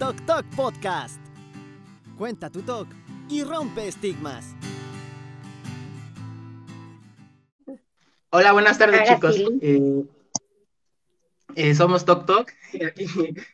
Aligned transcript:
Tok 0.00 0.16
Tok 0.24 0.46
Podcast. 0.56 1.20
Cuenta 2.16 2.48
tu 2.48 2.62
talk 2.62 2.88
y 3.28 3.44
rompe 3.44 3.86
estigmas. 3.86 4.56
Hola, 8.30 8.52
buenas 8.52 8.78
tardes, 8.78 9.06
chicos. 9.06 9.36
Eh, 9.60 10.04
eh, 11.54 11.74
somos 11.74 12.06
Tok 12.06 12.24
Tok. 12.24 12.50
Aquí 12.86 13.04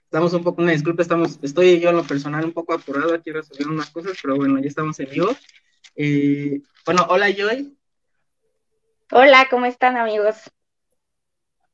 estamos 0.04 0.34
un 0.34 0.44
poco, 0.44 0.62
una 0.62 0.70
disculpa, 0.70 1.02
estamos, 1.02 1.40
estoy 1.42 1.80
yo 1.80 1.90
en 1.90 1.96
lo 1.96 2.04
personal 2.04 2.44
un 2.44 2.52
poco 2.52 2.74
apurado 2.74 3.12
aquí 3.12 3.32
resolviendo 3.32 3.74
unas 3.74 3.90
cosas, 3.90 4.16
pero 4.22 4.36
bueno, 4.36 4.60
ya 4.60 4.68
estamos 4.68 5.00
en 5.00 5.10
vivo. 5.10 5.36
Eh, 5.96 6.62
bueno, 6.84 7.06
hola 7.08 7.26
Joy. 7.28 7.76
Hola, 9.10 9.48
¿cómo 9.50 9.66
están 9.66 9.96
amigos? 9.96 10.36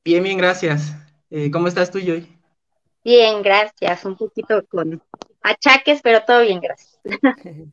Bien, 0.02 0.23
bien, 0.23 0.39
gracias. 0.39 0.95
¿Cómo 1.52 1.68
estás 1.68 1.91
tú, 1.91 1.98
Joy? 1.98 2.32
Bien, 3.05 3.43
gracias. 3.43 4.05
Un 4.05 4.16
poquito 4.16 4.64
con 4.67 5.03
achaques, 5.43 6.00
pero 6.03 6.22
todo 6.25 6.43
bien, 6.43 6.61
gracias. 6.61 7.00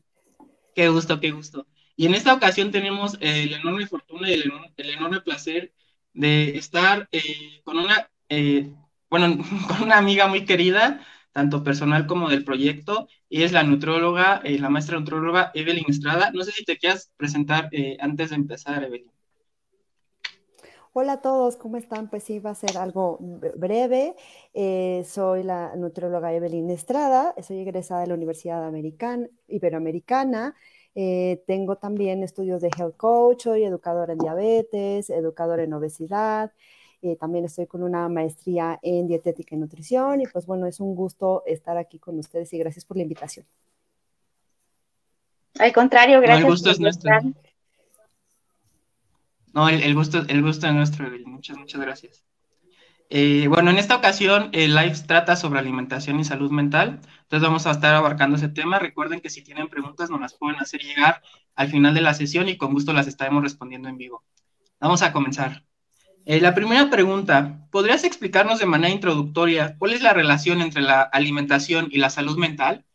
Qué 0.76 0.88
gusto, 0.88 1.20
qué 1.20 1.32
gusto. 1.32 1.68
Y 1.98 2.06
en 2.06 2.16
esta 2.16 2.34
ocasión 2.34 2.72
tenemos 2.72 3.18
eh, 3.20 3.48
la 3.50 3.58
enorme 3.58 3.86
fortuna 3.86 4.30
y 4.30 4.34
el 4.36 4.90
enorme, 4.90 5.20
placer 5.20 5.74
de 6.14 6.58
estar 6.58 7.10
eh, 7.12 7.60
con 7.66 7.78
una, 7.78 8.10
eh, 8.30 8.72
bueno, 9.10 9.38
con 9.68 9.84
una 9.84 9.98
amiga 9.98 10.28
muy 10.28 10.46
querida, 10.46 11.06
tanto 11.34 11.66
personal 11.66 12.08
como 12.08 12.30
del 12.30 12.46
proyecto, 12.46 13.10
y 13.28 13.44
es 13.44 13.52
la 13.52 13.64
nutróloga, 13.64 14.42
la 14.46 14.70
maestra 14.70 14.98
nutróloga 14.98 15.52
Evelyn 15.54 15.86
Estrada. 15.90 16.32
No 16.34 16.44
sé 16.44 16.54
si 16.54 16.64
te 16.64 16.78
quieras 16.78 17.12
presentar 17.18 17.70
antes 18.00 18.30
de 18.30 18.36
empezar, 18.38 18.82
Evelyn. 18.82 19.12
Hola 21.02 21.14
a 21.14 21.22
todos, 21.22 21.56
¿cómo 21.56 21.78
están? 21.78 22.10
Pues 22.10 22.24
sí, 22.26 22.40
va 22.40 22.50
a 22.50 22.56
ser 22.56 22.78
algo 22.78 23.20
breve. 23.56 24.18
soy 25.06 25.44
la 25.44 25.74
nutrióloga 25.78 26.34
Evelyn 26.34 26.70
Estrada, 26.72 27.34
soy 27.42 27.60
egresada 27.60 28.02
de 28.02 28.08
la 28.08 28.16
Universidad 28.16 28.66
Americana, 28.66 29.26
Iberoamericana. 29.48 30.56
Eh, 30.96 31.42
tengo 31.48 31.78
también 31.78 32.22
estudios 32.22 32.62
de 32.62 32.70
health 32.78 32.98
coach, 32.98 33.44
soy 33.44 33.64
educadora 33.64 34.12
en 34.12 34.20
diabetes, 34.20 35.10
educadora 35.10 35.64
en 35.64 35.72
obesidad. 35.72 36.52
Eh, 37.02 37.16
también 37.16 37.46
estoy 37.46 37.66
con 37.66 37.82
una 37.82 38.10
maestría 38.10 38.78
en 38.82 39.08
dietética 39.08 39.56
y 39.56 39.58
nutrición. 39.58 40.20
Y 40.20 40.28
pues 40.28 40.46
bueno, 40.46 40.68
es 40.68 40.82
un 40.82 40.96
gusto 40.96 41.44
estar 41.46 41.78
aquí 41.78 41.98
con 41.98 42.20
ustedes 42.20 42.52
y 42.52 42.58
gracias 42.58 42.84
por 42.84 42.98
la 42.98 43.04
invitación. 43.04 43.46
Al 45.60 45.72
contrario, 45.72 46.20
gracias. 46.20 46.42
No, 46.42 46.48
el 46.48 46.52
gusto 46.52 46.72
es 46.72 46.80
nuestro. 46.82 47.10
No, 49.54 49.68
el, 49.70 49.96
gusto, 49.96 50.24
el 50.28 50.42
gusto 50.42 50.68
es 50.68 50.74
nuestro, 50.74 51.10
Muchas, 51.26 51.58
muchas 51.58 51.82
gracias. 51.82 52.24
Eh, 53.12 53.48
bueno, 53.48 53.72
en 53.72 53.80
esta 53.80 53.96
ocasión 53.96 54.50
el 54.52 54.76
live 54.76 54.96
trata 55.08 55.36
sobre 55.36 55.60
alimentación 55.60 56.20
y 56.20 56.24
salud 56.24 56.52
mental, 56.52 57.00
entonces 57.24 57.42
vamos 57.42 57.66
a 57.66 57.72
estar 57.72 57.96
abarcando 57.96 58.38
ese 58.38 58.50
tema. 58.50 58.78
Recuerden 58.78 59.20
que 59.20 59.32
si 59.32 59.44
tienen 59.44 59.68
preguntas 59.68 60.12
nos 60.12 60.22
las 60.22 60.36
pueden 60.36 60.60
hacer 60.60 60.82
llegar 60.82 61.24
al 61.56 61.70
final 61.70 61.96
de 61.96 62.02
la 62.02 62.14
sesión 62.14 62.50
y 62.50 62.58
con 62.58 62.74
gusto 62.74 62.94
las 62.94 63.08
estaremos 63.08 63.42
respondiendo 63.42 63.90
en 63.90 63.98
vivo. 63.98 64.24
Vamos 64.80 65.02
a 65.02 65.12
comenzar. 65.12 65.64
Eh, 66.26 66.40
la 66.40 66.54
primera 66.54 66.92
pregunta, 66.92 67.66
¿podrías 67.72 68.04
explicarnos 68.04 68.60
de 68.60 68.68
manera 68.68 68.94
introductoria 68.94 69.76
cuál 69.80 69.94
es 69.94 70.04
la 70.04 70.14
relación 70.14 70.62
entre 70.62 70.84
la 70.84 71.02
alimentación 71.02 71.88
y 71.90 71.98
la 71.98 72.12
salud 72.12 72.38
mental? 72.38 72.86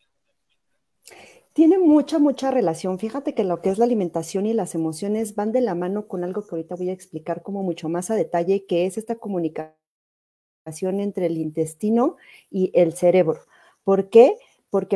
Tiene 1.55 1.79
mucha, 1.79 2.19
mucha 2.19 2.51
relación. 2.51 2.99
Fíjate 2.99 3.33
que 3.33 3.45
lo 3.45 3.63
que 3.63 3.71
es 3.71 3.79
la 3.79 3.85
alimentación 3.85 4.45
y 4.45 4.55
las 4.55 4.75
emociones 4.75 5.37
van 5.37 5.53
de 5.53 5.61
la 5.61 5.77
mano 5.77 6.09
con 6.09 6.25
algo 6.25 6.43
que 6.43 6.57
ahorita 6.57 6.75
voy 6.75 6.91
a 6.91 6.93
explicar 6.93 7.43
como 7.45 7.63
mucho 7.63 7.89
más 7.89 8.11
a 8.11 8.17
detalle, 8.17 8.67
que 8.67 8.87
es 8.87 8.99
esta 8.99 9.15
comunicación 9.15 9.79
entre 10.99 11.27
el 11.27 11.39
intestino 11.39 12.17
y 12.51 12.73
el 12.75 12.95
cerebro. 12.95 13.41
¿Por 13.85 14.11
qué? 14.11 14.37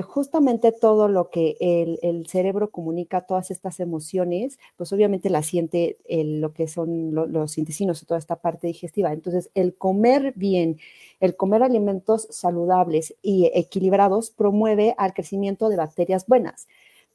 Justamente 0.03 0.73
todo 0.73 1.09
lo 1.09 1.31
que 1.31 1.57
el, 1.61 2.27
cerebro 2.27 2.71
comunica, 2.71 3.23
todas 3.23 3.51
estas 3.51 3.79
emociones, 3.79 4.59
pues 4.77 4.93
obviamente 4.93 5.31
la 5.31 5.43
siente 5.43 5.99
lo 6.09 6.53
que 6.53 6.67
son 6.67 7.15
los 7.15 7.59
intestinos, 7.59 8.05
toda 8.07 8.19
esta 8.19 8.37
parte 8.37 8.67
digestiva. 8.67 9.13
Entonces, 9.13 9.51
el 9.55 9.77
comer 9.77 10.33
bien, 10.35 10.79
el 11.21 11.37
comer 11.37 11.63
alimentos 11.63 12.27
saludables 12.31 13.15
y 13.23 13.51
equilibrados 13.55 14.31
promueve 14.31 14.95
al 14.99 15.15
crecimiento 15.15 15.69
de 15.69 15.77
bacterias 15.77 16.27
buenas. 16.27 16.67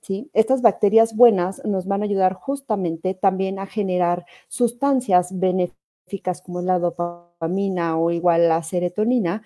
¿Sí? 0.02 0.30
Estas 0.34 0.62
bacterias 0.62 1.16
buenas 1.16 1.64
nos 1.64 1.86
van 1.86 2.02
a 2.02 2.06
ayudar 2.06 2.34
justamente 2.34 3.14
también 3.14 3.58
a 3.58 3.68
generar 3.68 4.26
sustancias 4.50 5.40
benéficas 5.40 6.42
como 6.42 6.62
la 6.62 6.78
dopamina 6.78 7.98
o 7.98 8.12
igual 8.12 8.50
la 8.50 8.62
serotonina, 8.64 9.44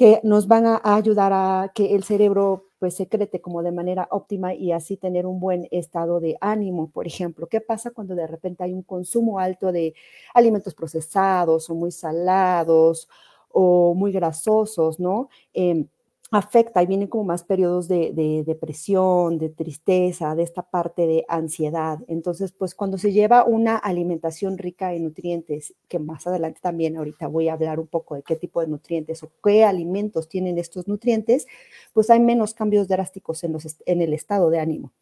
que 0.00 0.18
nos 0.22 0.48
van 0.48 0.64
a, 0.64 0.80
ayudar 0.82 1.30
a 1.34 1.72
que 1.74 1.94
el 1.94 2.04
cerebro 2.04 2.70
pues 2.78 2.94
secrete 2.94 3.42
como 3.42 3.62
de 3.62 3.70
manera 3.70 4.08
óptima 4.10 4.54
y 4.54 4.72
así 4.72 4.96
tener 4.96 5.26
un 5.26 5.38
buen 5.40 5.68
estado 5.70 6.20
de 6.20 6.38
ánimo, 6.40 6.88
por 6.90 7.06
ejemplo. 7.06 7.48
¿Qué 7.48 7.60
pasa 7.60 7.90
cuando 7.90 8.14
de 8.14 8.26
repente 8.26 8.64
hay 8.64 8.72
un 8.72 8.82
consumo 8.82 9.38
alto 9.38 9.72
de 9.72 9.92
alimentos 10.32 10.74
procesados 10.74 11.68
o 11.68 11.74
muy 11.74 11.90
salados 11.90 13.10
o 13.50 13.92
muy 13.94 14.10
grasosos, 14.10 14.98
¿no? 14.98 15.28
Em, 15.52 15.86
afecta 16.30 16.80
y 16.82 16.86
vienen 16.86 17.08
como 17.08 17.24
más 17.24 17.42
periodos 17.42 17.88
de, 17.88 18.44
depresión, 18.46 19.38
de 19.38 19.48
tristeza, 19.48 20.34
de 20.36 20.44
esta 20.44 20.62
parte 20.62 21.06
de 21.06 21.24
ansiedad. 21.28 21.98
Entonces, 22.06 22.52
pues 22.52 22.74
cuando 22.74 22.98
se 22.98 23.12
lleva 23.12 23.44
una 23.44 23.76
alimentación 23.76 24.56
rica 24.56 24.94
en 24.94 25.04
nutrientes, 25.04 25.74
que 25.88 25.98
más 25.98 26.28
adelante 26.28 26.60
también 26.62 26.96
ahorita 26.96 27.26
voy 27.26 27.48
a 27.48 27.54
hablar 27.54 27.80
un 27.80 27.88
poco 27.88 28.14
de 28.14 28.22
qué 28.22 28.36
tipo 28.36 28.60
de 28.60 28.68
nutrientes 28.68 29.24
o 29.24 29.32
qué 29.42 29.64
alimentos 29.64 30.28
tienen 30.28 30.58
estos 30.58 30.86
nutrientes, 30.86 31.48
pues 31.92 32.10
hay 32.10 32.20
menos 32.20 32.54
cambios 32.54 32.86
drásticos 32.86 33.42
en, 33.42 33.52
los, 33.52 33.76
en 33.84 34.00
el 34.00 34.12
estado 34.12 34.50
de 34.50 34.60
ánimo. 34.60 34.92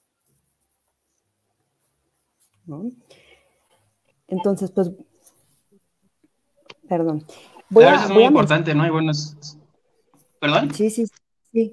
Entonces, 4.29 4.71
pues, 4.71 4.91
perdón. 6.89 7.25
Voy 7.71 7.85
a, 7.85 8.05
es 8.05 8.11
muy 8.11 8.25
importante, 8.25 8.75
¿no? 8.75 8.83
Hay 8.83 8.91
buenos 8.91 9.37
¿Perdón? 10.41 10.73
Sí, 10.73 10.91
sí, 10.91 11.07
sí. 11.07 11.13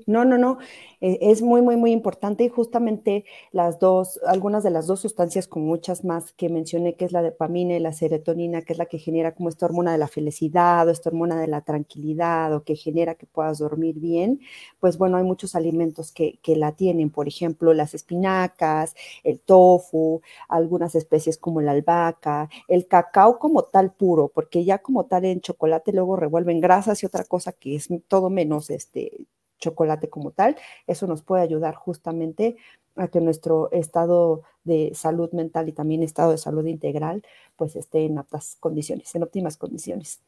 No, 0.08 0.24
no, 0.24 0.38
no. 0.38 0.58
Eh, 1.02 1.18
es 1.22 1.42
muy, 1.42 1.62
muy, 1.62 1.76
muy 1.76 1.92
importante 1.92 2.46
y 2.46 2.50
justamente 2.50 3.26
las 3.52 3.78
dos, 3.78 4.20
algunas 4.26 4.64
de 4.64 4.70
las 4.72 4.88
dos 4.88 5.02
sustancias 5.02 5.48
con 5.50 5.64
muchas 5.66 6.06
más 6.06 6.32
que 6.32 6.48
mencioné, 6.50 6.96
que 6.96 7.04
es 7.06 7.12
la 7.12 7.22
dopamina 7.22 7.76
y 7.76 7.80
la 7.80 7.92
serotonina, 7.92 8.62
que 8.62 8.72
es 8.74 8.80
la 8.80 8.86
que 8.86 9.00
genera 9.00 9.36
como 9.36 9.50
esta 9.50 9.66
hormona 9.66 9.92
de 9.92 9.98
la 9.98 10.08
felicidad 10.08 10.88
o 10.88 10.92
esta 10.92 11.10
hormona 11.10 11.40
de 11.42 11.48
la 11.48 11.62
tranquilidad 11.62 12.54
o 12.56 12.64
que 12.64 12.76
genera 12.78 13.16
que 13.16 13.26
puedas 13.26 13.60
dormir 13.60 14.00
bien, 14.00 14.40
pues 14.80 14.98
bueno, 14.98 15.18
hay 15.18 15.24
muchos 15.24 15.56
alimentos 15.56 16.12
que, 16.14 16.40
que 16.42 16.56
la 16.56 16.72
tienen, 16.72 17.10
por 17.10 17.28
ejemplo, 17.28 17.74
las 17.74 17.94
espinacas, 17.94 18.96
el 19.26 19.42
tofu, 19.42 20.22
algunas 20.48 20.96
especies 20.96 21.38
como 21.38 21.60
la 21.62 21.72
albahaca, 21.72 22.50
el 22.70 22.88
cacao 22.88 23.40
como 23.40 23.64
tal 23.64 23.92
puro, 23.94 24.30
porque 24.34 24.64
ya 24.64 24.78
como 24.80 25.06
tal 25.06 25.26
en 25.26 25.42
chocolate 25.42 25.92
luego 25.92 26.16
revuelven 26.16 26.62
grasas 26.62 27.04
y 27.04 27.06
otra 27.06 27.26
cosa 27.26 27.52
que 27.52 27.76
es 27.76 27.90
todo 28.08 28.30
menos 28.30 28.70
este 28.70 29.12
chocolate 29.60 30.10
como 30.10 30.32
tal. 30.32 30.56
Eso 30.88 31.08
nos 31.08 31.22
puede 31.22 31.44
ayudar 31.44 31.76
justamente 31.76 32.58
a 32.96 33.08
que 33.08 33.22
nuestro 33.22 33.70
estado 33.72 34.44
de 34.64 34.92
salud 34.94 35.32
mental 35.32 35.70
y 35.70 35.74
también 35.74 36.04
estado 36.04 36.32
de 36.32 36.38
salud 36.38 36.66
integral 36.66 37.24
pues 37.56 37.76
esté 37.76 38.06
en 38.06 38.18
aptas 38.18 38.58
condiciones, 38.60 39.14
en 39.16 39.24
óptimas 39.24 39.58
condiciones. 39.58 40.22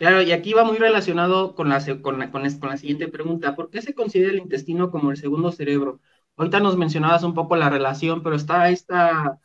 Claro, 0.00 0.22
y 0.22 0.32
aquí 0.32 0.54
va 0.54 0.64
muy 0.64 0.78
relacionado 0.78 1.54
con 1.54 1.68
la, 1.68 1.80
con 2.02 2.18
la, 2.70 2.76
siguiente 2.78 3.08
pregunta. 3.08 3.54
¿Por 3.54 3.68
qué 3.68 3.82
se 3.82 3.94
considera 3.94 4.32
el 4.32 4.38
intestino 4.38 4.90
como 4.90 5.10
el 5.10 5.18
segundo 5.18 5.52
cerebro? 5.52 6.00
Ahorita 6.38 6.58
nos 6.58 6.78
mencionabas 6.78 7.22
un 7.22 7.34
poco 7.34 7.54
la 7.54 7.68
relación, 7.68 8.22
pero 8.22 8.34
está 8.34 8.70
esta, 8.70 9.40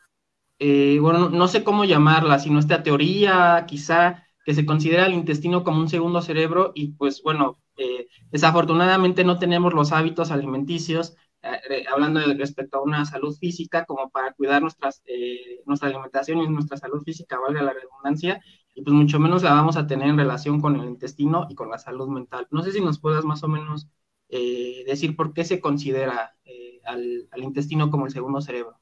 eh, 0.58 0.98
bueno, 0.98 1.28
no 1.28 1.48
sé 1.48 1.62
cómo 1.62 1.84
llamarla, 1.84 2.38
sino 2.38 2.58
esta 2.58 2.82
teoría, 2.82 3.66
quizá, 3.68 4.25
que 4.46 4.54
se 4.54 4.64
considera 4.64 5.06
el 5.06 5.14
intestino 5.14 5.64
como 5.64 5.80
un 5.80 5.88
segundo 5.88 6.22
cerebro 6.22 6.70
y 6.74 6.92
pues 6.92 7.20
bueno, 7.24 7.58
eh, 7.76 8.06
desafortunadamente 8.30 9.24
no 9.24 9.40
tenemos 9.40 9.74
los 9.74 9.90
hábitos 9.90 10.30
alimenticios, 10.30 11.16
eh, 11.42 11.58
eh, 11.68 11.84
hablando 11.92 12.20
de, 12.20 12.34
respecto 12.34 12.78
a 12.78 12.82
una 12.82 13.04
salud 13.06 13.36
física, 13.36 13.84
como 13.86 14.08
para 14.10 14.34
cuidar 14.34 14.62
nuestras, 14.62 15.02
nuestra 15.66 15.88
alimentación 15.88 16.38
y 16.38 16.48
nuestra 16.48 16.76
salud 16.76 17.02
física, 17.02 17.40
valga 17.40 17.60
la 17.62 17.72
redundancia, 17.72 18.40
y 18.72 18.82
pues 18.82 18.94
mucho 18.94 19.18
menos 19.18 19.42
la 19.42 19.52
vamos 19.52 19.76
a 19.76 19.88
tener 19.88 20.08
en 20.08 20.18
relación 20.18 20.60
con 20.60 20.76
el 20.76 20.86
intestino 20.86 21.48
y 21.50 21.56
con 21.56 21.68
la 21.68 21.78
salud 21.78 22.08
mental. 22.08 22.46
No 22.52 22.62
sé 22.62 22.70
si 22.70 22.80
nos 22.80 23.00
puedas 23.00 23.24
más 23.24 23.42
o 23.42 23.48
menos 23.48 23.88
decir 24.28 25.16
por 25.16 25.32
qué 25.32 25.44
se 25.44 25.60
considera 25.60 26.36
al, 26.84 27.28
al 27.32 27.42
intestino 27.42 27.90
como 27.90 28.06
el 28.06 28.12
segundo 28.12 28.40
cerebro. 28.40 28.78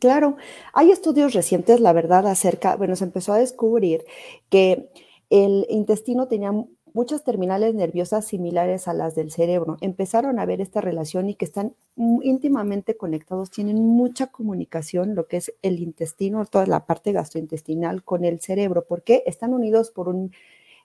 Claro, 0.00 0.36
hay 0.74 0.90
estudios 0.92 1.32
recientes, 1.34 1.80
la 1.80 1.92
verdad, 1.92 2.26
acerca, 2.28 2.76
bueno, 2.76 2.94
se 2.94 3.04
empezó 3.04 3.32
a 3.32 3.38
descubrir 3.38 4.04
que 4.48 4.90
el 5.30 5.66
intestino 5.70 6.28
tenía 6.28 6.52
muchas 6.94 7.24
terminales 7.24 7.74
nerviosas 7.74 8.24
similares 8.26 8.86
a 8.86 8.94
las 8.94 9.14
del 9.16 9.30
cerebro. 9.32 9.76
Empezaron 9.80 10.38
a 10.38 10.46
ver 10.46 10.60
esta 10.60 10.80
relación 10.80 11.28
y 11.28 11.34
que 11.34 11.44
están 11.44 11.74
íntimamente 12.22 12.96
conectados, 12.96 13.50
tienen 13.50 13.76
mucha 13.84 14.28
comunicación, 14.28 15.14
lo 15.16 15.26
que 15.26 15.38
es 15.38 15.52
el 15.62 15.80
intestino, 15.80 16.44
toda 16.46 16.66
la 16.66 16.86
parte 16.86 17.12
gastrointestinal 17.12 18.04
con 18.04 18.24
el 18.24 18.40
cerebro, 18.40 18.84
porque 18.88 19.22
están 19.26 19.52
unidos 19.52 19.90
por 19.90 20.08
un 20.08 20.32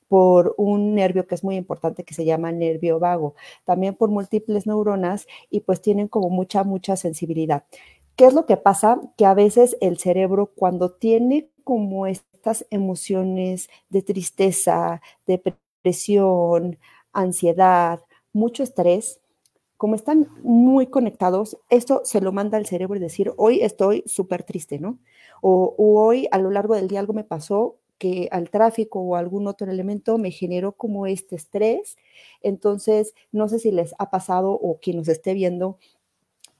por 0.09 0.53
un 0.57 0.95
nervio 0.95 1.27
que 1.27 1.35
es 1.35 1.43
muy 1.43 1.55
importante 1.55 2.03
que 2.03 2.13
se 2.13 2.25
llama 2.25 2.51
nervio 2.51 2.99
vago, 2.99 3.35
también 3.65 3.95
por 3.95 4.09
múltiples 4.09 4.67
neuronas 4.67 5.27
y 5.49 5.61
pues 5.61 5.81
tienen 5.81 6.07
como 6.07 6.29
mucha, 6.29 6.63
mucha 6.63 6.95
sensibilidad. 6.97 7.63
¿Qué 8.15 8.25
es 8.25 8.33
lo 8.33 8.45
que 8.45 8.57
pasa? 8.57 9.01
Que 9.17 9.25
a 9.25 9.33
veces 9.33 9.75
el 9.81 9.97
cerebro 9.97 10.51
cuando 10.55 10.91
tiene 10.91 11.49
como 11.63 12.05
estas 12.05 12.65
emociones 12.69 13.69
de 13.89 14.01
tristeza, 14.03 15.01
depresión, 15.25 16.77
ansiedad, 17.11 18.01
mucho 18.31 18.63
estrés, 18.63 19.19
como 19.77 19.95
están 19.95 20.29
muy 20.43 20.87
conectados, 20.87 21.57
esto 21.69 22.01
se 22.05 22.21
lo 22.21 22.31
manda 22.31 22.57
al 22.57 22.65
cerebro 22.65 22.95
y 22.95 22.99
decir, 22.99 23.33
hoy 23.37 23.61
estoy 23.61 24.03
súper 24.05 24.43
triste, 24.43 24.79
¿no? 24.79 24.99
O, 25.41 25.75
hoy 25.77 26.27
a 26.31 26.37
lo 26.37 26.51
largo 26.51 26.75
del 26.75 26.87
día 26.87 26.99
algo 26.99 27.13
me 27.13 27.23
pasó 27.23 27.77
que 27.97 28.29
al 28.31 28.49
tráfico 28.49 28.99
o 29.01 29.15
algún 29.15 29.47
otro 29.47 29.69
elemento 29.69 30.17
me 30.17 30.31
generó 30.31 30.73
como 30.73 31.05
este 31.07 31.35
estrés. 31.35 31.97
Entonces, 32.41 33.13
no 33.31 33.49
sé 33.49 33.59
si 33.59 33.71
les 33.71 33.93
ha 33.97 34.09
pasado 34.09 34.51
o 34.53 34.79
quien 34.79 34.97
nos 34.97 35.07
esté 35.09 35.33
viendo 35.33 35.77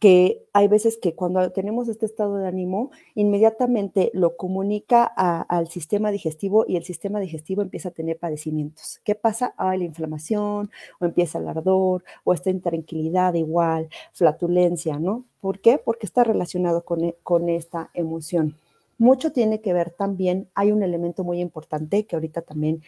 que 0.04 0.46
hay 0.52 0.68
veces 0.68 0.98
que 0.98 1.16
cuando 1.16 1.50
tenemos 1.54 1.88
este 1.88 2.06
estado 2.06 2.36
de 2.36 2.46
ánimo, 2.46 2.92
inmediatamente 3.16 4.12
lo 4.14 4.36
comunica 4.36 5.06
al 5.06 5.70
sistema 5.70 6.12
digestivo 6.12 6.66
y 6.68 6.76
el 6.76 6.84
sistema 6.84 7.22
digestivo 7.22 7.62
empieza 7.62 7.88
a 7.88 7.94
tener 7.94 8.20
padecimientos. 8.20 9.00
¿Qué 9.06 9.16
pasa? 9.16 9.54
Hay 9.56 9.80
la 9.80 9.86
inflamación, 9.86 10.70
o 11.00 11.06
empieza 11.06 11.40
el 11.40 11.48
ardor, 11.48 12.04
o 12.26 12.34
esta 12.34 12.50
intranquilidad 12.50 13.36
igual, 13.36 13.88
flatulencia, 14.12 15.00
¿no? 15.00 15.24
¿Por 15.40 15.60
qué? 15.60 15.78
Porque 15.78 16.06
está 16.06 16.26
relacionado 16.26 16.84
con, 16.84 17.06
e, 17.06 17.16
con 17.24 17.48
esta 17.48 17.90
emoción. 17.94 18.58
Mucho 18.98 19.32
tiene 19.32 19.62
que 19.62 19.72
ver 19.72 19.92
también, 19.92 20.50
hay 20.54 20.74
un 20.74 20.84
elemento 20.84 21.24
muy 21.24 21.40
importante 21.40 22.06
que 22.06 22.18
ahorita 22.18 22.42
también 22.42 22.84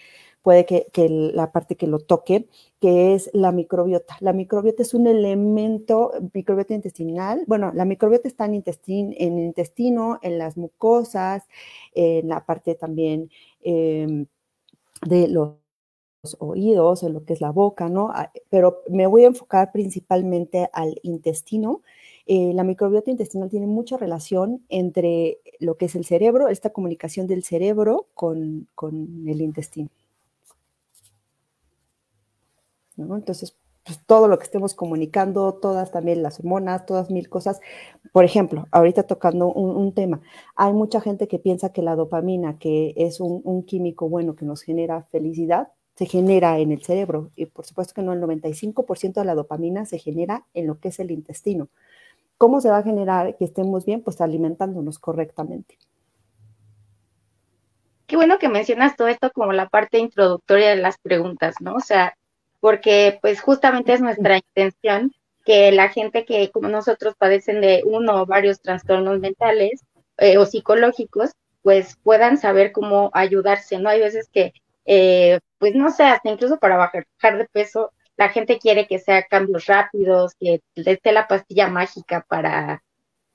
puede 0.45 0.67
que, 0.67 1.09
la 1.09 1.51
parte 1.51 1.75
que 1.75 1.87
lo 1.87 1.97
toque, 1.97 2.47
que 2.79 3.15
es 3.15 3.31
la 3.33 3.51
microbiota. 3.51 4.15
La 4.19 4.31
microbiota 4.31 4.83
es 4.83 4.93
un 4.93 5.07
elemento, 5.07 6.11
microbiota 6.35 6.75
intestinal, 6.75 7.43
bueno, 7.47 7.71
la 7.73 7.83
microbiota 7.83 8.27
está 8.27 8.45
en, 8.45 8.53
el 8.53 9.39
intestino, 9.39 10.19
en 10.21 10.37
las 10.37 10.55
mucosas, 10.55 11.47
en 11.95 12.29
la 12.29 12.45
parte 12.45 12.75
también 12.75 13.31
em, 13.63 14.27
de 15.01 15.27
los 15.29 15.55
oídos, 16.37 17.01
en 17.01 17.13
lo 17.13 17.25
que 17.25 17.33
es 17.33 17.41
la 17.41 17.51
boca, 17.51 17.89
¿no? 17.89 18.11
Ah, 18.13 18.31
pero 18.51 18.83
me 18.87 19.07
voy 19.07 19.23
a 19.23 19.27
enfocar 19.27 19.71
principalmente 19.71 20.69
al 20.73 20.99
intestino. 21.01 21.81
Eh, 22.27 22.53
la 22.53 22.63
microbiota 22.63 23.09
intestinal 23.09 23.49
tiene 23.49 23.65
mucha 23.65 23.97
relación 23.97 24.63
entre 24.69 25.39
lo 25.59 25.77
que 25.77 25.85
es 25.85 25.95
el 25.95 26.05
cerebro, 26.05 26.49
esta 26.49 26.69
comunicación 26.71 27.25
del 27.25 27.43
cerebro 27.43 28.09
con 28.13 28.67
el 29.27 29.41
intestino. 29.41 29.89
Entonces, 32.97 33.55
pues, 33.85 33.99
todo 34.05 34.27
lo 34.27 34.39
que 34.39 34.45
estemos 34.45 34.73
comunicando, 34.73 35.53
todas 35.53 35.91
también 35.91 36.23
las 36.23 36.39
hormonas, 36.39 36.87
todas 36.87 37.11
mil 37.11 37.29
cosas. 37.29 37.61
Por 38.11 38.25
ejemplo, 38.25 38.65
ahorita 38.71 39.03
tocando 39.03 39.47
un, 39.47 39.93
tema, 39.93 40.21
hay 40.55 40.73
mucha 40.73 41.01
gente 41.01 41.27
que 41.27 41.37
piensa 41.37 41.71
que 41.71 41.83
la 41.83 41.95
dopamina, 41.95 42.57
que 42.57 42.93
es 42.97 43.19
un, 43.19 43.63
químico 43.63 44.09
bueno 44.09 44.35
que 44.35 44.43
nos 44.45 44.63
genera 44.63 45.03
felicidad, 45.11 45.69
se 45.95 46.07
genera 46.07 46.57
en 46.57 46.71
el 46.71 46.83
cerebro. 46.83 47.31
Y 47.35 47.45
por 47.45 47.65
supuesto 47.65 47.93
que 47.93 48.01
no, 48.01 48.13
el 48.13 48.21
95% 48.21 49.13
de 49.13 49.25
la 49.25 49.35
dopamina 49.35 49.85
se 49.85 49.99
genera 49.99 50.45
en 50.55 50.65
lo 50.65 50.79
que 50.79 50.87
es 50.89 50.99
el 50.99 51.11
intestino. 51.11 51.69
¿Cómo 52.37 52.61
se 52.61 52.69
va 52.69 52.79
a 52.79 52.83
generar 52.83 53.37
que 53.37 53.45
estemos 53.45 53.85
bien? 53.85 54.01
Pues 54.01 54.19
alimentándonos 54.19 54.97
correctamente. 54.97 55.77
Qué 58.07 58.15
bueno 58.15 58.39
que 58.39 58.49
mencionas 58.49 58.95
todo 58.95 59.07
esto 59.09 59.31
como 59.31 59.53
la 59.53 59.69
parte 59.69 59.99
introductoria 59.99 60.69
de 60.71 60.75
las 60.75 60.97
preguntas, 60.97 61.55
¿no? 61.61 61.75
O 61.75 61.79
sea, 61.79 62.17
porque 62.65 63.19
pues 63.21 63.41
justamente 63.41 63.93
es 63.93 64.01
nuestra 64.01 64.37
intención 64.55 65.13
que 65.45 65.71
la 65.71 65.89
gente 65.89 66.25
que 66.25 66.49
como 66.49 66.67
nosotros 66.67 67.13
padecen 67.15 67.61
de 67.61 67.83
uno 67.85 68.23
o 68.23 68.25
varios 68.25 68.59
trastornos 68.59 69.19
mentales 69.19 69.83
eh, 70.17 70.39
o 70.39 70.47
psicológicos, 70.47 71.29
pues 71.61 71.95
puedan 72.01 72.39
saber 72.39 72.71
cómo 72.71 73.11
ayudarse, 73.13 73.77
¿no? 73.77 73.89
Hay 73.89 73.99
veces 73.99 74.29
que, 74.33 74.51
eh, 74.85 75.41
pues 75.59 75.75
no 75.75 75.91
sé, 75.91 76.05
hasta 76.05 76.27
incluso 76.27 76.57
para 76.57 76.75
bajar, 76.75 77.37
de 77.37 77.45
peso, 77.51 77.91
la 78.17 78.29
gente 78.29 78.57
quiere 78.57 78.87
que 78.87 78.97
sea 78.97 79.21
cambios 79.27 79.67
rápidos, 79.67 80.33
que 80.39 80.61
esté 80.73 81.11
la 81.11 81.27
pastilla 81.27 81.67
mágica 81.67 82.25
para, 82.27 82.81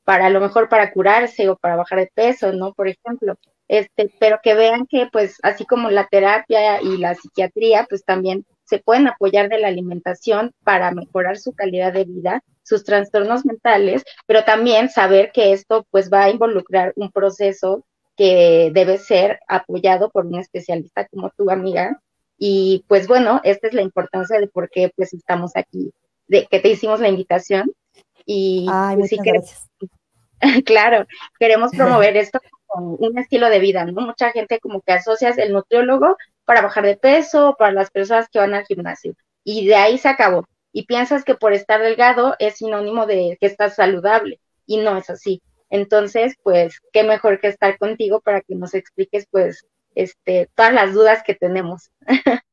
para 0.02 0.26
a 0.26 0.30
lo 0.30 0.40
mejor 0.40 0.68
para 0.68 0.92
curarse 0.92 1.48
o 1.48 1.54
para 1.54 1.76
bajar 1.76 2.00
de 2.00 2.10
peso, 2.12 2.52
¿no? 2.52 2.72
Por 2.72 2.88
ejemplo, 2.88 3.36
este, 3.68 4.12
pero 4.18 4.40
que 4.42 4.54
vean 4.54 4.88
que 4.88 5.06
pues 5.12 5.38
así 5.44 5.66
como 5.66 5.88
la 5.88 6.08
terapia 6.08 6.82
y 6.82 6.96
la 6.96 7.14
psiquiatría, 7.14 7.86
pues 7.88 8.04
también 8.04 8.44
se 8.70 8.78
pueden 8.78 9.08
apoyar 9.08 9.48
de 9.48 9.58
la 9.58 9.66
alimentación 9.66 10.52
para 10.62 10.92
mejorar 10.92 11.38
su 11.38 11.52
calidad 11.52 11.92
de 11.92 12.04
vida, 12.04 12.44
sus 12.62 12.84
trastornos 12.84 13.44
mentales, 13.44 14.04
pero 14.26 14.44
también 14.44 14.88
saber 14.88 15.32
que 15.32 15.52
esto 15.52 15.84
pues 15.90 16.08
va 16.08 16.24
a 16.24 16.30
involucrar 16.30 16.92
un 16.94 17.10
proceso 17.10 17.84
que 18.16 18.70
debe 18.72 18.98
ser 18.98 19.40
apoyado 19.48 20.08
por 20.10 20.24
un 20.24 20.38
especialista 20.38 21.08
como 21.08 21.30
tu 21.30 21.50
amiga. 21.50 22.00
Y 22.38 22.84
pues 22.86 23.08
bueno, 23.08 23.40
esta 23.42 23.66
es 23.66 23.74
la 23.74 23.82
importancia 23.82 24.38
de 24.38 24.46
por 24.46 24.70
qué 24.70 24.92
pues 24.94 25.12
estamos 25.12 25.50
aquí, 25.56 25.92
de 26.28 26.46
que 26.46 26.60
te 26.60 26.68
hicimos 26.68 27.00
la 27.00 27.08
invitación. 27.08 27.72
Y 28.24 28.68
Ay, 28.70 28.98
pues, 28.98 29.10
claro, 30.64 31.06
queremos 31.40 31.72
promover 31.76 32.16
esto 32.16 32.38
con 32.66 32.96
un 33.00 33.18
estilo 33.18 33.50
de 33.50 33.58
vida, 33.58 33.84
¿no? 33.84 34.00
Mucha 34.00 34.30
gente 34.30 34.60
como 34.60 34.80
que 34.80 34.92
asocias 34.92 35.38
el 35.38 35.52
nutriólogo 35.52 36.16
para 36.50 36.62
bajar 36.62 36.84
de 36.84 36.96
peso, 36.96 37.54
para 37.56 37.70
las 37.70 37.92
personas 37.92 38.28
que 38.28 38.40
van 38.40 38.54
al 38.54 38.64
gimnasio. 38.64 39.14
Y 39.44 39.68
de 39.68 39.76
ahí 39.76 39.98
se 39.98 40.08
acabó. 40.08 40.48
Y 40.72 40.84
piensas 40.84 41.22
que 41.22 41.36
por 41.36 41.52
estar 41.52 41.80
delgado 41.80 42.34
es 42.40 42.56
sinónimo 42.56 43.06
de 43.06 43.38
que 43.40 43.46
estás 43.46 43.76
saludable. 43.76 44.40
Y 44.66 44.78
no 44.78 44.96
es 44.96 45.08
así. 45.10 45.40
Entonces, 45.68 46.34
pues, 46.42 46.80
qué 46.92 47.04
mejor 47.04 47.38
que 47.38 47.46
estar 47.46 47.78
contigo 47.78 48.20
para 48.20 48.40
que 48.40 48.56
nos 48.56 48.74
expliques, 48.74 49.28
pues, 49.30 49.64
este, 49.94 50.50
todas 50.56 50.74
las 50.74 50.92
dudas 50.92 51.22
que 51.22 51.36
tenemos. 51.36 51.92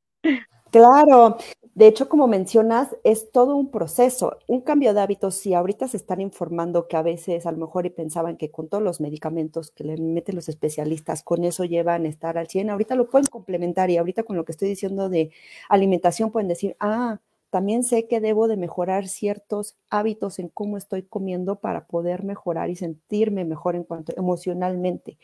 Claro, 0.69 1.37
de 1.77 1.85
hecho, 1.85 2.09
como 2.09 2.25
mencionas, 2.25 2.97
es 3.03 3.31
todo 3.31 3.55
un 3.55 3.69
proceso, 3.69 4.39
un 4.47 4.61
cambio 4.61 4.95
de 4.95 4.99
hábitos. 4.99 5.35
Si 5.35 5.53
ahorita 5.53 5.87
se 5.87 5.97
están 5.97 6.21
informando 6.21 6.87
que 6.87 6.97
a 6.97 7.03
veces 7.03 7.45
a 7.45 7.51
lo 7.51 7.59
mejor 7.59 7.85
y 7.85 7.91
pensaban 7.91 8.35
que 8.35 8.49
con 8.49 8.67
todos 8.67 8.83
los 8.83 8.99
medicamentos 8.99 9.69
que 9.69 9.83
le 9.83 9.95
meten 9.97 10.35
los 10.35 10.49
especialistas, 10.49 11.21
con 11.21 11.43
eso 11.43 11.65
llevan 11.65 12.05
a 12.05 12.09
estar 12.09 12.39
al 12.39 12.47
100, 12.47 12.71
ahorita 12.71 12.95
lo 12.95 13.07
pueden 13.11 13.27
complementar 13.27 13.91
y 13.91 13.97
ahorita 13.97 14.23
con 14.23 14.35
lo 14.37 14.43
que 14.43 14.53
estoy 14.53 14.69
diciendo 14.69 15.07
de 15.07 15.29
alimentación 15.69 16.31
pueden 16.31 16.47
decir, 16.47 16.75
ah, 16.79 17.19
también 17.51 17.83
sé 17.83 18.07
que 18.07 18.21
debo 18.21 18.47
de 18.47 18.57
mejorar 18.57 19.07
ciertos 19.07 19.77
hábitos 19.91 20.39
en 20.39 20.49
cómo 20.49 20.77
estoy 20.77 21.03
comiendo 21.03 21.57
para 21.59 21.85
poder 21.85 22.23
mejorar 22.23 22.71
y 22.71 22.75
sentirme 22.75 23.45
mejor 23.45 23.75
en 23.75 23.83
cuanto 23.83 24.13
emocionalmente. 24.17 25.19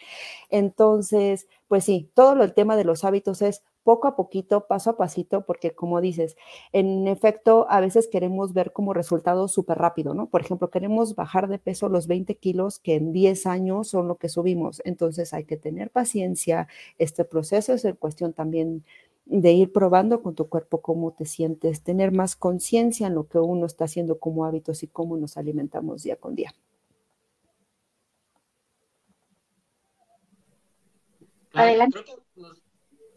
Entonces, 0.49 1.47
pues 1.67 1.83
sí, 1.85 2.09
todo 2.13 2.43
el 2.43 2.53
tema 2.53 2.75
de 2.77 2.85
los 2.85 3.03
hábitos 3.03 3.41
es 3.41 3.63
poco 3.83 4.07
a 4.07 4.15
poquito, 4.15 4.67
paso 4.67 4.91
a 4.91 4.97
pasito, 4.97 5.45
porque 5.45 5.71
como 5.71 6.01
dices, 6.01 6.35
en 6.71 7.07
efecto, 7.07 7.65
a 7.69 7.79
veces 7.81 8.07
queremos 8.07 8.53
ver 8.53 8.71
como 8.71 8.93
resultado 8.93 9.47
súper 9.47 9.77
rápido, 9.77 10.13
¿no? 10.13 10.27
Por 10.27 10.41
ejemplo, 10.41 10.69
queremos 10.69 11.15
bajar 11.15 11.47
de 11.49 11.59
peso 11.59 11.89
los 11.89 12.07
20 12.07 12.35
kilos 12.35 12.79
que 12.79 12.95
en 12.95 13.11
10 13.11 13.45
años 13.45 13.89
son 13.89 14.07
lo 14.07 14.15
que 14.15 14.29
subimos. 14.29 14.81
Entonces 14.85 15.33
hay 15.33 15.45
que 15.45 15.57
tener 15.57 15.89
paciencia. 15.89 16.67
Este 16.97 17.25
proceso 17.25 17.73
es 17.73 17.85
en 17.85 17.95
cuestión 17.95 18.33
también 18.33 18.83
de 19.25 19.51
ir 19.53 19.71
probando 19.71 20.21
con 20.21 20.35
tu 20.35 20.49
cuerpo 20.49 20.81
cómo 20.81 21.11
te 21.11 21.25
sientes, 21.25 21.81
tener 21.81 22.11
más 22.11 22.35
conciencia 22.35 23.07
en 23.07 23.15
lo 23.15 23.27
que 23.27 23.39
uno 23.39 23.65
está 23.65 23.85
haciendo 23.85 24.19
como 24.19 24.45
hábitos 24.45 24.83
y 24.83 24.87
cómo 24.87 25.17
nos 25.17 25.37
alimentamos 25.37 26.03
día 26.03 26.17
con 26.17 26.35
día. 26.35 26.53
Adelante. 31.53 31.99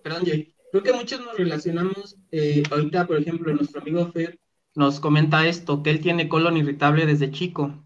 perdón, 0.03 0.25
Jay. 0.27 0.56
Creo 0.77 0.93
que 0.93 1.01
muchos 1.01 1.21
nos 1.21 1.39
relacionamos, 1.39 2.19
eh, 2.31 2.63
ahorita, 2.71 3.07
por 3.07 3.17
ejemplo, 3.17 3.55
nuestro 3.55 3.81
amigo 3.81 4.13
Fer 4.13 4.39
nos 4.75 5.01
comenta 5.01 5.47
esto, 5.47 5.83
que 5.83 5.89
él 5.89 6.01
tiene 6.01 6.29
colon 6.29 6.59
irritable 6.59 7.07
desde 7.07 7.31
chico. 7.31 7.83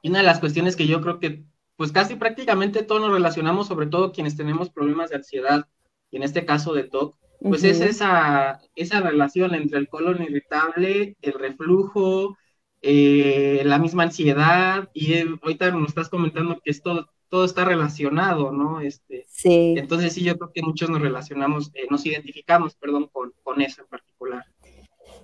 Y 0.00 0.10
una 0.10 0.18
de 0.18 0.26
las 0.26 0.38
cuestiones 0.38 0.76
que 0.76 0.86
yo 0.86 1.00
creo 1.00 1.18
que, 1.18 1.44
pues 1.74 1.90
casi 1.90 2.14
prácticamente 2.14 2.84
todos 2.84 3.00
nos 3.00 3.10
relacionamos, 3.10 3.66
sobre 3.66 3.88
todo 3.88 4.12
quienes 4.12 4.36
tenemos 4.36 4.70
problemas 4.70 5.10
de 5.10 5.16
ansiedad, 5.16 5.66
y 6.08 6.18
en 6.18 6.22
este 6.22 6.44
caso 6.44 6.72
de 6.72 6.84
TOC, 6.84 7.16
pues 7.40 7.64
es 7.64 7.80
esa, 7.80 8.60
esa 8.76 9.00
relación 9.00 9.56
entre 9.56 9.80
el 9.80 9.88
colon 9.88 10.22
irritable, 10.22 11.16
el 11.22 11.32
reflujo, 11.32 12.38
eh, 12.80 13.62
la 13.64 13.80
misma 13.80 14.04
ansiedad, 14.04 14.88
y 14.94 15.14
eh, 15.14 15.26
ahorita 15.42 15.72
nos 15.72 15.88
estás 15.88 16.08
comentando 16.08 16.60
que 16.62 16.70
esto 16.70 17.10
todo 17.30 17.44
está 17.44 17.64
relacionado, 17.64 18.50
¿no? 18.50 18.80
Este, 18.80 19.24
sí. 19.28 19.74
Entonces 19.78 20.12
sí, 20.12 20.22
yo 20.22 20.36
creo 20.36 20.52
que 20.52 20.62
muchos 20.62 20.90
nos 20.90 21.00
relacionamos, 21.00 21.70
eh, 21.74 21.86
nos 21.88 22.04
identificamos, 22.04 22.74
perdón, 22.74 23.08
con, 23.10 23.32
con, 23.42 23.62
eso 23.62 23.82
en 23.82 23.88
particular. 23.88 24.44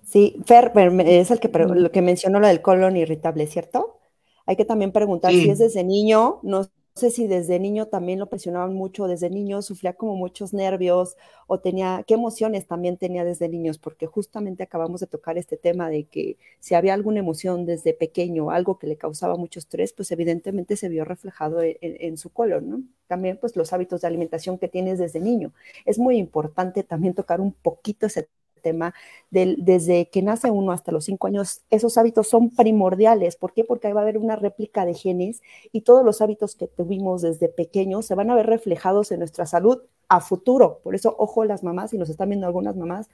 Sí, 0.05 0.37
Fer, 0.47 0.73
es 1.05 1.33
el 1.33 1.41
que, 1.41 1.49
lo 1.49 1.91
que 1.91 2.03
mencionó 2.03 2.39
lo 2.39 2.47
del 2.47 2.63
colon 2.63 2.97
irritable, 2.97 3.47
¿cierto? 3.49 3.99
Hay 4.47 4.55
que 4.55 4.65
también 4.65 4.93
preguntar 4.93 5.33
si 5.33 5.51
es 5.51 5.59
desde 5.59 5.83
niño, 5.83 6.39
no 6.45 6.69
sé 6.97 7.11
si 7.11 7.27
desde 7.27 7.61
niño 7.61 7.87
también 7.87 8.19
lo 8.19 8.29
presionaban 8.29 8.75
mucho, 8.75 9.07
desde 9.07 9.31
niño 9.31 9.63
sufría 9.63 9.93
como 9.93 10.17
muchos 10.17 10.53
nervios 10.55 11.17
o 11.47 11.61
tenía, 11.61 12.03
qué 12.07 12.15
emociones 12.15 12.67
también 12.67 12.97
tenía 12.97 13.25
desde 13.25 13.49
niños, 13.49 13.79
porque 13.79 14.07
justamente 14.07 14.63
acabamos 14.63 15.01
de 15.01 15.07
tocar 15.07 15.39
este 15.39 15.57
tema 15.57 15.91
de 15.91 16.05
que 16.05 16.39
si 16.59 16.75
había 16.75 16.95
alguna 16.95 17.21
emoción 17.21 17.67
desde 17.67 17.93
pequeño, 17.95 18.51
algo 18.51 18.79
que 18.79 18.87
le 18.87 18.97
causaba 18.97 19.37
mucho 19.37 19.59
estrés, 19.59 19.93
pues 19.93 20.11
evidentemente 20.11 20.77
se 20.77 20.89
vio 20.89 21.05
reflejado 21.05 21.61
en, 21.63 22.17
su 22.17 22.31
color, 22.31 22.63
¿no? 22.63 22.83
También 23.07 23.37
pues 23.39 23.57
los 23.57 23.73
hábitos 23.73 24.01
de 24.01 24.09
alimentación 24.09 24.59
que 24.59 24.69
tienes 24.69 24.99
desde 24.99 25.21
niño. 25.21 25.53
Es 25.85 25.99
muy 25.99 26.17
importante 26.17 26.83
también 26.83 27.15
tocar 27.15 27.41
un 27.41 27.53
poquito 27.53 28.07
ese 28.07 28.29
tema, 28.67 28.95
desde 29.31 30.09
que 30.11 30.23
nace 30.23 30.51
uno 30.51 30.73
hasta 30.73 30.91
los 30.91 31.05
cinco 31.05 31.29
años, 31.29 31.61
esos 31.71 31.97
hábitos 31.99 32.29
son 32.29 32.51
primordiales. 32.51 33.37
¿Por 33.37 33.53
qué? 33.53 33.63
Porque 33.63 33.87
ahí 33.87 33.93
va 33.93 34.01
a 34.01 34.03
haber 34.03 34.19
una 34.19 34.35
réplica 34.35 34.85
de 34.85 34.95
genes 34.95 35.41
y 35.71 35.83
todos 35.83 36.05
los 36.05 36.21
hábitos 36.21 36.57
que 36.57 36.67
tuvimos 36.67 37.23
desde 37.23 37.49
pequeños 37.49 38.07
se 38.07 38.17
van 38.17 38.31
a 38.31 38.35
ver 38.35 38.47
reflejados 38.47 39.13
en 39.13 39.21
nuestra 39.21 39.47
salud 39.47 39.83
a 40.09 40.21
futuro. 40.21 40.81
Por 40.83 40.97
eso, 40.97 41.15
ojo 41.17 41.45
las 41.45 41.63
mamás, 41.63 41.91
si 41.91 41.99
nos 41.99 42.11
están 42.11 42.31
viendo 42.31 42.47
algunas 42.49 42.75
mamás, 42.75 43.09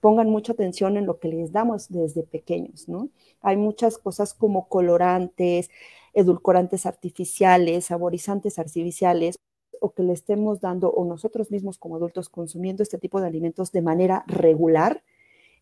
pongan 0.00 0.30
mucha 0.30 0.52
atención 0.52 0.96
en 0.96 1.06
lo 1.06 1.18
que 1.20 1.28
les 1.28 1.52
damos 1.52 1.88
desde 1.88 2.22
pequeños, 2.24 2.88
¿no? 2.88 3.08
Hay 3.40 3.56
muchas 3.56 3.98
cosas 3.98 4.34
como 4.34 4.68
colorantes, 4.68 5.70
edulcorantes 6.12 6.86
artificiales, 6.86 7.86
saborizantes 7.86 8.58
artificiales, 8.58 9.36
o 9.80 9.92
que 9.92 10.02
le 10.02 10.12
estemos 10.12 10.60
dando 10.60 10.90
o 10.90 11.04
nosotros 11.04 11.50
mismos 11.50 11.78
como 11.78 11.96
adultos 11.96 12.28
consumiendo 12.28 12.82
este 12.82 12.98
tipo 12.98 13.20
de 13.20 13.26
alimentos 13.26 13.72
de 13.72 13.82
manera 13.82 14.24
regular, 14.26 15.02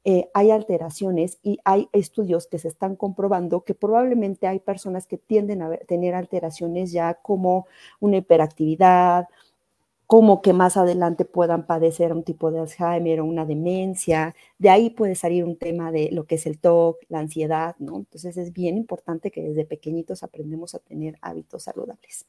eh, 0.08 0.30
hay 0.34 0.52
alteraciones 0.52 1.40
y 1.42 1.58
hay 1.64 1.88
estudios 1.92 2.46
que 2.46 2.60
se 2.60 2.68
están 2.68 2.94
comprobando 2.94 3.64
que 3.64 3.74
probablemente 3.74 4.46
hay 4.46 4.60
personas 4.60 5.04
que 5.08 5.18
tienden 5.18 5.62
a 5.62 5.76
tener 5.78 6.14
alteraciones 6.14 6.92
ya 6.92 7.14
como 7.14 7.66
una 7.98 8.18
hiperactividad, 8.18 9.26
como 10.06 10.42
que 10.42 10.52
más 10.52 10.76
adelante 10.76 11.24
puedan 11.24 11.66
padecer 11.66 12.12
un 12.12 12.22
tipo 12.22 12.52
de 12.52 12.60
Alzheimer 12.60 13.20
o 13.20 13.24
una 13.24 13.44
demencia. 13.44 14.34
De 14.58 14.70
ahí 14.70 14.90
puede 14.90 15.16
salir 15.16 15.44
un 15.44 15.56
tema 15.56 15.90
de 15.90 16.10
lo 16.12 16.24
que 16.24 16.36
es 16.36 16.46
el 16.46 16.60
TOC, 16.60 16.98
la 17.08 17.18
ansiedad, 17.18 17.74
¿no? 17.80 17.96
Entonces 17.96 18.36
es 18.36 18.52
bien 18.52 18.76
importante 18.76 19.32
que 19.32 19.42
desde 19.42 19.64
pequeñitos 19.64 20.22
aprendemos 20.22 20.76
a 20.76 20.78
tener 20.78 21.18
hábitos 21.20 21.64
saludables. 21.64 22.26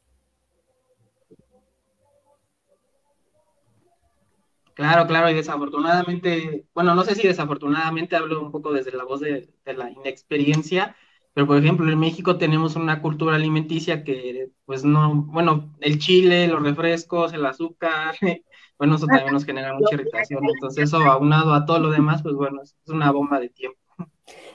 Claro, 4.77 5.07
claro, 5.07 5.27
y 5.31 5.33
desafortunadamente, 5.33 6.67
bueno, 6.75 6.93
no 6.93 7.03
sé 7.03 7.15
si 7.15 7.27
desafortunadamente 7.27 8.15
hablo 8.15 8.39
un 8.39 8.51
poco 8.51 8.71
desde 8.71 8.95
la 8.95 9.05
voz 9.05 9.21
de, 9.21 9.49
la 9.65 9.89
inexperiencia, 9.89 10.95
pero 11.33 11.47
por 11.47 11.57
ejemplo 11.57 11.91
en 11.91 11.97
México 11.97 12.37
tenemos 12.37 12.75
una 12.75 13.01
cultura 13.01 13.37
alimenticia 13.37 14.03
que 14.03 14.51
pues 14.65 14.85
no, 14.85 15.15
bueno, 15.15 15.73
el 15.79 15.97
chile, 15.97 16.47
los 16.47 16.61
refrescos, 16.61 17.33
el 17.33 17.43
azúcar, 17.47 18.15
bueno, 18.77 18.97
eso 18.97 19.07
también 19.07 19.33
nos 19.33 19.45
genera 19.45 19.73
mucha 19.73 19.95
irritación, 19.95 20.45
entonces 20.47 20.83
eso 20.83 20.97
aunado 20.97 21.55
a 21.55 21.65
todo 21.65 21.79
lo 21.79 21.89
demás, 21.89 22.21
pues 22.21 22.35
bueno, 22.35 22.61
es 22.61 22.75
una 22.85 23.09
bomba 23.11 23.39
de 23.39 23.49
tiempo. 23.49 23.79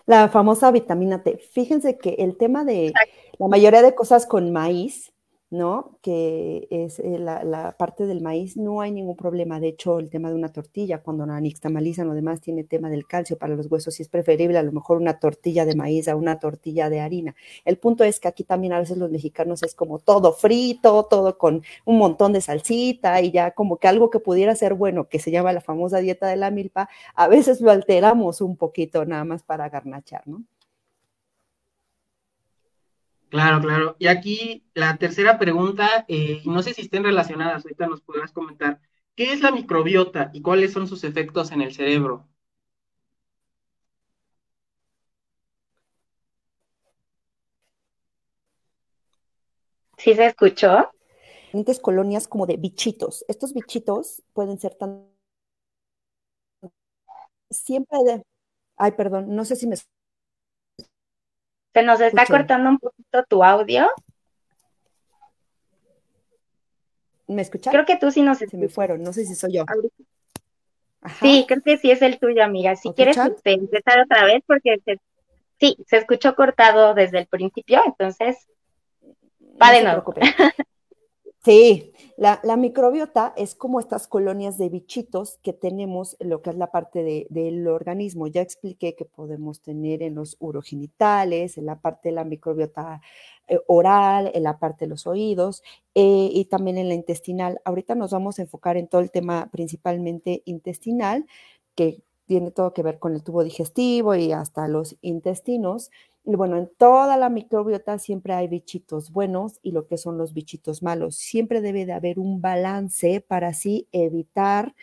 La 0.06 0.28
famosa 0.28 0.70
vitamina 0.70 1.24
T. 1.24 1.38
Fíjense 1.52 1.98
que 1.98 2.10
el 2.20 2.36
tema 2.36 2.64
de 2.64 2.92
la 3.40 3.48
mayoría 3.48 3.82
de 3.82 3.96
cosas 3.96 4.24
con 4.24 4.52
maíz, 4.52 5.11
¿no? 5.52 5.98
Que 6.00 6.66
es 6.70 6.98
eh, 6.98 7.18
la, 7.18 7.76
parte 7.78 8.06
del 8.06 8.22
maíz, 8.22 8.56
no 8.56 8.80
hay 8.80 8.90
ningún 8.90 9.16
problema. 9.16 9.60
De 9.60 9.68
hecho, 9.68 9.98
el 9.98 10.08
tema 10.08 10.30
de 10.30 10.34
una 10.34 10.50
tortilla, 10.50 11.02
cuando 11.02 11.26
la 11.26 11.38
nixtamalizan 11.40 12.08
o 12.08 12.14
demás, 12.14 12.40
tiene 12.40 12.64
tema 12.64 12.88
del 12.88 13.06
calcio 13.06 13.36
para 13.36 13.54
los 13.54 13.70
huesos 13.70 14.00
y 14.00 14.02
es 14.02 14.08
preferible 14.08 14.56
a 14.56 14.62
lo 14.62 14.72
mejor 14.72 14.96
una 14.96 15.18
tortilla 15.18 15.66
de 15.66 15.76
maíz 15.76 16.08
a 16.08 16.16
una 16.16 16.38
tortilla 16.38 16.88
de 16.88 17.00
harina. 17.00 17.34
El 17.66 17.76
punto 17.76 18.02
es 18.02 18.18
que 18.18 18.28
aquí 18.28 18.44
también 18.44 18.72
a 18.72 18.78
veces 18.78 18.96
los 18.96 19.10
mexicanos 19.10 19.62
es 19.62 19.74
como 19.74 19.98
todo 19.98 20.32
frito, 20.32 21.04
todo 21.04 21.36
con 21.36 21.62
un 21.84 21.98
montón 21.98 22.32
de 22.32 22.40
salsita 22.40 23.20
y 23.20 23.30
ya 23.30 23.50
como 23.50 23.76
que 23.76 23.88
algo 23.88 24.08
que 24.08 24.20
pudiera 24.20 24.54
ser 24.54 24.72
bueno, 24.72 25.08
que 25.08 25.18
se 25.18 25.30
llama 25.30 25.52
la 25.52 25.60
famosa 25.60 25.98
dieta 25.98 26.28
de 26.28 26.36
la 26.36 26.50
milpa, 26.50 26.88
a 27.14 27.28
veces 27.28 27.60
lo 27.60 27.70
alteramos 27.70 28.40
un 28.40 28.56
poquito 28.56 29.04
nada 29.04 29.24
más 29.24 29.42
para 29.42 29.68
garnachar, 29.68 30.26
¿no? 30.26 30.44
Claro, 33.32 33.60
claro. 33.60 33.96
Y 33.98 34.06
aquí 34.08 34.64
la 34.74 34.96
tercera 34.98 35.38
pregunta, 35.38 36.04
eh, 36.08 36.42
no 36.44 36.62
sé 36.62 36.72
si 36.74 36.82
estén 36.82 37.02
relacionadas, 37.04 37.64
ahorita 37.64 37.86
nos 37.88 38.00
podrás 38.02 38.30
comentar. 38.32 38.80
¿Qué 39.16 39.32
es 39.32 39.40
la 39.40 39.50
microbiota 39.50 40.30
y 40.34 40.42
cuáles 40.42 40.72
son 40.72 40.86
sus 40.86 41.02
efectos 41.04 41.50
en 41.50 41.62
el 41.62 41.72
cerebro? 41.74 42.28
¿Sí 49.96 50.14
se 50.14 50.26
escuchó? 50.26 50.90
Diferentes 51.46 51.80
colonias 51.80 52.28
como 52.28 52.46
de 52.46 52.56
bichitos. 52.58 53.24
Estos 53.28 53.54
bichitos 53.54 54.22
pueden 54.34 54.58
ser 54.58 54.74
tan... 54.76 55.06
Siempre 57.50 57.98
de... 58.04 58.22
Ay, 58.76 58.92
perdón, 58.92 59.34
no 59.36 59.44
sé 59.44 59.56
si 59.56 59.66
me 59.66 59.76
se 61.72 61.82
nos 61.82 62.00
está 62.00 62.26
cortando 62.26 62.70
un 62.70 62.78
poquito 62.78 63.24
tu 63.24 63.42
audio. 63.42 63.88
¿Me 67.26 67.42
escuchas? 67.42 67.72
Creo 67.72 67.86
que 67.86 67.96
tú 67.96 68.10
sí 68.10 68.22
nos 68.22 68.38
Se 68.38 68.56
me 68.56 68.68
fueron, 68.68 69.02
no 69.02 69.12
sé 69.12 69.24
si 69.24 69.34
soy 69.34 69.54
yo. 69.54 69.64
Sí, 71.20 71.44
creo 71.48 71.62
que 71.62 71.78
sí 71.78 71.90
es 71.90 72.02
el 72.02 72.18
tuyo, 72.18 72.44
amiga. 72.44 72.76
Si 72.76 72.92
quieres 72.92 73.16
este, 73.16 73.52
empezar 73.52 74.00
otra 74.00 74.24
vez, 74.24 74.42
porque 74.46 74.76
sí, 75.58 75.76
se 75.86 75.96
escuchó 75.96 76.34
cortado 76.34 76.94
desde 76.94 77.18
el 77.18 77.26
principio, 77.26 77.82
entonces 77.86 78.46
va 79.60 79.72
de 79.72 79.82
nuevo. 79.82 80.04
Sí, 81.44 81.92
la, 82.16 82.40
microbiota 82.56 83.32
es 83.36 83.56
como 83.56 83.80
estas 83.80 84.06
colonias 84.06 84.58
de 84.58 84.68
bichitos 84.68 85.38
que 85.42 85.52
tenemos 85.52 86.16
en 86.20 86.28
lo 86.28 86.40
que 86.40 86.50
es 86.50 86.56
la 86.56 86.70
parte 86.70 87.26
del 87.30 87.66
organismo. 87.66 88.28
Ya 88.28 88.42
expliqué 88.42 88.94
que 88.94 89.04
podemos 89.04 89.60
tener 89.60 90.04
en 90.04 90.14
los 90.14 90.36
urogenitales, 90.38 91.58
en 91.58 91.66
la 91.66 91.80
parte 91.80 92.10
de 92.10 92.14
la 92.14 92.24
microbiota 92.24 93.00
eh, 93.48 93.58
oral, 93.66 94.30
en 94.34 94.44
la 94.44 94.60
parte 94.60 94.84
de 94.84 94.90
los 94.90 95.04
oídos 95.08 95.64
eh, 95.96 96.30
y 96.32 96.44
también 96.44 96.78
en 96.78 96.86
la 96.88 96.94
intestinal. 96.94 97.60
Ahorita 97.64 97.96
nos 97.96 98.12
vamos 98.12 98.38
a 98.38 98.42
enfocar 98.42 98.76
en 98.76 98.86
todo 98.86 99.00
el 99.00 99.10
tema 99.10 99.48
principalmente 99.50 100.42
intestinal, 100.44 101.26
que 101.74 102.04
tiene 102.32 102.50
todo 102.50 102.72
que 102.72 102.82
ver 102.82 102.98
con 102.98 103.12
el 103.12 103.22
tubo 103.22 103.44
digestivo 103.44 104.14
y 104.14 104.32
hasta 104.32 104.66
los 104.66 104.96
intestinos. 105.02 105.90
Y 106.24 106.34
bueno, 106.34 106.56
en 106.56 106.70
toda 106.78 107.18
la 107.18 107.28
microbiota 107.28 107.98
siempre 107.98 108.32
hay 108.32 108.48
bichitos 108.48 109.12
buenos 109.12 109.58
y 109.62 109.72
lo 109.72 109.86
que 109.86 109.98
son 109.98 110.16
los 110.16 110.32
bichitos 110.32 110.82
malos. 110.82 111.14
Siempre 111.16 111.60
debe 111.60 111.84
de 111.84 111.92
haber 111.92 112.18
un 112.18 112.40
balance 112.40 113.20
para 113.20 113.48
así 113.48 113.86
evitar 113.92 114.74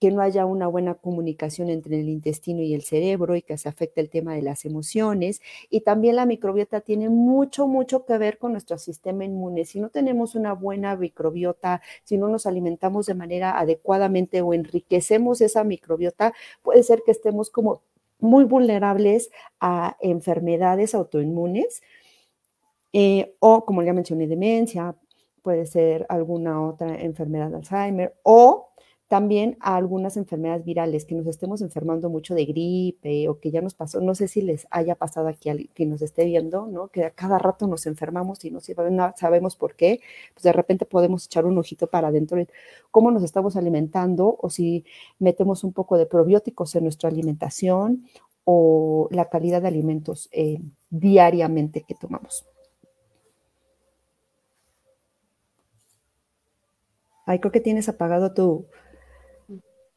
que 0.00 0.10
no 0.10 0.20
haya 0.20 0.44
una 0.46 0.66
buena 0.66 0.94
comunicación 0.94 1.70
entre 1.70 2.00
el 2.00 2.08
intestino 2.08 2.62
y 2.62 2.74
el 2.74 2.82
cerebro 2.82 3.34
y 3.36 3.42
que 3.42 3.56
se 3.56 3.68
afecte 3.68 4.00
el 4.00 4.10
tema 4.10 4.34
de 4.34 4.42
las 4.42 4.64
emociones. 4.64 5.40
Y 5.70 5.80
también 5.80 6.16
la 6.16 6.26
microbiota 6.26 6.80
tiene 6.80 7.08
mucho, 7.08 7.66
mucho 7.66 8.04
que 8.04 8.18
ver 8.18 8.38
con 8.38 8.52
nuestro 8.52 8.78
sistema 8.78 9.24
inmune. 9.24 9.64
Si 9.64 9.80
no 9.80 9.88
tenemos 9.88 10.34
una 10.34 10.52
buena 10.52 10.96
microbiota, 10.96 11.80
si 12.04 12.18
no 12.18 12.28
nos 12.28 12.46
alimentamos 12.46 13.06
de 13.06 13.14
manera 13.14 13.58
adecuadamente 13.58 14.42
o 14.42 14.52
enriquecemos 14.52 15.40
esa 15.40 15.64
microbiota, 15.64 16.34
puede 16.62 16.82
ser 16.82 17.02
que 17.04 17.12
estemos 17.12 17.50
como 17.50 17.82
muy 18.18 18.44
vulnerables 18.44 19.30
a 19.60 19.96
enfermedades 20.00 20.94
autoinmunes 20.94 21.82
eh, 22.92 23.34
o, 23.40 23.64
como 23.64 23.82
ya 23.82 23.92
mencioné, 23.92 24.26
demencia, 24.26 24.94
puede 25.42 25.66
ser 25.66 26.06
alguna 26.08 26.66
otra 26.66 26.98
enfermedad 27.00 27.50
de 27.50 27.56
Alzheimer 27.56 28.16
o 28.22 28.70
también 29.08 29.56
a 29.60 29.76
algunas 29.76 30.16
enfermedades 30.16 30.64
virales, 30.64 31.04
que 31.04 31.14
nos 31.14 31.26
estemos 31.26 31.62
enfermando 31.62 32.10
mucho 32.10 32.34
de 32.34 32.44
gripe 32.44 33.28
o 33.28 33.38
que 33.38 33.52
ya 33.52 33.60
nos 33.60 33.74
pasó, 33.74 34.00
no 34.00 34.14
sé 34.16 34.26
si 34.26 34.42
les 34.42 34.66
haya 34.70 34.96
pasado 34.96 35.28
aquí 35.28 35.48
a 35.48 35.56
quien 35.74 35.90
nos 35.90 36.02
esté 36.02 36.24
viendo, 36.24 36.66
¿no? 36.66 36.88
Que 36.88 37.04
a 37.04 37.10
cada 37.10 37.38
rato 37.38 37.68
nos 37.68 37.86
enfermamos 37.86 38.44
y 38.44 38.50
no 38.50 38.58
sabemos 38.60 39.56
por 39.56 39.76
qué, 39.76 40.00
pues 40.34 40.42
de 40.42 40.52
repente 40.52 40.86
podemos 40.86 41.26
echar 41.26 41.46
un 41.46 41.56
ojito 41.58 41.86
para 41.86 42.08
adentro 42.08 42.36
de 42.36 42.48
cómo 42.90 43.10
nos 43.12 43.22
estamos 43.22 43.56
alimentando 43.56 44.36
o 44.40 44.50
si 44.50 44.84
metemos 45.20 45.62
un 45.62 45.72
poco 45.72 45.98
de 45.98 46.06
probióticos 46.06 46.74
en 46.74 46.84
nuestra 46.84 47.08
alimentación 47.08 48.06
o 48.44 49.08
la 49.12 49.28
calidad 49.28 49.62
de 49.62 49.68
alimentos 49.68 50.28
eh, 50.32 50.58
diariamente 50.90 51.82
que 51.82 51.94
tomamos. 51.94 52.44
Ay, 57.24 57.40
creo 57.40 57.50
que 57.50 57.60
tienes 57.60 57.88
apagado 57.88 58.32
tu, 58.34 58.66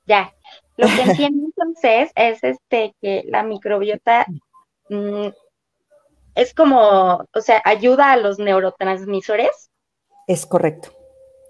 ya. 0.10 0.34
Lo 0.76 0.88
que 0.88 1.02
entiendo 1.30 1.46
entonces 1.46 2.12
es 2.16 2.44
este 2.44 2.96
que 3.02 3.24
la 3.28 3.44
microbiota 3.44 4.26
mm, 4.90 5.28
es 6.36 6.54
como, 6.54 7.26
o 7.34 7.42
sea, 7.42 7.62
ayuda 7.64 8.12
a 8.12 8.18
los 8.18 8.40
neurotransmisores. 8.40 9.70
Es 10.28 10.46
correcto. 10.46 10.90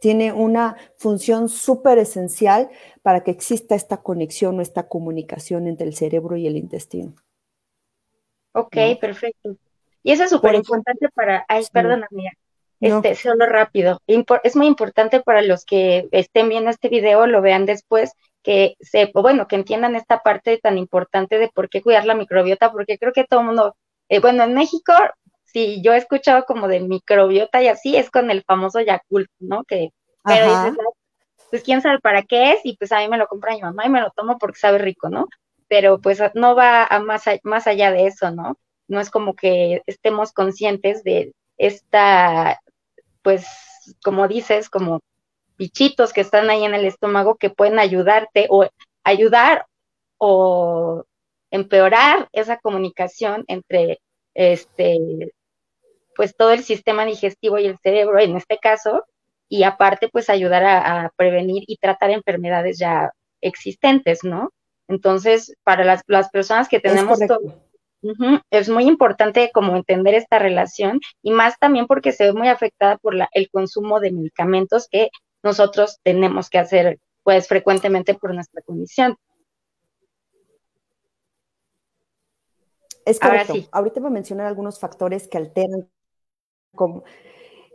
Tiene 0.01 0.31
una 0.31 0.77
función 0.97 1.49
súper 1.49 1.97
esencial 1.97 2.69
para 3.01 3.23
que 3.23 3.31
exista 3.31 3.75
esta 3.75 3.97
conexión 3.97 4.59
o 4.59 4.61
esta 4.61 4.87
comunicación 4.87 5.67
entre 5.67 5.87
el 5.87 5.95
cerebro 5.95 6.37
y 6.37 6.47
el 6.47 6.57
intestino. 6.57 7.15
Ok, 8.53 8.75
perfecto. 8.99 9.57
Y 10.01 10.11
eso 10.11 10.23
es 10.23 10.29
súper 10.29 10.55
importante 10.55 11.09
para, 11.13 11.45
ay, 11.47 11.65
perdona, 11.71 12.07
mía. 12.11 12.31
Este, 12.79 13.15
solo 13.15 13.45
rápido. 13.45 13.99
es 14.07 14.55
muy 14.55 14.67
importante 14.67 15.19
para 15.19 15.41
los 15.41 15.65
que 15.65 16.07
estén 16.11 16.47
viendo 16.47 16.69
este 16.69 16.87
video, 16.87 17.27
lo 17.27 17.41
vean 17.41 17.65
después, 17.65 18.13
que 18.43 18.75
se, 18.79 19.11
bueno, 19.13 19.47
que 19.47 19.55
entiendan 19.55 19.95
esta 19.95 20.19
parte 20.19 20.57
tan 20.57 20.77
importante 20.77 21.37
de 21.37 21.49
por 21.49 21.69
qué 21.69 21.81
cuidar 21.81 22.05
la 22.05 22.15
microbiota, 22.15 22.71
porque 22.71 22.97
creo 22.97 23.13
que 23.13 23.25
todo 23.25 23.41
el 23.41 23.45
mundo, 23.47 23.75
eh, 24.07 24.19
bueno, 24.19 24.43
en 24.43 24.53
México, 24.53 24.93
si 25.45 25.81
yo 25.81 25.93
he 25.93 25.97
escuchado 25.97 26.45
como 26.45 26.67
de 26.67 26.79
microbiota 26.79 27.61
y 27.61 27.67
así, 27.67 27.95
es 27.95 28.09
con 28.09 28.31
el 28.31 28.43
famoso 28.43 28.79
Yakult, 28.81 29.29
¿no? 29.39 29.63
Que, 29.63 29.89
pero 30.23 30.45
dices, 30.45 30.77
pues 31.49 31.63
quién 31.63 31.81
sabe 31.81 31.99
para 31.99 32.23
qué 32.23 32.53
es, 32.53 32.59
y 32.63 32.77
pues 32.77 32.91
a 32.91 32.99
mí 32.99 33.07
me 33.09 33.17
lo 33.17 33.27
compra 33.27 33.53
mi 33.53 33.61
mamá 33.61 33.85
y 33.85 33.89
me 33.89 34.01
lo 34.01 34.11
tomo 34.11 34.37
porque 34.37 34.59
sabe 34.59 34.77
rico, 34.77 35.09
¿no? 35.09 35.27
Pero 35.67 35.99
pues 35.99 36.21
no 36.33 36.55
va 36.55 36.85
a 36.85 36.99
más, 36.99 37.23
más 37.43 37.67
allá 37.67 37.91
de 37.91 38.07
eso, 38.07 38.31
¿no? 38.31 38.57
No 38.87 38.99
es 38.99 39.09
como 39.09 39.35
que 39.35 39.81
estemos 39.85 40.31
conscientes 40.31 41.03
de 41.03 41.33
esta, 41.57 42.59
pues, 43.21 43.45
como 44.03 44.27
dices, 44.27 44.69
como 44.69 45.01
bichitos 45.59 46.13
que 46.13 46.21
están 46.21 46.49
ahí 46.49 46.63
en 46.63 46.73
el 46.73 46.85
estómago 46.85 47.35
que 47.35 47.49
pueden 47.51 47.77
ayudarte 47.77 48.47
o 48.49 48.65
ayudar 49.03 49.65
o 50.17 51.03
empeorar 51.51 52.29
esa 52.31 52.57
comunicación 52.57 53.43
entre 53.47 53.99
este 54.33 55.33
pues 56.15 56.35
todo 56.35 56.51
el 56.51 56.63
sistema 56.63 57.05
digestivo 57.05 57.59
y 57.59 57.65
el 57.65 57.77
cerebro 57.77 58.19
en 58.19 58.37
este 58.37 58.57
caso 58.57 59.03
y 59.49 59.63
aparte 59.63 60.09
pues 60.09 60.29
ayudar 60.29 60.63
a, 60.63 61.11
prevenir 61.15 61.63
y 61.67 61.77
tratar 61.77 62.11
enfermedades 62.11 62.77
ya 62.77 63.11
existentes, 63.41 64.23
¿no? 64.23 64.51
Entonces, 64.87 65.55
para 65.63 65.83
las, 65.83 66.03
las 66.07 66.29
personas 66.29 66.67
que 66.67 66.79
tenemos 66.79 67.19
todo, 67.19 67.39
es 68.51 68.69
muy 68.69 68.83
importante 68.85 69.49
como 69.53 69.75
entender 69.75 70.13
esta 70.13 70.39
relación 70.39 70.99
y 71.23 71.31
más 71.31 71.57
también 71.57 71.87
porque 71.87 72.11
se 72.11 72.25
ve 72.25 72.33
muy 72.33 72.47
afectada 72.47 72.97
por 72.97 73.15
la, 73.15 73.27
el 73.33 73.49
consumo 73.49 73.99
de 73.99 74.11
medicamentos 74.11 74.87
que 74.89 75.09
nosotros 75.43 75.99
tenemos 76.03 76.49
que 76.49 76.59
hacer 76.59 76.99
pues 77.23 77.47
frecuentemente 77.47 78.13
por 78.15 78.33
nuestra 78.33 78.61
condición. 78.61 79.15
Es 83.05 83.19
correcto. 83.19 83.53
Ahorita 83.71 83.99
voy 83.99 84.07
a 84.07 84.13
mencionar 84.13 84.47
algunos 84.47 84.79
factores 84.79 85.27
que 85.27 85.37
alteran 85.37 85.89
como 86.75 87.03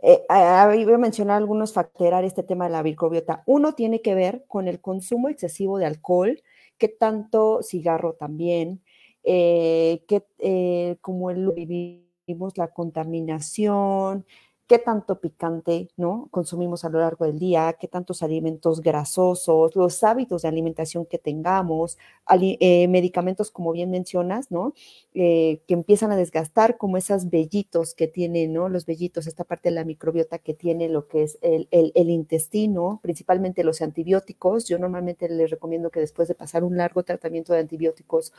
eh, 0.07 0.23
voy 0.29 0.93
a 0.93 0.97
mencionar 0.99 1.37
algunos 1.37 1.73
factores 1.73 2.27
este 2.27 2.43
tema 2.43 2.65
de 2.65 2.71
la 2.71 2.83
microbiota. 2.83 3.41
Uno 3.47 3.73
tiene 3.73 4.01
que 4.01 4.13
ver 4.13 4.45
con 4.47 4.67
el 4.67 4.79
consumo 4.79 5.29
excesivo 5.29 5.79
de 5.79 5.87
alcohol, 5.87 6.43
que 6.77 6.89
tanto 6.89 7.63
cigarro 7.63 8.13
también, 8.13 8.83
eh, 9.23 10.03
que 10.07 10.23
eh, 10.37 10.97
como 11.01 11.31
el, 11.31 11.51
vivimos 11.53 12.55
la 12.55 12.67
contaminación, 12.67 14.25
qué 14.67 14.79
tanto 14.79 15.19
picante 15.19 15.89
¿no? 15.95 16.27
consumimos 16.31 16.85
a 16.85 16.89
lo 16.89 16.99
largo 16.99 17.25
del 17.25 17.37
día, 17.37 17.75
qué 17.79 17.87
tantos 17.87 18.23
alimentos 18.23 18.81
grasosos, 18.81 19.75
los 19.75 20.03
hábitos 20.03 20.41
de 20.41 20.47
alimentación 20.47 21.05
que 21.05 21.19
tengamos, 21.19 21.97
eh, 22.41 22.87
medicamentos, 22.87 23.51
como 23.51 23.71
bien 23.71 23.91
mencionas, 23.91 24.49
¿no? 24.49 24.73
Eh, 25.13 25.61
que 25.67 25.75
empiezan 25.75 26.11
a 26.11 26.17
desgastar, 26.17 26.77
como 26.77 26.97
esos 26.97 27.29
vellitos 27.29 27.93
que 27.93 28.07
tienen, 28.07 28.53
¿no? 28.53 28.69
los 28.69 28.85
vellitos, 28.85 29.27
esta 29.27 29.43
parte 29.43 29.69
de 29.69 29.75
la 29.75 29.85
microbiota 29.85 30.39
que 30.39 30.53
tiene 30.53 30.89
lo 30.89 31.07
que 31.07 31.23
es 31.23 31.37
el, 31.41 31.67
el 31.71 32.09
intestino, 32.09 32.99
principalmente 33.03 33.63
los 33.63 33.81
antibióticos. 33.81 34.67
Yo 34.67 34.79
normalmente 34.79 35.29
les 35.29 35.51
recomiendo 35.51 35.91
que 35.91 35.99
después 35.99 36.27
de 36.27 36.35
pasar 36.35 36.63
un 36.63 36.77
largo 36.77 37.03
tratamiento 37.03 37.53
de 37.53 37.59
antibióticos 37.59 38.33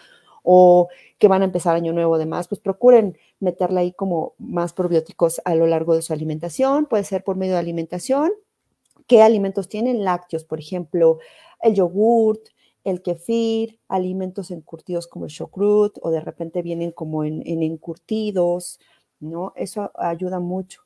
o 0.48 0.88
que 1.18 1.26
van 1.26 1.42
a 1.42 1.46
empezar 1.46 1.74
año 1.74 1.92
nuevo 1.92 2.14
además, 2.14 2.46
pues 2.46 2.60
procuren 2.60 3.18
meterle 3.40 3.80
ahí 3.80 3.92
como 3.92 4.34
más 4.38 4.72
probióticos 4.72 5.42
a 5.44 5.56
lo 5.56 5.66
largo 5.66 5.96
de 5.96 6.02
su 6.02 6.12
alimentación, 6.16 6.86
puede 6.86 7.04
ser 7.04 7.24
por 7.24 7.36
medio 7.36 7.54
de 7.54 7.60
alimentación. 7.60 8.32
¿Qué 9.06 9.22
alimentos 9.22 9.68
tienen? 9.68 10.04
Lácteos, 10.04 10.44
por 10.44 10.58
ejemplo, 10.58 11.18
el 11.60 11.74
yogurt, 11.74 12.48
el 12.84 13.02
kefir, 13.02 13.80
alimentos 13.88 14.50
encurtidos 14.50 15.06
como 15.06 15.26
el 15.26 15.30
chocrut 15.30 15.98
o 16.02 16.10
de 16.10 16.20
repente 16.20 16.62
vienen 16.62 16.92
como 16.92 17.24
en, 17.24 17.42
en 17.46 17.62
encurtidos, 17.62 18.78
¿no? 19.20 19.52
Eso 19.56 19.90
ayuda 19.94 20.40
mucho. 20.40 20.82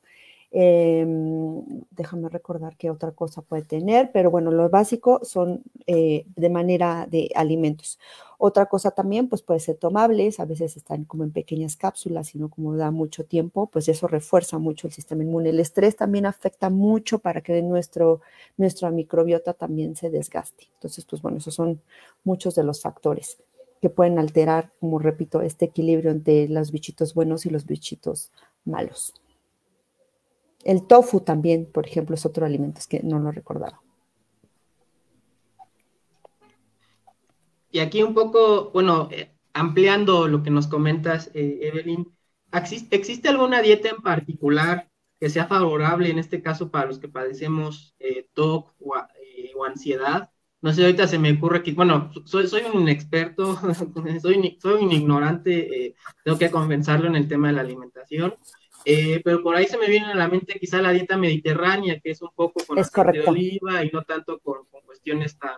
Em, 0.53 1.63
déjame 1.91 2.27
recordar 2.27 2.75
qué 2.75 2.89
otra 2.89 3.13
cosa 3.13 3.41
puede 3.41 3.63
tener, 3.63 4.11
pero 4.11 4.29
bueno, 4.29 4.51
lo 4.51 4.69
básico 4.69 5.21
son 5.23 5.63
eh, 5.87 6.25
de 6.35 6.49
manera 6.49 7.07
de 7.09 7.29
alimentos. 7.35 7.99
Otra 8.37 8.65
cosa 8.65 8.91
también, 8.91 9.29
pues 9.29 9.43
puede 9.43 9.61
ser 9.61 9.77
tomables, 9.77 10.41
a 10.41 10.45
veces 10.45 10.75
están 10.75 11.05
como 11.05 11.23
en 11.23 11.31
pequeñas 11.31 11.77
cápsulas 11.77 12.35
y 12.35 12.39
no 12.39 12.49
como 12.49 12.75
da 12.75 12.91
mucho 12.91 13.23
tiempo, 13.23 13.67
pues 13.67 13.87
eso 13.87 14.07
refuerza 14.07 14.57
mucho 14.57 14.87
el 14.87 14.93
sistema 14.93 15.23
inmune. 15.23 15.51
El 15.51 15.59
estrés 15.61 15.95
también 15.95 16.25
afecta 16.25 16.69
mucho 16.69 17.19
para 17.19 17.39
que 17.41 17.61
nuestro, 17.61 18.19
nuestra 18.57 18.91
microbiota 18.91 19.53
también 19.53 19.95
se 19.95 20.09
desgaste. 20.09 20.67
Entonces, 20.73 21.05
pues 21.05 21.21
bueno, 21.21 21.37
esos 21.37 21.55
son 21.55 21.81
muchos 22.25 22.55
de 22.55 22.63
los 22.63 22.81
factores 22.81 23.37
que 23.81 23.89
pueden 23.89 24.19
alterar, 24.19 24.71
como 24.81 24.99
repito, 24.99 25.41
este 25.41 25.65
equilibrio 25.65 26.11
entre 26.11 26.49
los 26.49 26.71
bichitos 26.71 27.13
buenos 27.13 27.45
y 27.45 27.49
los 27.49 27.65
bichitos 27.65 28.31
malos. 28.65 29.13
El 30.63 30.85
tofu 30.85 31.21
también, 31.21 31.65
por 31.71 31.87
ejemplo, 31.87 32.15
es 32.15 32.25
otro 32.25 32.45
alimento, 32.45 32.81
que 32.87 33.01
no 33.03 33.19
lo 33.19 33.31
recordaba. 33.31 33.81
Y 37.71 37.79
aquí 37.79 38.03
un 38.03 38.13
poco, 38.13 38.71
bueno, 38.71 39.07
eh, 39.11 39.31
ampliando 39.53 40.27
lo 40.27 40.43
que 40.43 40.49
nos 40.49 40.67
comentas, 40.67 41.31
eh, 41.33 41.59
Evelyn, 41.61 42.13
¿existe, 42.51 43.29
alguna 43.29 43.61
dieta 43.61 43.89
en 43.89 44.01
particular 44.01 44.89
que 45.19 45.29
sea 45.29 45.45
favorable, 45.47 46.09
en 46.09 46.19
este 46.19 46.41
caso, 46.41 46.69
para 46.69 46.87
los 46.87 46.99
que 46.99 47.07
padecemos 47.07 47.95
eh, 47.99 48.27
TOC 48.33 48.73
o, 48.79 49.65
ansiedad? 49.65 50.31
No 50.61 50.73
sé, 50.73 50.83
ahorita 50.83 51.07
se 51.07 51.17
me 51.17 51.31
ocurre 51.31 51.63
que, 51.63 51.71
bueno, 51.73 52.11
soy, 52.25 52.47
un 52.73 52.89
experto, 52.89 53.57
soy, 54.21 54.57
soy 54.59 54.83
un 54.83 54.91
ignorante, 54.91 55.95
tengo 56.23 56.37
que 56.37 56.51
compensarlo 56.51 57.07
en 57.07 57.15
el 57.15 57.27
tema 57.27 57.47
de 57.47 57.53
la 57.53 57.61
alimentación, 57.61 58.35
eh, 58.85 59.21
pero 59.23 59.43
por 59.43 59.55
ahí 59.55 59.65
se 59.65 59.77
me 59.77 59.87
viene 59.87 60.07
a 60.07 60.15
la 60.15 60.27
mente 60.27 60.59
quizá 60.59 60.81
la 60.81 60.91
dieta 60.91 61.17
mediterránea, 61.17 61.99
que 61.99 62.11
es 62.11 62.21
un 62.21 62.31
poco 62.35 62.63
con 62.65 62.79
aceite 62.79 63.19
de 63.19 63.25
oliva 63.25 63.83
y 63.83 63.89
no 63.91 64.03
tanto 64.03 64.39
con, 64.39 64.65
cuestiones 64.85 65.37
tan, 65.37 65.57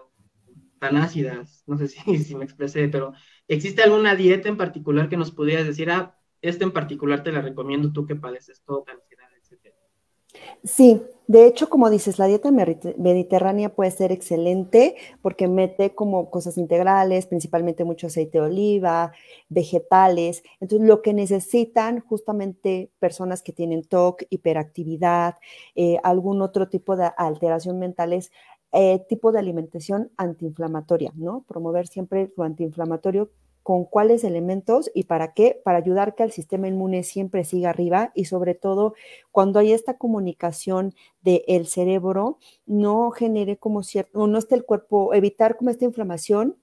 tan 0.79 0.97
ácidas. 0.97 1.63
No 1.67 1.77
sé 1.77 1.87
si, 1.87 2.17
si, 2.17 2.35
me 2.35 2.45
expresé, 2.45 2.87
pero 2.87 3.13
¿existe 3.47 3.83
alguna 3.83 4.15
dieta 4.15 4.49
en 4.49 4.57
particular 4.57 5.09
que 5.09 5.17
nos 5.17 5.31
pudieras 5.31 5.65
decir, 5.65 5.89
ah, 5.89 6.17
esta 6.41 6.63
en 6.65 6.71
particular 6.71 7.23
te 7.23 7.31
la 7.31 7.41
recomiendo 7.41 7.91
tú 7.91 8.05
que 8.05 8.15
padeces 8.15 8.61
todo 8.63 8.85
ansiedad? 8.87 9.22
Sí, 10.63 11.01
de 11.27 11.47
hecho, 11.47 11.69
como 11.69 11.89
dices, 11.89 12.19
la 12.19 12.25
dieta 12.27 12.51
mediterránea 12.51 13.73
puede 13.73 13.91
ser 13.91 14.11
excelente 14.11 14.95
porque 15.21 15.47
mete 15.47 15.95
como 15.95 16.29
cosas 16.29 16.57
integrales, 16.57 17.27
principalmente 17.27 17.83
mucho 17.85 18.07
aceite 18.07 18.39
de 18.39 18.45
oliva, 18.45 19.13
vegetales. 19.49 20.43
Entonces, 20.59 20.87
lo 20.87 21.01
que 21.01 21.13
necesitan 21.13 22.01
justamente 22.01 22.91
personas 22.99 23.41
que 23.41 23.53
tienen 23.53 23.83
TOC, 23.83 24.23
hiperactividad, 24.29 25.35
eh, 25.75 25.97
algún 26.03 26.41
otro 26.41 26.67
tipo 26.69 26.95
de 26.97 27.09
alteración 27.17 27.79
mental 27.79 28.13
es 28.13 28.31
eh, 28.73 28.99
tipo 29.07 29.31
de 29.31 29.39
alimentación 29.39 30.11
antiinflamatoria, 30.17 31.11
¿no? 31.15 31.45
Promover 31.47 31.87
siempre 31.87 32.31
lo 32.35 32.43
antiinflamatorio 32.43 33.29
con 33.63 33.85
cuáles 33.85 34.23
elementos 34.23 34.91
y 34.93 35.05
para 35.05 35.33
qué, 35.33 35.59
para 35.63 35.77
ayudar 35.79 36.15
que 36.15 36.23
el 36.23 36.31
sistema 36.31 36.67
inmune 36.67 37.03
siempre 37.03 37.45
siga 37.45 37.69
arriba 37.71 38.11
y 38.13 38.25
sobre 38.25 38.55
todo 38.55 38.93
cuando 39.31 39.59
hay 39.59 39.71
esta 39.71 39.97
comunicación 39.97 40.93
del 41.21 41.65
cerebro, 41.67 42.37
no 42.65 43.11
genere 43.11 43.57
como 43.57 43.83
cierto, 43.83 44.27
no 44.27 44.37
esté 44.37 44.55
el 44.55 44.65
cuerpo, 44.65 45.13
evitar 45.13 45.57
como 45.57 45.69
esta 45.69 45.85
inflamación. 45.85 46.57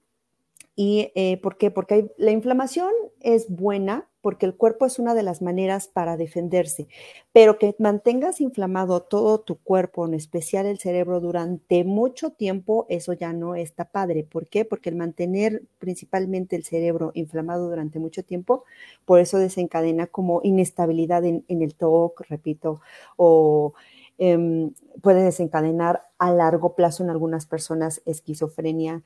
¿Y 0.75 1.11
eh, 1.15 1.37
por 1.41 1.57
qué? 1.57 1.71
Porque 1.71 2.11
la 2.17 2.31
inflamación 2.31 2.91
es 3.19 3.49
buena 3.49 4.07
porque 4.21 4.45
el 4.45 4.55
cuerpo 4.55 4.85
es 4.85 4.99
una 4.99 5.15
de 5.15 5.23
las 5.23 5.41
maneras 5.41 5.87
para 5.87 6.15
defenderse, 6.15 6.87
pero 7.33 7.57
que 7.57 7.75
mantengas 7.79 8.39
inflamado 8.39 9.01
todo 9.01 9.39
tu 9.39 9.57
cuerpo, 9.57 10.05
en 10.05 10.13
especial 10.13 10.67
el 10.67 10.77
cerebro, 10.77 11.19
durante 11.19 11.83
mucho 11.83 12.31
tiempo, 12.31 12.85
eso 12.89 13.13
ya 13.13 13.33
no 13.33 13.55
está 13.55 13.85
padre. 13.85 14.23
¿Por 14.23 14.47
qué? 14.47 14.63
Porque 14.63 14.89
el 14.89 14.95
mantener 14.95 15.63
principalmente 15.79 16.55
el 16.55 16.63
cerebro 16.63 17.11
inflamado 17.15 17.67
durante 17.67 17.99
mucho 17.99 18.23
tiempo, 18.23 18.63
por 19.05 19.19
eso 19.19 19.39
desencadena 19.39 20.07
como 20.07 20.41
inestabilidad 20.43 21.25
en, 21.25 21.43
el 21.47 21.75
TOC, 21.75 22.21
repito, 22.29 22.81
o 23.17 23.73
em, 24.19 24.71
puede 25.01 25.23
desencadenar 25.23 26.03
a 26.19 26.31
largo 26.31 26.75
plazo 26.75 27.03
en 27.03 27.09
algunas 27.09 27.47
personas 27.47 28.03
esquizofrenia, 28.05 29.03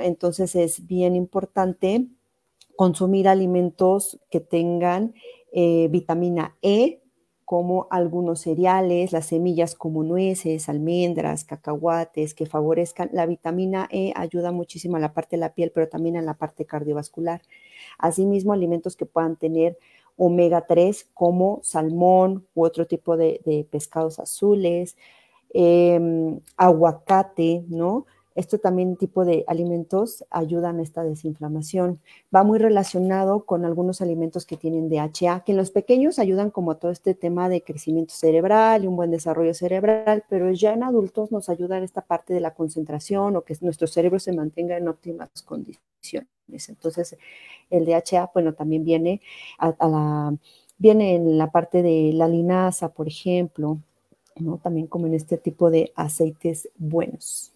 Entonces 0.00 0.54
es 0.54 0.86
bien 0.86 1.16
importante 1.16 2.06
consumir 2.76 3.28
alimentos 3.28 4.20
que 4.30 4.40
tengan 4.40 5.14
eh, 5.52 5.88
vitamina 5.90 6.56
E, 6.62 7.00
como 7.44 7.86
algunos 7.90 8.40
cereales, 8.40 9.12
las 9.12 9.26
semillas 9.26 9.74
como 9.74 10.02
nueces, 10.04 10.68
almendras, 10.70 11.44
cacahuates, 11.44 12.34
que 12.34 12.46
favorezcan. 12.46 13.10
La 13.12 13.26
vitamina 13.26 13.88
E 13.90 14.12
ayuda 14.16 14.52
muchísimo 14.52 14.96
a 14.96 15.00
la 15.00 15.12
parte 15.12 15.36
de 15.36 15.40
la 15.40 15.54
piel, 15.54 15.70
pero 15.74 15.88
también 15.88 16.16
a 16.16 16.22
la 16.22 16.34
parte 16.34 16.64
cardiovascular. 16.64 17.42
Asimismo, 17.98 18.52
alimentos 18.54 18.96
que 18.96 19.06
puedan 19.06 19.36
tener 19.36 19.78
omega 20.16 20.66
3 20.66 21.08
como 21.14 21.60
salmón 21.62 22.46
u 22.54 22.64
otro 22.64 22.86
tipo 22.86 23.16
de, 23.16 23.66
pescados 23.70 24.18
azules, 24.18 24.96
em, 25.52 26.40
aguacate, 26.56 27.64
¿no? 27.68 28.06
Este 28.34 28.58
también 28.58 28.96
tipo 28.96 29.24
de 29.24 29.44
alimentos 29.46 30.24
ayudan 30.30 30.78
a 30.78 30.82
esta 30.82 31.04
desinflamación. 31.04 32.00
Va 32.34 32.44
muy 32.44 32.58
relacionado 32.58 33.44
con 33.44 33.64
algunos 33.64 34.00
alimentos 34.00 34.46
que 34.46 34.56
tienen 34.56 34.88
DHA, 34.88 35.44
que 35.44 35.52
en 35.52 35.58
los 35.58 35.70
pequeños 35.70 36.18
ayudan 36.18 36.50
como 36.50 36.72
a 36.72 36.78
todo 36.78 36.90
este 36.90 37.14
tema 37.14 37.48
de 37.48 37.62
crecimiento 37.62 38.14
cerebral 38.14 38.84
y 38.84 38.86
un 38.86 38.96
buen 38.96 39.10
desarrollo 39.10 39.54
cerebral, 39.54 40.24
pero 40.28 40.50
ya 40.52 40.72
en 40.72 40.82
adultos 40.82 41.32
nos 41.32 41.48
ayuda 41.48 41.78
en 41.78 41.84
esta 41.84 42.02
parte 42.02 42.32
de 42.34 42.40
la 42.40 42.54
concentración 42.54 43.36
o 43.36 43.42
que 43.42 43.56
nuestro 43.60 43.86
cerebro 43.86 44.18
se 44.18 44.32
mantenga 44.32 44.76
en 44.76 44.88
óptimas 44.88 45.30
condiciones. 45.44 46.28
Entonces, 46.68 47.16
el 47.70 47.86
DHA, 47.86 48.30
bueno, 48.34 48.54
también 48.54 48.84
viene 48.84 49.20
a, 49.58 49.74
la, 49.88 50.34
viene 50.78 51.14
en 51.16 51.38
la 51.38 51.50
parte 51.50 51.82
de 51.82 52.12
la 52.14 52.28
linaza, 52.28 52.90
por 52.90 53.08
ejemplo, 53.08 53.78
¿no? 54.36 54.58
También 54.58 54.86
como 54.86 55.06
en 55.06 55.14
este 55.14 55.38
tipo 55.38 55.70
de 55.70 55.92
aceites 55.94 56.68
buenos. 56.76 57.51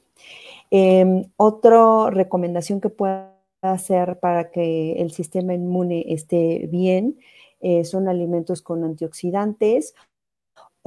Em, 0.71 1.25
otra 1.37 2.11
recomendación 2.11 2.81
que 2.81 2.89
pueda 2.89 3.33
hacer 3.63 4.19
para 4.19 4.51
que 4.51 4.95
el 5.01 5.13
sistema 5.13 5.55
inmune 5.55 6.05
esté 6.09 6.69
bien 6.71 7.19
eh, 7.61 7.85
son 7.85 8.09
alimentos 8.09 8.63
con 8.63 8.85
antioxidantes 8.85 9.95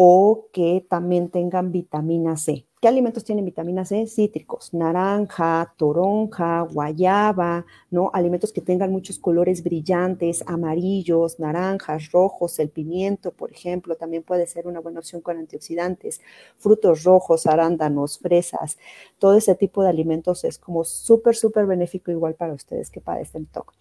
o 0.02 0.48
que 0.54 0.86
también 0.90 1.28
tengan 1.28 1.74
vitamina 1.74 2.38
C. 2.38 2.66
¿Qué 2.82 2.88
alimentos 2.88 3.26
tienen 3.26 3.44
vitamina 3.44 3.84
C? 3.84 4.08
Cítricos, 4.08 4.74
naranja, 4.74 5.74
toronja, 5.76 6.62
guayaba, 6.62 7.66
¿no? 7.92 8.10
Alimentos 8.14 8.54
que 8.54 8.62
tengan 8.62 8.94
muchos 8.94 9.20
colores 9.20 9.62
brillantes, 9.62 10.42
amarillos, 10.48 11.38
naranjas, 11.42 12.14
rojos, 12.14 12.60
el 12.60 12.70
pimiento, 12.70 13.32
por 13.32 13.52
ejemplo, 13.52 13.98
también 13.98 14.24
puede 14.24 14.48
ser 14.48 14.68
una 14.68 14.80
buena 14.80 15.00
opción 15.00 15.22
con 15.22 15.38
antioxidantes. 15.38 16.22
Frutos 16.58 17.04
rojos, 17.04 17.46
arándanos, 17.46 18.20
fresas, 18.20 18.78
todo 19.18 19.36
ese 19.36 19.56
tipo 19.56 19.84
de 19.84 19.90
alimentos 19.90 20.46
es 20.46 20.58
como 20.58 20.86
súper, 20.86 21.36
súper 21.36 21.66
benéfico 21.66 22.10
igual 22.10 22.36
para 22.36 22.54
ustedes 22.54 22.90
que 22.90 23.02
padecen 23.02 23.48
TOC. 23.48 23.74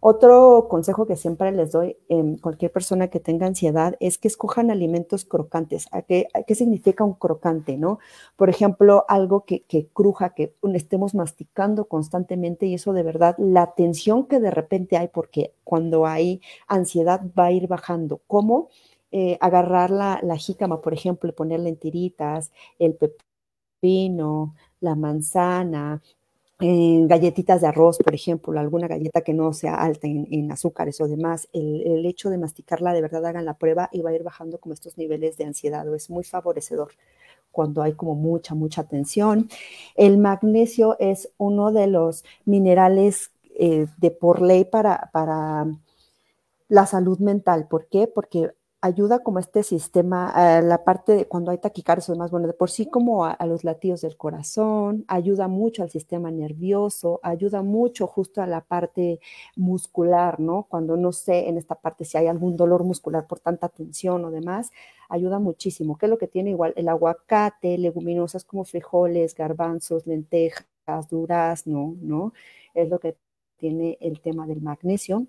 Otro 0.00 0.68
consejo 0.68 1.06
que 1.06 1.16
siempre 1.16 1.52
les 1.52 1.72
doy 1.72 1.96
a 2.10 2.40
cualquier 2.40 2.72
persona 2.72 3.08
que 3.08 3.20
tenga 3.20 3.46
ansiedad 3.46 3.96
es 4.00 4.18
que 4.18 4.28
escojan 4.28 4.70
alimentos 4.70 5.24
crocantes. 5.24 5.88
¿A 5.92 6.02
qué, 6.02 6.28
significa 6.54 7.04
un 7.04 7.14
crocante? 7.14 7.76
¿no? 7.76 7.98
Por 8.36 8.50
ejemplo, 8.50 9.04
algo 9.08 9.44
que, 9.44 9.64
cruja, 9.92 10.34
que 10.34 10.54
estemos 10.74 11.14
masticando 11.14 11.86
constantemente 11.86 12.66
y 12.66 12.74
eso 12.74 12.92
de 12.92 13.02
verdad, 13.02 13.36
la 13.38 13.74
tensión 13.74 14.26
que 14.26 14.40
de 14.40 14.50
repente 14.50 14.96
hay, 14.96 15.08
porque 15.08 15.54
cuando 15.64 16.06
hay 16.06 16.40
ansiedad 16.68 17.22
va 17.38 17.46
a 17.46 17.52
ir 17.52 17.66
bajando. 17.68 18.20
¿Cómo? 18.26 18.68
Eh, 19.12 19.38
agarrar 19.40 19.90
la, 19.90 20.20
la 20.22 20.36
jícama, 20.36 20.80
por 20.80 20.92
ejemplo, 20.92 21.30
y 21.30 21.32
ponerle 21.32 21.68
en 21.70 21.76
tiritas, 21.76 22.52
el 22.78 22.96
pepino, 22.96 24.54
la 24.80 24.94
manzana, 24.94 26.02
galletitas 26.58 27.60
de 27.60 27.66
arroz, 27.66 27.98
por 27.98 28.14
ejemplo, 28.14 28.58
alguna 28.58 28.88
galleta 28.88 29.20
que 29.20 29.34
no 29.34 29.52
sea 29.52 29.74
alta 29.74 30.06
en, 30.06 30.50
azúcares 30.50 31.00
o 31.00 31.08
demás, 31.08 31.48
el, 31.52 32.06
hecho 32.06 32.30
de 32.30 32.38
masticarla, 32.38 32.94
de 32.94 33.02
verdad 33.02 33.26
hagan 33.26 33.44
la 33.44 33.58
prueba 33.58 33.90
y 33.92 34.00
va 34.00 34.10
a 34.10 34.14
ir 34.14 34.22
bajando 34.22 34.58
como 34.58 34.72
estos 34.72 34.96
niveles 34.96 35.36
de 35.36 35.44
ansiedad, 35.44 35.86
o 35.88 35.94
es 35.94 36.08
muy 36.08 36.24
favorecedor 36.24 36.92
cuando 37.50 37.82
hay 37.82 37.92
como 37.92 38.14
mucha, 38.14 38.54
mucha 38.54 38.84
tensión. 38.84 39.48
El 39.96 40.18
magnesio 40.18 40.96
es 40.98 41.30
uno 41.38 41.72
de 41.72 41.86
los 41.88 42.24
minerales 42.44 43.30
eh, 43.58 43.86
de 43.98 44.10
por 44.10 44.42
ley 44.42 44.64
para, 44.64 45.10
para 45.12 45.66
la 46.68 46.86
salud 46.86 47.18
mental. 47.18 47.66
¿Por 47.68 47.86
qué? 47.86 48.06
Porque 48.06 48.50
ayuda 48.80 49.20
como 49.20 49.38
este 49.38 49.62
sistema, 49.62 50.28
a 50.30 50.60
la 50.62 50.84
parte 50.84 51.12
de 51.12 51.26
cuando 51.26 51.50
hay 51.50 51.58
taquicardia 51.58 52.04
o 52.08 52.12
demás, 52.12 52.30
bueno, 52.30 52.46
de 52.46 52.52
por 52.52 52.70
sí 52.70 52.86
como 52.86 53.24
a, 53.24 53.36
los 53.46 53.64
latidos 53.64 54.02
del 54.02 54.16
corazón, 54.16 55.04
ayuda 55.08 55.48
mucho 55.48 55.82
al 55.82 55.90
sistema 55.90 56.30
nervioso, 56.30 57.20
ayuda 57.22 57.62
mucho 57.62 58.06
justo 58.06 58.42
a 58.42 58.46
la 58.46 58.60
parte 58.62 59.20
muscular, 59.56 60.40
¿no? 60.40 60.64
Cuando 60.68 60.96
no 60.96 61.12
sé 61.12 61.48
en 61.48 61.58
esta 61.58 61.74
parte 61.76 62.04
si 62.04 62.18
hay 62.18 62.26
algún 62.26 62.56
dolor 62.56 62.84
muscular 62.84 63.26
por 63.26 63.40
tanta 63.40 63.68
tensión 63.68 64.24
o 64.24 64.30
demás, 64.30 64.70
ayuda 65.08 65.38
muchísimo. 65.38 65.98
¿Qué 65.98 66.06
es 66.06 66.10
lo 66.10 66.18
que 66.18 66.28
tiene 66.28 66.50
igual? 66.50 66.72
El 66.76 66.88
aguacate, 66.88 67.78
leguminosas 67.78 68.44
como 68.44 68.64
frijoles, 68.64 69.34
garbanzos, 69.34 70.06
lentejas, 70.06 70.66
durazno, 71.10 71.96
¿no? 72.00 72.32
Es 72.74 72.88
lo 72.88 73.00
que 73.00 73.16
tiene 73.56 73.98
el 74.00 74.20
tema 74.20 74.46
del 74.46 74.60
magnesio 74.60 75.26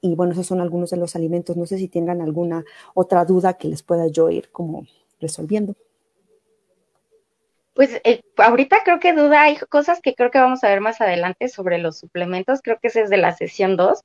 y 0.00 0.14
bueno, 0.14 0.32
esos 0.32 0.46
son 0.46 0.60
algunos 0.60 0.90
de 0.90 0.96
los 0.96 1.16
alimentos. 1.16 1.56
No 1.56 1.66
sé 1.66 1.78
si 1.78 1.88
tengan 1.88 2.20
alguna 2.20 2.64
otra 2.94 3.24
duda 3.24 3.54
que 3.54 3.68
les 3.68 3.82
pueda 3.82 4.06
yo 4.08 4.30
ir 4.30 4.50
como 4.50 4.86
resolviendo. 5.20 5.74
Pues 7.74 8.00
eh, 8.04 8.22
ahorita 8.36 8.78
creo 8.84 8.98
que 8.98 9.12
duda, 9.12 9.42
hay 9.42 9.56
cosas 9.56 10.00
que 10.00 10.14
creo 10.14 10.30
que 10.30 10.38
vamos 10.38 10.64
a 10.64 10.68
ver 10.68 10.80
más 10.80 11.00
adelante 11.00 11.48
sobre 11.48 11.78
los 11.78 11.98
suplementos, 11.98 12.60
creo 12.62 12.78
que 12.80 12.88
ese 12.88 13.02
es 13.02 13.10
de 13.10 13.16
la 13.16 13.34
sesión 13.34 13.76
2, 13.76 14.00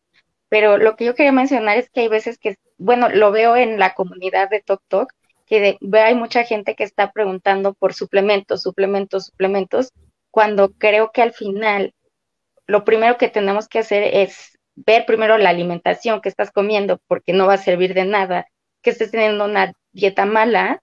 pero 0.49 0.77
lo 0.77 0.95
que 0.95 1.05
yo 1.05 1.15
quería 1.15 1.31
mencionar 1.31 1.77
es 1.77 1.89
que 1.89 2.01
hay 2.01 2.07
veces 2.07 2.37
que, 2.37 2.57
bueno, 2.77 3.09
lo 3.09 3.31
veo 3.31 3.55
en 3.57 3.79
la 3.79 3.93
comunidad 3.93 4.49
de 4.49 4.61
Tok 4.61 4.81
Tok, 4.87 5.11
que 5.45 5.77
hay 5.91 6.15
mucha 6.15 6.43
gente 6.43 6.75
que 6.75 6.83
está 6.83 7.11
preguntando 7.11 7.73
por 7.73 7.93
suplementos, 7.93 8.61
suplementos, 8.61 9.25
suplementos, 9.25 9.91
cuando 10.31 10.71
creo 10.71 11.11
que 11.11 11.21
al 11.21 11.33
final 11.33 11.93
lo 12.67 12.83
primero 12.83 13.17
que 13.17 13.29
tenemos 13.29 13.67
que 13.67 13.79
hacer 13.79 14.03
es 14.03 14.54
ver 14.75 15.05
primero 15.05 15.37
la 15.37 15.49
alimentación 15.49 16.21
que 16.21 16.29
estás 16.29 16.51
comiendo, 16.51 16.99
porque 17.07 17.33
no 17.33 17.47
va 17.47 17.53
a 17.53 17.57
servir 17.57 17.93
de 17.93 18.05
nada 18.05 18.47
que 18.81 18.91
estés 18.91 19.11
teniendo 19.11 19.45
una 19.45 19.73
dieta 19.93 20.25
mala 20.25 20.81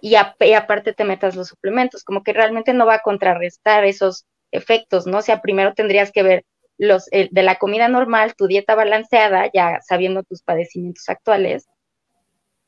y, 0.00 0.16
aparte 0.16 0.92
te 0.92 1.04
metas 1.04 1.36
los 1.36 1.48
suplementos, 1.48 2.04
como 2.04 2.22
que 2.22 2.32
realmente 2.32 2.72
no 2.72 2.86
va 2.86 2.94
a 2.94 3.02
contrarrestar 3.02 3.84
esos 3.84 4.26
efectos, 4.50 5.06
¿no? 5.06 5.18
O 5.18 5.22
sea, 5.22 5.40
primero 5.40 5.74
tendrías 5.74 6.10
que 6.10 6.22
ver 6.22 6.44
los 6.76 7.06
de 7.06 7.42
la 7.42 7.56
comida 7.56 7.88
normal, 7.88 8.34
tu 8.34 8.48
dieta 8.48 8.74
balanceada, 8.74 9.48
ya 9.52 9.80
sabiendo 9.82 10.24
tus 10.24 10.42
padecimientos 10.42 11.08
actuales, 11.08 11.68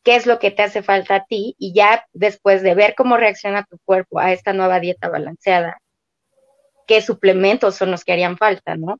qué 0.04 0.14
es 0.14 0.26
lo 0.26 0.38
que 0.38 0.52
te 0.52 0.62
hace 0.62 0.82
falta 0.82 1.16
a 1.16 1.24
ti 1.24 1.56
y 1.58 1.74
ya 1.74 2.06
después 2.12 2.62
de 2.62 2.74
ver 2.74 2.94
cómo 2.94 3.16
reacciona 3.16 3.64
tu 3.64 3.78
cuerpo 3.84 4.20
a 4.20 4.32
esta 4.32 4.52
nueva 4.52 4.78
dieta 4.78 5.08
balanceada, 5.08 5.78
qué 6.86 7.00
suplementos 7.00 7.74
son 7.74 7.90
los 7.90 8.04
que 8.04 8.12
harían 8.12 8.36
falta, 8.36 8.76
¿no? 8.76 8.98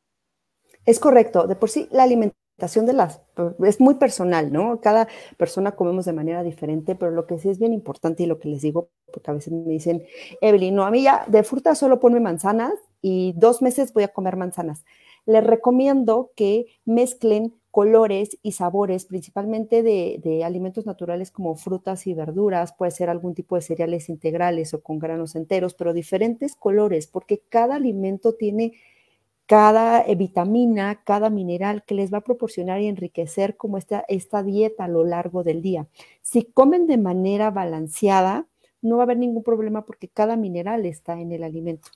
Es 0.87 1.01
correcto, 1.01 1.47
de 1.47 1.57
por 1.57 1.71
sí 1.71 1.89
la 1.91 2.03
alimentación 2.03 2.87
de 2.87 2.93
las 2.93 3.21
es 3.65 3.81
muy 3.81 3.95
personal, 3.95 4.53
¿no? 4.53 4.81
Cada 4.81 5.09
persona 5.37 5.73
comemos 5.73 6.05
de 6.05 6.13
manera 6.13 6.43
diferente, 6.43 6.95
pero 6.95 7.11
lo 7.11 7.27
que 7.27 7.39
sí 7.39 7.49
es 7.49 7.59
bien 7.59 7.73
importante 7.73 8.23
y 8.23 8.27
lo 8.27 8.39
que 8.39 8.49
les 8.49 8.63
digo, 8.63 8.91
porque 9.13 9.31
a 9.31 9.35
veces 9.35 9.53
me 9.53 9.71
dicen, 9.71 10.05
Evelyn, 10.41 10.75
no, 10.75 10.85
a 10.85 10.91
mí 10.91 11.03
ya 11.03 11.25
de 11.27 11.43
fruta 11.43 11.75
solo 11.75 11.99
ponme 12.01 12.21
manzanas 12.21 12.75
y 13.03 13.35
dos 13.37 13.61
meses 13.61 13.93
voy 13.93 14.05
a 14.05 14.09
comer 14.09 14.37
manzanas. 14.37 14.85
Les 15.27 15.45
recomiendo 15.45 16.31
que 16.37 16.67
mezclen 16.85 17.55
colores 17.71 18.39
y 18.43 18.53
sabores, 18.53 19.07
principalmente 19.07 19.83
de, 19.83 20.21
de, 20.23 20.45
alimentos 20.45 20.87
naturales 20.87 21.33
como 21.33 21.57
frutas 21.57 22.07
y 22.07 22.15
verduras, 22.15 22.73
puede 22.73 22.93
ser 22.93 23.11
algún 23.11 23.35
tipo 23.35 23.57
de 23.57 23.63
cereales 23.63 24.09
integrales 24.09 24.75
o 24.75 24.83
con 24.83 25.01
granos 25.01 25.35
enteros, 25.35 25.75
pero 25.75 25.93
diferentes 25.93 26.55
colores, 26.55 27.09
porque 27.09 27.43
cada 27.49 27.75
alimento 27.75 28.35
tiene 28.35 28.75
cada 29.47 30.03
eh, 30.03 30.15
vitamina, 30.15 31.03
cada 31.05 31.31
mineral 31.31 31.85
que 31.85 31.95
les 31.95 32.13
va 32.13 32.19
a 32.19 32.25
proporcionar 32.25 32.81
y 32.81 32.87
enriquecer 32.87 33.57
como 33.57 33.79
esta, 33.79 34.05
esta 34.09 34.43
dieta 34.43 34.85
a 34.85 34.89
lo 34.89 35.05
largo 35.05 35.45
del 35.45 35.63
día. 35.63 35.87
Si 36.23 36.45
comen 36.45 36.87
de 36.87 36.99
manera 36.99 37.51
balanceada, 37.51 38.47
no 38.85 38.97
va 38.97 39.03
a 39.03 39.05
haber 39.05 39.19
ningún 39.19 39.43
problema 39.43 39.85
porque 39.85 40.09
cada 40.09 40.37
mineral 40.37 40.87
está 40.87 41.19
en 41.21 41.33
el 41.33 41.43
alimento. 41.43 41.89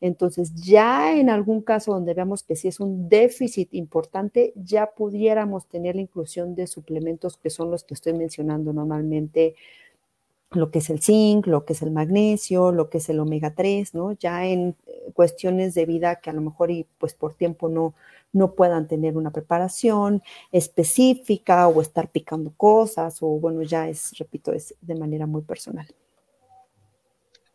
Entonces, 0.00 0.54
ya 0.54 1.16
en 1.16 1.30
algún 1.30 1.62
caso 1.62 1.92
donde 1.92 2.14
veamos 2.14 2.42
que 2.42 2.54
si 2.54 2.68
es 2.68 2.80
un 2.80 3.08
déficit 3.08 3.72
importante, 3.72 4.52
ya 4.54 4.90
pudiéramos 4.94 5.66
tener 5.66 5.96
la 5.96 6.02
inclusión 6.02 6.54
de 6.54 6.66
suplementos 6.66 7.38
que 7.38 7.50
son 7.50 7.70
los 7.70 7.82
que 7.84 7.94
estoy 7.94 8.12
mencionando 8.12 8.72
normalmente, 8.72 9.56
lo 10.56 10.70
que 10.70 10.78
es 10.78 10.90
el 10.90 11.00
zinc, 11.00 11.46
lo 11.46 11.64
que 11.64 11.72
es 11.72 11.82
el 11.82 11.90
magnesio, 11.90 12.72
lo 12.72 12.90
que 12.90 12.98
es 12.98 13.08
el 13.08 13.20
omega 13.20 13.54
3, 13.54 13.94
¿no? 13.94 14.12
Ya 14.12 14.44
en 14.46 14.76
eh, 14.86 15.10
cuestiones 15.12 15.74
de 15.74 15.86
vida 15.86 16.16
que 16.16 16.30
a 16.30 16.32
lo 16.32 16.40
mejor 16.40 16.70
y 16.70 16.86
pues 16.98 17.14
por 17.14 17.34
tiempo 17.34 17.68
no, 17.68 17.94
no 18.32 18.54
puedan 18.54 18.88
tener 18.88 19.16
una 19.16 19.30
preparación 19.30 20.22
específica 20.52 21.68
o 21.68 21.80
estar 21.80 22.08
picando 22.08 22.52
cosas 22.56 23.18
o 23.22 23.26
bueno, 23.26 23.62
ya 23.62 23.88
es, 23.88 24.16
repito, 24.18 24.52
es 24.52 24.74
de 24.80 24.94
manera 24.94 25.26
muy 25.26 25.42
personal. 25.42 25.86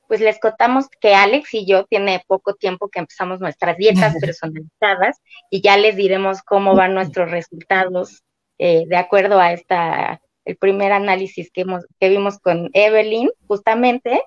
Pues 0.07 0.21
les 0.21 0.39
contamos 0.39 0.87
que 0.99 1.13
Alex 1.13 1.53
y 1.53 1.67
yo 1.67 1.85
tiene 1.85 2.23
poco 2.25 2.55
tiempo 2.55 2.89
que 2.89 2.99
empezamos 2.99 3.39
nuestras 3.39 3.77
dietas 3.77 4.15
personalizadas 4.21 5.21
y 5.51 5.61
ya 5.61 5.77
les 5.77 5.95
diremos 5.95 6.41
cómo 6.41 6.75
van 6.75 6.95
nuestros 6.95 7.29
resultados 7.29 8.23
eh, 8.57 8.85
de 8.87 8.97
acuerdo 8.97 9.39
a 9.39 9.53
esta 9.53 10.21
el 10.45 10.57
primer 10.57 10.91
análisis 10.91 11.51
que, 11.51 11.61
hemos, 11.61 11.85
que 11.99 12.09
vimos 12.09 12.39
con 12.39 12.69
Evelyn, 12.73 13.29
justamente, 13.47 14.23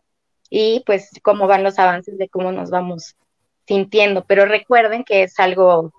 y 0.51 0.83
pues 0.87 1.11
cómo 1.23 1.47
van 1.47 1.65
los 1.65 1.79
avances 1.79 2.19
de 2.19 2.29
cómo 2.29 2.53
nos 2.53 2.71
vamos 2.71 3.17
sintiendo. 3.67 4.25
Pero 4.27 4.45
recuerden 4.45 5.05
que 5.05 5.23
es 5.23 5.39
algo 5.41 5.93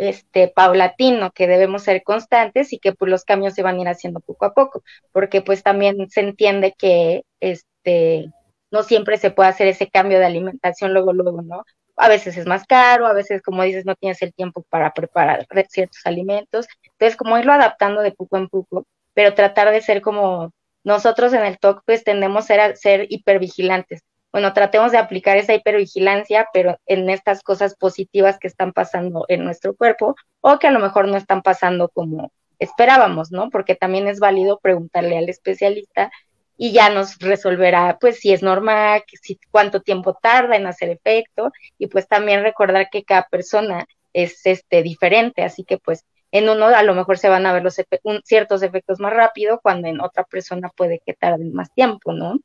este 0.00 0.48
paulatino, 0.48 1.30
que 1.32 1.46
debemos 1.46 1.82
ser 1.82 2.02
constantes 2.02 2.72
y 2.72 2.78
que 2.78 2.92
pues 2.92 3.10
los 3.10 3.24
cambios 3.24 3.54
se 3.54 3.62
van 3.62 3.76
a 3.76 3.82
ir 3.82 3.88
haciendo 3.88 4.20
poco 4.20 4.46
a 4.46 4.54
poco, 4.54 4.82
porque 5.12 5.42
pues 5.42 5.62
también 5.62 6.08
se 6.08 6.20
entiende 6.20 6.74
que 6.76 7.24
este 7.40 8.32
no 8.70 8.82
siempre 8.82 9.18
se 9.18 9.30
puede 9.30 9.50
hacer 9.50 9.66
ese 9.66 9.90
cambio 9.90 10.18
de 10.18 10.24
alimentación 10.24 10.94
luego 10.94 11.12
luego, 11.12 11.42
¿no? 11.42 11.64
A 11.96 12.08
veces 12.08 12.38
es 12.38 12.46
más 12.46 12.64
caro, 12.66 13.06
a 13.06 13.12
veces 13.12 13.42
como 13.42 13.62
dices 13.62 13.84
no 13.84 13.94
tienes 13.94 14.22
el 14.22 14.32
tiempo 14.32 14.64
para 14.70 14.92
preparar 14.94 15.46
ciertos 15.68 16.00
alimentos, 16.06 16.66
entonces 16.92 17.16
como 17.16 17.38
irlo 17.38 17.52
adaptando 17.52 18.00
de 18.00 18.12
poco 18.12 18.38
en 18.38 18.48
poco, 18.48 18.86
pero 19.14 19.34
tratar 19.34 19.70
de 19.70 19.80
ser 19.80 20.00
como 20.00 20.52
nosotros 20.84 21.32
en 21.32 21.44
el 21.44 21.58
TOC 21.58 21.82
pues 21.84 22.04
tendemos 22.04 22.50
a 22.50 22.74
ser 22.76 23.06
hipervigilantes, 23.10 24.02
bueno, 24.32 24.52
tratemos 24.52 24.92
de 24.92 24.98
aplicar 24.98 25.36
esa 25.36 25.54
hipervigilancia, 25.54 26.48
pero 26.52 26.78
en 26.86 27.10
estas 27.10 27.42
cosas 27.42 27.74
positivas 27.74 28.38
que 28.38 28.46
están 28.46 28.72
pasando 28.72 29.24
en 29.28 29.44
nuestro 29.44 29.74
cuerpo 29.74 30.14
o 30.40 30.58
que 30.58 30.68
a 30.68 30.70
lo 30.70 30.78
mejor 30.78 31.08
no 31.08 31.16
están 31.16 31.42
pasando 31.42 31.88
como 31.88 32.32
esperábamos, 32.60 33.32
¿no? 33.32 33.50
Porque 33.50 33.74
también 33.74 34.06
es 34.06 34.20
válido 34.20 34.60
preguntarle 34.60 35.18
al 35.18 35.28
especialista 35.28 36.12
y 36.56 36.72
ya 36.72 36.90
nos 36.90 37.18
resolverá, 37.18 37.98
pues, 38.00 38.20
si 38.20 38.32
es 38.32 38.42
normal, 38.42 39.02
si, 39.20 39.40
cuánto 39.50 39.80
tiempo 39.80 40.14
tarda 40.14 40.56
en 40.56 40.66
hacer 40.66 40.90
efecto 40.90 41.50
y 41.78 41.88
pues 41.88 42.06
también 42.06 42.42
recordar 42.42 42.88
que 42.90 43.02
cada 43.02 43.26
persona 43.30 43.86
es 44.12 44.44
este 44.44 44.82
diferente, 44.82 45.42
así 45.42 45.64
que 45.64 45.78
pues 45.78 46.04
en 46.32 46.48
uno 46.48 46.66
a 46.66 46.82
lo 46.82 46.94
mejor 46.94 47.18
se 47.18 47.28
van 47.28 47.46
a 47.46 47.52
ver 47.52 47.62
los 47.62 47.80
ciertos 48.24 48.62
efectos 48.62 49.00
más 49.00 49.12
rápido, 49.12 49.60
cuando 49.62 49.88
en 49.88 50.00
otra 50.00 50.24
persona 50.24 50.70
puede 50.76 51.00
que 51.04 51.14
tarden 51.14 51.52
más 51.52 51.72
tiempo, 51.72 52.12
¿no? 52.12 52.38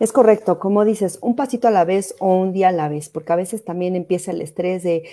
Es 0.00 0.12
correcto, 0.12 0.58
como 0.58 0.84
dices, 0.84 1.18
un 1.22 1.34
pasito 1.34 1.68
a 1.68 1.72
la 1.72 1.84
vez 1.84 2.14
o 2.20 2.36
un 2.36 2.52
día 2.52 2.68
a 2.68 2.72
la 2.72 2.88
vez, 2.88 3.08
porque 3.08 3.32
a 3.32 3.36
veces 3.36 3.64
también 3.64 3.96
empieza 3.96 4.30
el 4.30 4.40
estrés 4.40 4.82
de 4.82 5.08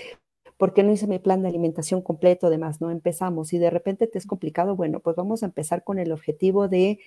¿por 0.58 0.74
qué 0.74 0.84
no 0.84 0.92
hice 0.92 1.08
mi 1.08 1.20
plan 1.20 1.42
de 1.42 1.50
alimentación 1.50 2.02
completo? 2.02 2.48
Además, 2.48 2.82
no 2.82 2.92
empezamos 2.92 3.52
y 3.54 3.58
de 3.58 3.70
repente 3.70 4.08
te 4.08 4.18
es 4.18 4.28
complicado, 4.28 4.76
bueno, 4.76 5.00
pues 5.00 5.16
vamos 5.16 5.44
a 5.44 5.48
empezar 5.48 5.84
con 5.84 6.00
el 6.00 6.12
objetivo 6.12 6.68
de 6.68 7.00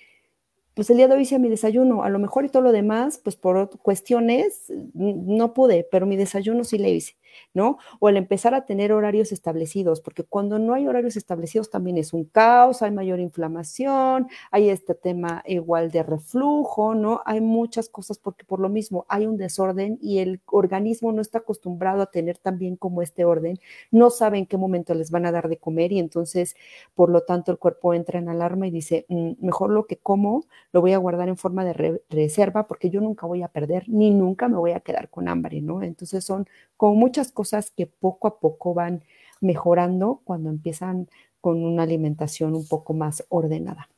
pues 0.75 0.89
el 0.89 0.97
día 0.97 1.09
de 1.09 1.15
hoy 1.15 1.23
hice 1.23 1.39
mi 1.39 1.49
desayuno, 1.49 2.03
a 2.03 2.09
lo 2.09 2.19
mejor 2.19 2.45
y 2.45 2.49
todo 2.49 2.61
lo 2.61 2.71
demás, 2.71 3.19
pues 3.21 3.35
por 3.35 3.69
cuestiones 3.79 4.71
no 4.93 5.53
pude, 5.53 5.85
pero 5.91 6.05
mi 6.05 6.15
desayuno 6.15 6.63
sí 6.63 6.77
le 6.77 6.91
hice, 6.91 7.15
¿no? 7.53 7.77
O 7.99 8.09
el 8.09 8.17
empezar 8.17 8.53
a 8.53 8.65
tener 8.65 8.91
horarios 8.91 9.31
establecidos, 9.31 10.01
porque 10.01 10.23
cuando 10.23 10.59
no 10.59 10.73
hay 10.73 10.87
horarios 10.87 11.17
establecidos 11.17 11.69
también 11.69 11.97
es 11.97 12.13
un 12.13 12.25
caos, 12.25 12.81
hay 12.81 12.91
mayor 12.91 13.19
inflamación, 13.19 14.27
hay 14.51 14.69
este 14.69 14.95
tema 14.95 15.43
igual 15.45 15.91
de 15.91 16.03
reflujo, 16.03 16.95
¿no? 16.95 17.21
Hay 17.25 17.41
muchas 17.41 17.89
cosas 17.89 18.17
porque 18.17 18.45
por 18.45 18.59
lo 18.59 18.69
mismo 18.69 19.05
hay 19.09 19.25
un 19.25 19.37
desorden 19.37 19.97
y 20.01 20.19
el 20.19 20.41
organismo 20.45 21.11
no 21.11 21.21
está 21.21 21.39
acostumbrado 21.39 22.01
a 22.01 22.11
tener 22.11 22.37
también 22.37 22.75
como 22.75 23.01
este 23.01 23.25
orden, 23.25 23.59
no 23.91 24.09
sabe 24.09 24.37
en 24.37 24.45
qué 24.45 24.57
momento 24.57 24.93
les 24.93 25.11
van 25.11 25.25
a 25.25 25.31
dar 25.31 25.49
de 25.49 25.57
comer 25.57 25.91
y 25.91 25.99
entonces, 25.99 26.55
por 26.95 27.09
lo 27.09 27.21
tanto, 27.23 27.51
el 27.51 27.57
cuerpo 27.57 27.93
entra 27.93 28.19
en 28.19 28.29
alarma 28.29 28.67
y 28.67 28.71
dice, 28.71 29.05
mm, 29.09 29.31
mejor 29.39 29.71
lo 29.71 29.85
que 29.85 29.97
como 29.97 30.45
lo 30.71 30.81
voy 30.81 30.93
a 30.93 30.97
guardar 30.97 31.29
en 31.29 31.37
forma 31.37 31.65
de 31.65 32.01
reserva 32.09 32.67
porque 32.67 32.89
yo 32.89 33.01
nunca 33.01 33.25
voy 33.27 33.43
a 33.43 33.47
perder 33.47 33.87
ni 33.87 34.11
nunca 34.11 34.47
me 34.47 34.57
voy 34.57 34.71
a 34.71 34.79
quedar 34.79 35.09
con 35.09 35.27
hambre, 35.27 35.61
¿no? 35.61 35.83
Entonces 35.83 36.23
son 36.23 36.47
como 36.79 36.95
muchas 36.95 37.33
cosas 37.33 37.71
que 37.75 37.87
poco 37.87 38.29
a 38.29 38.39
poco 38.39 38.73
van 38.73 39.03
mejorando 39.41 40.21
cuando 40.23 40.49
empiezan 40.49 41.09
con 41.41 41.61
una 41.61 41.83
alimentación 41.83 42.55
un 42.55 42.65
poco 42.65 42.93
más 42.93 43.25
ordenada. 43.27 43.89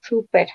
Súper. 0.00 0.48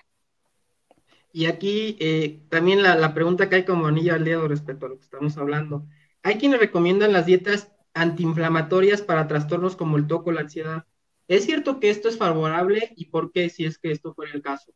Y 1.31 1.45
aquí 1.45 1.95
eh, 2.01 2.41
también 2.49 2.83
la, 2.83 2.95
la, 2.95 3.13
pregunta 3.13 3.47
que 3.47 3.55
hay 3.55 3.63
como 3.63 3.87
anillo 3.87 4.13
al 4.13 4.25
dedo 4.25 4.45
respecto 4.49 4.87
a 4.87 4.89
lo 4.89 4.97
que 4.97 5.05
estamos 5.05 5.37
hablando. 5.37 5.85
Hay 6.21 6.35
quienes 6.35 6.59
recomiendan 6.59 7.13
las 7.13 7.25
dietas 7.25 7.71
antiinflamatorias 7.93 9.01
para 9.01 9.29
trastornos 9.29 9.77
como 9.77 9.95
el 9.95 10.07
toco, 10.07 10.33
la 10.33 10.41
ansiedad. 10.41 10.83
¿Es 11.29 11.45
cierto 11.45 11.79
que 11.79 11.89
esto 11.89 12.09
es 12.09 12.17
favorable 12.17 12.91
y 12.97 13.05
por 13.05 13.31
qué 13.31 13.47
si 13.47 13.63
es 13.63 13.77
que 13.77 13.91
esto 13.91 14.13
fuera 14.13 14.33
el 14.33 14.41
caso? 14.41 14.73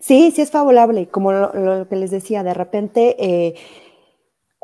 Sí, 0.00 0.30
sí 0.30 0.42
es 0.42 0.50
favorable. 0.50 1.08
Como 1.08 1.32
lo, 1.32 1.88
que 1.88 1.96
les 1.96 2.10
decía, 2.10 2.42
de 2.42 2.54
repente, 2.54 3.16
eh, 3.18 3.54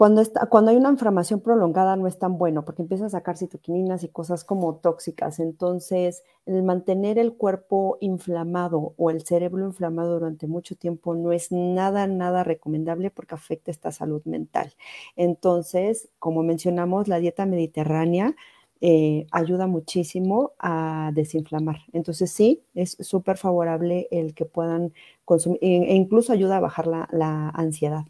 cuando, 0.00 0.22
está, 0.22 0.46
cuando 0.46 0.70
hay 0.70 0.78
una 0.78 0.88
inflamación 0.88 1.40
prolongada 1.40 1.94
no 1.94 2.06
es 2.06 2.18
tan 2.18 2.38
bueno 2.38 2.64
porque 2.64 2.80
empieza 2.80 3.04
a 3.04 3.10
sacar 3.10 3.36
citoquininas 3.36 4.02
y 4.02 4.08
cosas 4.08 4.44
como 4.44 4.76
tóxicas. 4.76 5.38
Entonces, 5.40 6.24
el 6.46 6.62
mantener 6.62 7.18
el 7.18 7.34
cuerpo 7.34 7.98
inflamado 8.00 8.94
o 8.96 9.10
el 9.10 9.26
cerebro 9.26 9.66
inflamado 9.66 10.14
durante 10.14 10.46
mucho 10.46 10.74
tiempo 10.74 11.14
no 11.14 11.32
es 11.32 11.52
nada, 11.52 12.06
nada 12.06 12.44
recomendable 12.44 13.10
porque 13.10 13.34
afecta 13.34 13.70
esta 13.70 13.92
salud 13.92 14.22
mental. 14.24 14.72
Entonces, 15.16 16.08
como 16.18 16.42
mencionamos, 16.42 17.06
la 17.06 17.18
dieta 17.18 17.44
mediterránea 17.44 18.34
eh, 18.80 19.26
ayuda 19.32 19.66
muchísimo 19.66 20.52
a 20.58 21.10
desinflamar. 21.14 21.80
Entonces 21.92 22.32
sí, 22.32 22.64
es 22.74 22.96
súper 23.00 23.36
favorable 23.36 24.08
el 24.10 24.32
que 24.32 24.46
puedan 24.46 24.94
consumir 25.26 25.58
e, 25.60 25.94
incluso 25.94 26.32
ayuda 26.32 26.56
a 26.56 26.60
bajar 26.60 26.86
la, 26.86 27.50
ansiedad. 27.50 28.06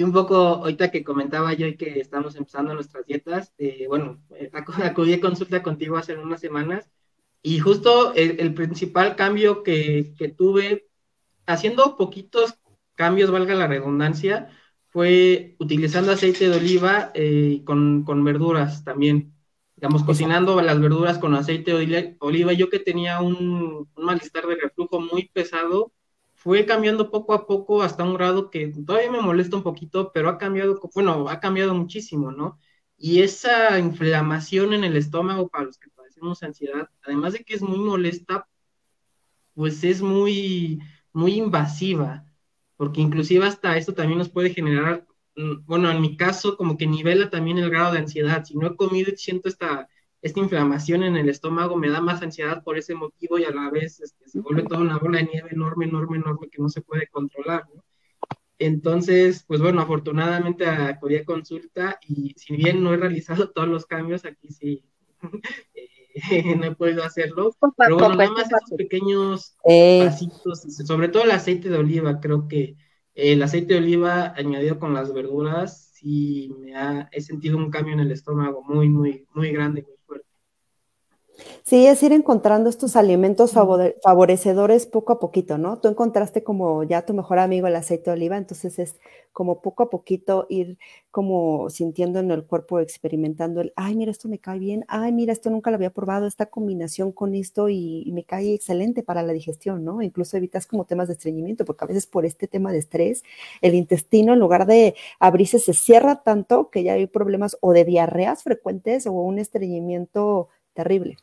Y 0.00 0.02
un 0.02 0.12
poco, 0.12 0.34
ahorita 0.34 0.90
que 0.90 1.04
comentaba 1.04 1.52
yo 1.52 1.66
que 1.76 2.00
estamos 2.00 2.34
empezando 2.34 2.72
nuestras 2.72 3.04
dietas, 3.04 3.52
eh, 3.58 3.84
bueno, 3.86 4.18
eh, 4.34 4.50
acudí 4.82 5.12
a 5.12 5.20
consulta 5.20 5.62
contigo 5.62 5.98
hace 5.98 6.16
unas 6.16 6.40
semanas 6.40 6.90
y 7.42 7.58
justo 7.58 8.14
el, 8.14 8.54
principal 8.54 9.14
cambio 9.14 9.62
que, 9.62 10.14
que 10.16 10.28
tuve, 10.28 10.88
haciendo 11.44 11.98
poquitos 11.98 12.54
cambios, 12.94 13.30
valga 13.30 13.54
la 13.54 13.66
redundancia, 13.66 14.48
fue 14.88 15.56
utilizando 15.58 16.12
aceite 16.12 16.48
de 16.48 16.56
oliva 16.56 17.10
eh, 17.12 17.60
con, 17.66 18.02
con, 18.04 18.24
verduras 18.24 18.84
también. 18.84 19.34
Digamos, 19.76 20.02
cocinando 20.02 20.62
las 20.62 20.80
verduras 20.80 21.18
con 21.18 21.34
aceite 21.34 21.74
de 21.74 22.16
oliva. 22.20 22.54
Yo 22.54 22.70
que 22.70 22.78
tenía 22.78 23.20
un, 23.20 23.86
un, 23.94 24.04
malestar 24.06 24.46
de 24.46 24.56
reflujo 24.56 24.98
muy 24.98 25.28
pesado, 25.28 25.92
fue 26.40 26.66
cambiando 26.66 27.10
poco 27.10 27.34
a 27.34 27.46
poco 27.46 27.82
hasta 27.82 28.02
un 28.04 28.14
grado 28.14 28.50
que 28.50 28.68
todavía 28.86 29.10
me 29.10 29.20
molesta 29.20 29.56
un 29.56 29.62
poquito, 29.62 30.10
pero 30.12 30.28
ha 30.30 30.38
cambiado, 30.38 30.80
bueno, 30.94 31.28
ha 31.28 31.40
cambiado 31.40 31.74
muchísimo, 31.74 32.32
¿no? 32.32 32.58
Y 32.96 33.22
esa 33.22 33.78
inflamación 33.78 34.72
en 34.74 34.84
el 34.84 34.96
estómago 34.96 35.48
para 35.48 35.64
los 35.64 35.78
que 35.78 35.90
padecemos 35.90 36.42
ansiedad, 36.42 36.88
además 37.02 37.34
de 37.34 37.44
que 37.44 37.54
es 37.54 37.62
muy 37.62 37.78
molesta, 37.78 38.48
pues 39.54 39.84
es 39.84 40.02
muy, 40.02 40.80
muy 41.12 41.34
invasiva 41.34 42.24
porque 42.80 43.02
inclusive 43.02 43.44
hasta 43.44 43.76
esto 43.76 43.92
también 43.92 44.16
nos 44.16 44.30
puede 44.30 44.54
generar, 44.54 45.06
mm, 45.36 45.66
bueno, 45.66 45.90
en 45.90 46.00
mi 46.00 46.16
caso, 46.16 46.56
como 46.56 46.78
que 46.78 46.86
nivela 46.86 47.28
también 47.28 47.58
el 47.58 47.68
grado 47.68 47.92
de 47.92 47.98
ansiedad. 47.98 48.42
Si 48.42 48.56
no 48.56 48.68
he 48.68 48.76
comido 48.76 49.12
y 49.12 49.18
siento 49.18 49.50
esta, 49.50 49.86
esta 50.22 50.40
inflamación 50.40 51.02
en 51.02 51.16
el 51.16 51.28
estómago, 51.28 51.76
me 51.76 51.90
da 51.90 52.00
más 52.00 52.22
ansiedad 52.22 52.62
por 52.62 52.76
ese 52.76 52.94
motivo 52.94 53.38
y 53.38 53.44
a 53.44 53.50
la 53.50 53.70
vez 53.70 54.00
este, 54.00 54.28
se 54.28 54.40
vuelve 54.40 54.64
toda 54.64 54.80
una 54.80 54.98
bola 54.98 55.18
de 55.18 55.24
nieve 55.24 55.48
enorme, 55.52 55.86
enorme, 55.86 56.18
enorme 56.18 56.48
que 56.50 56.60
no 56.60 56.68
se 56.68 56.82
puede 56.82 57.06
controlar, 57.08 57.64
¿no? 57.74 57.82
Entonces, 58.58 59.44
pues 59.48 59.62
bueno, 59.62 59.80
afortunadamente 59.80 60.66
acudí 60.66 61.16
a 61.16 61.24
consulta 61.24 61.98
y 62.06 62.34
si 62.36 62.56
bien 62.56 62.84
no 62.84 62.92
he 62.92 62.98
realizado 62.98 63.50
todos 63.54 63.68
los 63.68 63.86
cambios, 63.86 64.24
aquí 64.24 64.52
sí 64.52 64.84
no 66.58 66.64
he 66.64 66.74
podido 66.74 67.04
hacerlo. 67.04 67.56
Pero 67.76 67.96
bueno, 67.96 68.14
nada 68.16 68.30
más 68.30 68.46
esos 68.46 68.76
pequeños 68.76 69.56
eh. 69.64 70.04
pasitos, 70.04 70.62
sobre 70.86 71.08
todo 71.08 71.24
el 71.24 71.30
aceite 71.30 71.68
de 71.68 71.78
oliva, 71.78 72.20
creo 72.20 72.48
que 72.48 72.76
el 73.14 73.42
aceite 73.42 73.74
de 73.74 73.80
oliva 73.80 74.34
añadido 74.36 74.78
con 74.78 74.94
las 74.94 75.12
verduras, 75.12 75.90
sí 75.94 76.54
me 76.58 76.74
ha, 76.76 77.08
he 77.12 77.20
sentido 77.20 77.56
un 77.56 77.70
cambio 77.70 77.94
en 77.94 78.00
el 78.00 78.12
estómago 78.12 78.62
muy, 78.62 78.88
muy, 78.88 79.26
muy 79.34 79.50
grande, 79.52 79.82
muy. 79.82 79.99
Sí, 81.62 81.86
es 81.86 82.02
ir 82.02 82.12
encontrando 82.12 82.68
estos 82.68 82.96
alimentos 82.96 83.52
favorecedores 84.02 84.86
poco 84.86 85.12
a 85.12 85.18
poquito, 85.20 85.58
¿no? 85.58 85.78
Tú 85.78 85.88
encontraste 85.88 86.42
como 86.42 86.82
ya 86.84 87.04
tu 87.06 87.14
mejor 87.14 87.38
amigo 87.38 87.66
el 87.66 87.76
aceite 87.76 88.10
de 88.10 88.16
oliva, 88.16 88.36
entonces 88.36 88.78
es 88.78 88.96
como 89.32 89.60
poco 89.62 89.84
a 89.84 89.90
poquito 89.90 90.46
ir 90.48 90.78
como 91.10 91.70
sintiendo 91.70 92.18
en 92.18 92.30
el 92.30 92.44
cuerpo, 92.44 92.80
experimentando 92.80 93.60
el, 93.60 93.72
ay, 93.76 93.94
mira, 93.94 94.10
esto 94.10 94.28
me 94.28 94.38
cae 94.38 94.58
bien, 94.58 94.84
ay, 94.88 95.12
mira, 95.12 95.32
esto 95.32 95.50
nunca 95.50 95.70
lo 95.70 95.76
había 95.76 95.90
probado, 95.90 96.26
esta 96.26 96.46
combinación 96.46 97.12
con 97.12 97.34
esto 97.34 97.68
y, 97.68 98.10
me 98.12 98.24
cae 98.24 98.54
excelente 98.54 99.02
para 99.04 99.22
la 99.22 99.32
digestión, 99.32 99.84
¿no? 99.84 100.02
Incluso 100.02 100.36
evitas 100.36 100.66
como 100.66 100.84
temas 100.84 101.06
de 101.08 101.14
estreñimiento, 101.14 101.64
porque 101.64 101.84
a 101.84 101.88
veces 101.88 102.06
por 102.06 102.26
este 102.26 102.48
tema 102.48 102.72
de 102.72 102.78
estrés, 102.78 103.22
el 103.60 103.74
intestino 103.74 104.32
en 104.32 104.40
lugar 104.40 104.66
de 104.66 104.94
abrirse 105.20 105.58
se 105.60 105.74
cierra 105.74 106.22
tanto 106.22 106.70
que 106.70 106.82
ya 106.82 106.94
hay 106.94 107.06
problemas 107.06 107.56
o 107.60 107.72
de 107.72 107.84
diarreas 107.84 108.42
frecuentes 108.42 109.06
o 109.06 109.12
un 109.12 109.38
estreñimiento 109.38 110.48
terrible. 110.74 111.16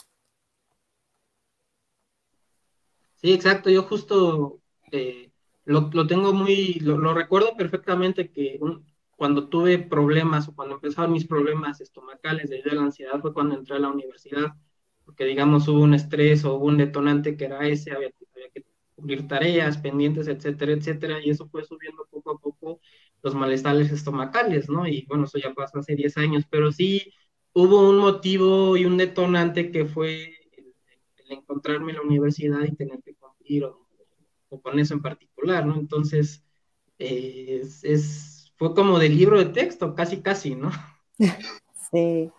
Sí, 3.17 3.33
exacto. 3.33 3.69
Yo 3.69 3.83
justo 3.83 4.61
eh, 4.91 5.31
lo, 5.65 5.89
tengo 6.07 6.33
muy, 6.33 6.75
lo, 6.81 7.13
recuerdo 7.13 7.55
perfectamente 7.57 8.31
que 8.31 8.59
cuando 9.15 9.49
tuve 9.49 9.79
problemas 9.79 10.47
o 10.47 10.55
cuando 10.55 10.75
empezaron 10.75 11.11
mis 11.11 11.25
problemas 11.27 11.81
estomacales 11.81 12.49
debido 12.49 12.71
a 12.71 12.75
la 12.75 12.81
ansiedad 12.83 13.19
fue 13.19 13.33
cuando 13.33 13.55
entré 13.55 13.75
a 13.75 13.79
la 13.79 13.89
universidad, 13.89 14.53
porque 15.05 15.25
digamos 15.25 15.67
hubo 15.67 15.81
un 15.81 15.93
estrés 15.95 16.45
o 16.45 16.55
hubo 16.55 16.65
un 16.65 16.77
detonante 16.77 17.35
que 17.35 17.45
era 17.45 17.67
ese, 17.67 17.91
había, 17.91 18.11
que 18.53 18.63
cumplir 18.95 19.27
tareas, 19.27 19.77
pendientes, 19.79 20.27
etcétera, 20.27 20.73
etcétera, 20.73 21.19
y 21.23 21.29
eso 21.31 21.47
fue 21.49 21.63
subiendo 21.63 22.05
poco 22.11 22.31
a 22.31 22.37
poco 22.39 22.79
los 23.23 23.33
malestares 23.35 23.91
estomacales, 23.91 24.69
¿no? 24.69 24.87
Y 24.87 25.05
bueno, 25.07 25.25
eso 25.25 25.39
ya 25.39 25.53
pasó 25.53 25.79
hace 25.79 25.95
10 25.95 26.17
años, 26.17 26.45
pero 26.49 26.71
sí 26.71 27.13
hubo 27.53 27.89
un 27.89 27.97
motivo 27.97 28.77
y 28.77 28.85
un 28.85 28.97
detonante 28.97 29.71
que 29.71 29.85
fue 29.85 30.36
encontrarme 31.29 31.91
en 31.91 31.97
la 31.97 32.03
universidad 32.03 32.63
y 32.63 32.75
tener 32.75 33.01
que 33.03 33.15
cumplir, 33.15 33.65
o, 33.65 34.61
con 34.61 34.79
eso 34.79 34.93
en 34.93 35.01
particular, 35.01 35.65
¿no? 35.65 35.75
Entonces, 35.75 36.43
eh, 36.99 37.61
es, 37.83 38.53
fue 38.57 38.73
como 38.73 38.99
de 38.99 39.09
libro 39.09 39.39
de 39.39 39.45
texto, 39.45 39.95
casi, 39.95 40.21
casi, 40.21 40.55
¿no? 40.55 40.71
Sí. 41.91 42.29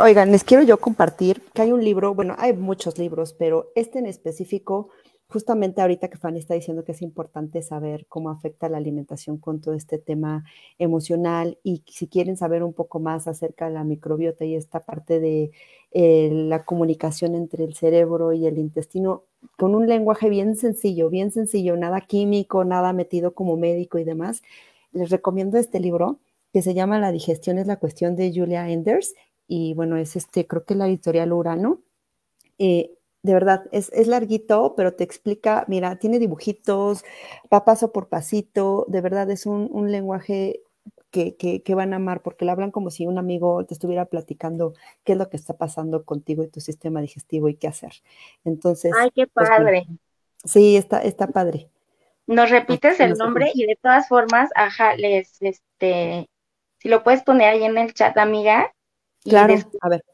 Oigan, 0.00 0.32
les 0.32 0.42
quiero 0.42 0.64
yo 0.64 0.78
compartir 0.78 1.42
que 1.54 1.62
hay 1.62 1.70
un 1.70 1.84
libro, 1.84 2.12
bueno, 2.12 2.34
hay 2.38 2.54
muchos 2.54 2.98
libros, 2.98 3.34
pero 3.34 3.70
este 3.76 4.00
en 4.00 4.06
específico 4.06 4.88
justamente 5.30 5.80
ahorita 5.80 6.08
que 6.08 6.18
Fanny 6.18 6.40
está 6.40 6.54
diciendo 6.54 6.84
que 6.84 6.92
es 6.92 7.02
importante 7.02 7.62
saber 7.62 8.06
cómo 8.08 8.30
afecta 8.30 8.68
la 8.68 8.78
alimentación 8.78 9.38
con 9.38 9.60
todo 9.60 9.74
este 9.74 9.98
tema 9.98 10.44
emocional 10.78 11.58
y 11.62 11.84
si 11.86 12.08
quieren 12.08 12.36
saber 12.36 12.64
un 12.64 12.72
poco 12.72 12.98
más 12.98 13.28
acerca 13.28 13.66
de 13.66 13.74
la 13.74 13.84
microbiota 13.84 14.44
y 14.44 14.56
esta 14.56 14.80
parte 14.80 15.20
de 15.20 15.52
eh, 15.92 16.30
la 16.32 16.64
comunicación 16.64 17.34
entre 17.34 17.64
el 17.64 17.74
cerebro 17.74 18.32
y 18.32 18.46
el 18.46 18.58
intestino 18.58 19.24
con 19.56 19.74
un 19.74 19.86
lenguaje 19.86 20.28
bien 20.28 20.56
sencillo, 20.56 21.10
bien 21.10 21.30
sencillo, 21.30 21.76
nada 21.76 22.00
químico, 22.00 22.64
nada 22.64 22.92
metido 22.92 23.32
como 23.32 23.56
médico 23.56 23.98
y 23.98 24.04
demás, 24.04 24.42
les 24.92 25.10
recomiendo 25.10 25.58
este 25.58 25.78
libro 25.78 26.18
que 26.52 26.62
se 26.62 26.74
llama 26.74 26.98
La 26.98 27.12
digestión 27.12 27.58
es 27.58 27.68
la 27.68 27.78
cuestión 27.78 28.16
de 28.16 28.32
Julia 28.34 28.68
Enders 28.68 29.14
y 29.46 29.74
bueno, 29.74 29.96
es 29.96 30.16
este, 30.16 30.46
creo 30.46 30.64
que 30.64 30.74
la 30.74 30.88
editorial 30.88 31.32
Urano. 31.32 31.80
Eh, 32.58 32.92
de 33.22 33.34
verdad, 33.34 33.64
es, 33.72 33.90
larguito, 34.06 34.74
pero 34.76 34.94
te 34.94 35.04
explica, 35.04 35.64
mira, 35.68 35.96
tiene 35.96 36.18
dibujitos, 36.18 37.04
va 37.52 37.64
paso 37.64 37.92
por 37.92 38.08
pasito, 38.08 38.86
de 38.88 39.00
verdad 39.00 39.30
es 39.30 39.46
un, 39.46 39.90
lenguaje 39.90 40.62
que, 41.10 41.62
van 41.74 41.92
a 41.92 41.96
amar 41.96 42.22
porque 42.22 42.44
lo 42.44 42.52
hablan 42.52 42.70
como 42.70 42.90
si 42.90 43.06
un 43.06 43.18
amigo 43.18 43.64
te 43.66 43.74
estuviera 43.74 44.06
platicando 44.06 44.74
qué 45.04 45.12
es 45.12 45.18
lo 45.18 45.28
que 45.28 45.36
está 45.36 45.54
pasando 45.54 46.04
contigo 46.04 46.44
y 46.44 46.48
tu 46.48 46.60
sistema 46.60 47.00
digestivo 47.00 47.48
y 47.48 47.56
qué 47.56 47.68
hacer. 47.68 47.92
Entonces. 48.44 48.92
Ay, 48.98 49.10
qué 49.14 49.26
pues, 49.26 49.48
padre. 49.48 49.86
sí, 50.44 50.76
está, 50.76 51.02
está 51.02 51.26
padre. 51.26 51.68
Nos 52.26 52.48
repites 52.48 53.00
el 53.00 53.14
nombre 53.14 53.50
y 53.52 53.66
de 53.66 53.76
todas 53.82 54.08
formas, 54.08 54.50
ajá, 54.54 54.94
les, 54.94 55.42
este, 55.42 56.28
si 56.78 56.88
lo 56.88 57.02
puedes 57.02 57.22
poner 57.22 57.48
ahí 57.48 57.64
en 57.64 57.76
el 57.76 57.92
chat, 57.92 58.16
amiga. 58.16 58.72
Claro, 59.24 59.54
a 59.80 59.88
ver. 59.88 60.04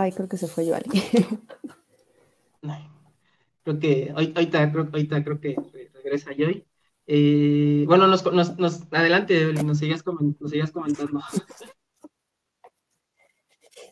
Ay, 0.00 0.12
creo 0.12 0.28
que 0.28 0.36
se 0.36 0.46
fue 0.46 0.64
Joali. 0.64 0.88
creo 3.64 3.80
que 3.80 4.12
ahorita, 4.14 4.70
creo, 4.70 4.88
ahorita 4.92 5.24
creo 5.24 5.40
que 5.40 5.56
regresa 5.92 6.30
Joy. 6.38 6.64
Eh, 7.08 7.82
bueno, 7.84 8.06
nos, 8.06 8.24
nos, 8.32 8.56
nos, 8.60 8.82
adelante, 8.92 9.52
nos 9.54 9.78
sigas, 9.78 10.04
nos 10.06 10.50
sigas 10.50 10.70
comentando. 10.70 11.20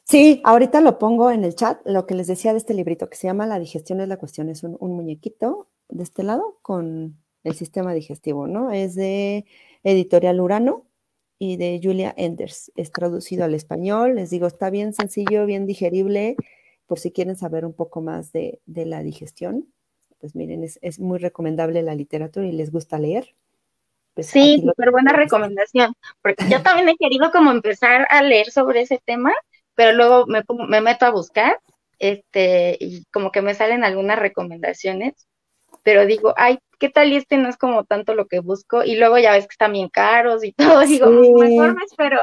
Sí, 0.05 0.41
ahorita 0.45 0.81
lo 0.81 1.01
pongo 1.01 1.33
en 1.33 1.43
el 1.43 1.57
chat, 1.57 1.81
lo 1.85 2.07
que 2.07 2.15
les 2.15 2.29
decía 2.29 2.53
de 2.53 2.59
este 2.59 2.75
librito 2.75 3.11
que 3.11 3.17
se 3.17 3.27
llama 3.27 3.49
La 3.49 3.59
digestión 3.59 4.01
es 4.01 4.07
la 4.07 4.19
cuestión, 4.19 4.49
es 4.49 4.63
un, 4.63 4.77
un 4.79 4.95
muñequito 4.95 5.69
de 5.89 6.05
este 6.05 6.23
lado 6.23 6.61
con 6.63 7.21
el 7.43 7.55
sistema 7.57 7.93
digestivo, 7.93 8.47
¿no? 8.47 8.71
Es 8.71 8.95
de 8.95 9.47
Editorial 9.83 10.41
Urano 10.41 10.87
y 11.39 11.57
de 11.57 11.81
Julia 11.83 12.15
Enders. 12.17 12.73
Es 12.77 12.93
traducido 12.93 13.45
al 13.45 13.55
español. 13.55 14.17
Les 14.17 14.31
digo, 14.31 14.47
está 14.47 14.71
bien 14.71 14.93
sencillo, 14.93 15.47
bien 15.47 15.67
digerible, 15.67 16.37
por 16.87 16.99
si 16.99 17.13
quieren 17.13 17.37
saber 17.37 17.65
un 17.65 17.75
poco 17.75 18.01
más 18.01 18.33
de, 18.33 18.61
la 18.67 19.03
digestión. 19.03 19.67
Pues 20.19 20.35
miren, 20.35 20.65
es, 20.65 20.99
muy 20.99 21.19
recomendable 21.19 21.83
la 21.83 21.95
literatura 21.95 22.47
y 22.47 22.53
les 22.53 22.73
gusta 22.73 22.99
leer. 22.99 23.35
Pues 24.15 24.29
sí, 24.29 24.63
súper 24.67 24.91
buena 24.91 25.13
recomendación, 25.17 25.95
porque 26.23 26.49
yo 26.49 26.63
también 26.63 26.89
he 26.89 26.97
querido 26.97 27.31
como 27.31 27.51
empezar 27.51 28.07
a 28.09 28.23
leer 28.23 28.51
sobre 28.51 28.81
ese 28.81 29.01
tema, 29.05 29.33
pero 29.75 29.93
luego 29.93 30.27
me, 30.27 30.43
me 30.69 30.81
meto 30.81 31.05
a 31.05 31.11
buscar 31.11 31.61
este, 31.99 32.77
y 32.81 33.05
como 33.07 33.31
que 33.31 33.43
me 33.43 33.55
salen 33.55 33.85
algunas 33.85 34.19
recomendaciones, 34.19 35.29
pero 35.83 36.07
digo, 36.07 36.35
ay, 36.37 36.59
¿qué 36.79 36.89
tal 36.89 37.13
y 37.13 37.17
este 37.17 37.37
no 37.39 37.49
es 37.49 37.57
como 37.57 37.85
tanto 37.85 38.15
lo 38.15 38.27
que 38.27 38.41
busco? 38.41 38.85
Y 38.85 38.97
luego 38.97 39.19
ya 39.19 39.33
ves 39.33 39.47
que 39.47 39.53
están 39.53 39.73
bien 39.73 39.89
caros 39.89 40.45
y 40.45 40.53
todo, 40.79 40.81
digo, 40.81 41.09
mejor 41.09 41.75
me 41.75 41.85
espero. 41.85 42.21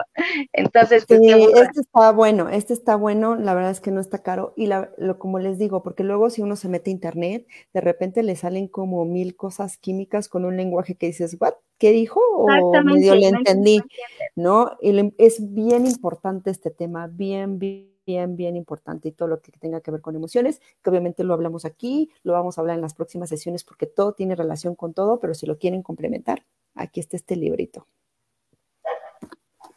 Entonces, 0.51 1.05
pues, 1.05 1.19
sí, 1.19 1.29
este 1.29 1.81
está 1.81 2.11
bueno, 2.11 2.49
este 2.49 2.73
está 2.73 2.95
bueno, 2.95 3.35
la 3.35 3.53
verdad 3.53 3.71
es 3.71 3.81
que 3.81 3.91
no 3.91 4.01
está 4.01 4.19
caro. 4.23 4.53
Y 4.55 4.67
la, 4.67 4.91
lo, 4.97 5.19
como 5.19 5.39
les 5.39 5.57
digo, 5.57 5.83
porque 5.83 6.03
luego 6.03 6.29
si 6.29 6.41
uno 6.41 6.55
se 6.55 6.69
mete 6.69 6.89
a 6.89 6.93
internet, 6.93 7.47
de 7.73 7.81
repente 7.81 8.23
le 8.23 8.35
salen 8.35 8.67
como 8.67 9.05
mil 9.05 9.35
cosas 9.35 9.77
químicas 9.77 10.29
con 10.29 10.45
un 10.45 10.57
lenguaje 10.57 10.95
que 10.95 11.07
dices, 11.07 11.37
¿what? 11.39 11.53
¿Qué 11.77 11.91
dijo? 11.91 12.21
O 12.37 12.47
medio 12.83 13.15
le 13.15 13.27
entendí, 13.27 13.81
¿no? 14.35 14.77
Y 14.81 15.13
es 15.17 15.53
bien 15.53 15.85
importante 15.85 16.49
este 16.49 16.71
tema, 16.71 17.07
bien, 17.07 17.59
bien 17.59 17.92
bien, 18.05 18.35
bien 18.35 18.55
importante 18.55 19.09
y 19.09 19.11
todo 19.11 19.27
lo 19.27 19.41
que 19.41 19.51
tenga 19.51 19.81
que 19.81 19.91
ver 19.91 20.01
con 20.01 20.15
emociones, 20.15 20.61
que 20.81 20.89
obviamente 20.89 21.23
lo 21.23 21.33
hablamos 21.33 21.65
aquí, 21.65 22.11
lo 22.23 22.33
vamos 22.33 22.57
a 22.57 22.61
hablar 22.61 22.75
en 22.75 22.81
las 22.81 22.93
próximas 22.93 23.29
sesiones 23.29 23.63
porque 23.63 23.85
todo 23.85 24.13
tiene 24.13 24.35
relación 24.35 24.75
con 24.75 24.93
todo, 24.93 25.19
pero 25.19 25.33
si 25.33 25.45
lo 25.45 25.57
quieren 25.57 25.81
complementar, 25.81 26.43
aquí 26.75 26.99
está 26.99 27.15
este 27.15 27.35
librito. 27.35 27.87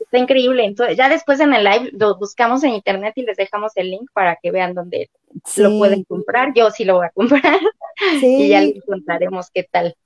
Está 0.01 0.19
increíble. 0.19 0.65
Entonces, 0.65 0.97
ya 0.97 1.09
después 1.09 1.41
en 1.41 1.53
el 1.53 1.65
live 1.65 1.91
lo 1.93 2.17
buscamos 2.17 2.63
en 2.63 2.71
internet 2.71 3.13
y 3.17 3.23
les 3.23 3.37
dejamos 3.37 3.73
el 3.75 3.91
link 3.91 4.09
para 4.13 4.37
que 4.37 4.53
vean 4.53 4.73
dónde 4.73 5.11
lo 5.57 5.79
pueden 5.79 6.05
comprar. 6.05 6.53
Yo 6.55 6.71
sí 6.71 6.85
lo 6.85 6.97
voy 6.97 7.07
a 7.07 7.11
comprar. 7.11 7.59
y 8.23 8.49
ya 8.49 8.61
les 8.61 8.85
contaremos 8.85 9.51
qué 9.51 9.65
tal. 9.65 9.97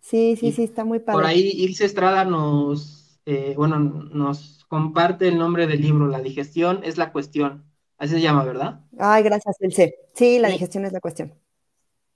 Sí, 0.00 0.36
sí, 0.36 0.50
sí, 0.50 0.64
está 0.64 0.84
muy 0.84 0.98
padre. 0.98 1.18
Por 1.18 1.26
ahí 1.26 1.40
Ilse 1.40 1.84
Estrada 1.84 2.24
nos, 2.24 2.99
eh, 3.26 3.54
bueno, 3.56 3.78
nos 3.78 4.64
comparte 4.68 5.28
el 5.28 5.38
nombre 5.38 5.66
del 5.66 5.80
libro, 5.80 6.06
La 6.06 6.20
digestión 6.20 6.80
es 6.84 6.98
la 6.98 7.12
cuestión. 7.12 7.64
Así 7.98 8.14
se 8.14 8.20
llama, 8.20 8.44
¿verdad? 8.44 8.80
Ay, 8.98 9.22
gracias, 9.22 9.56
Elce. 9.60 9.94
Sí, 10.14 10.38
la 10.38 10.48
digestión 10.48 10.84
es 10.86 10.92
la 10.92 11.00
cuestión. 11.00 11.34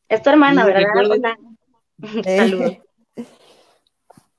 Es 0.09 0.23
tu 0.23 0.31
hermana, 0.31 0.65
¿verdad? 0.65 1.37
Saludos. 2.25 2.79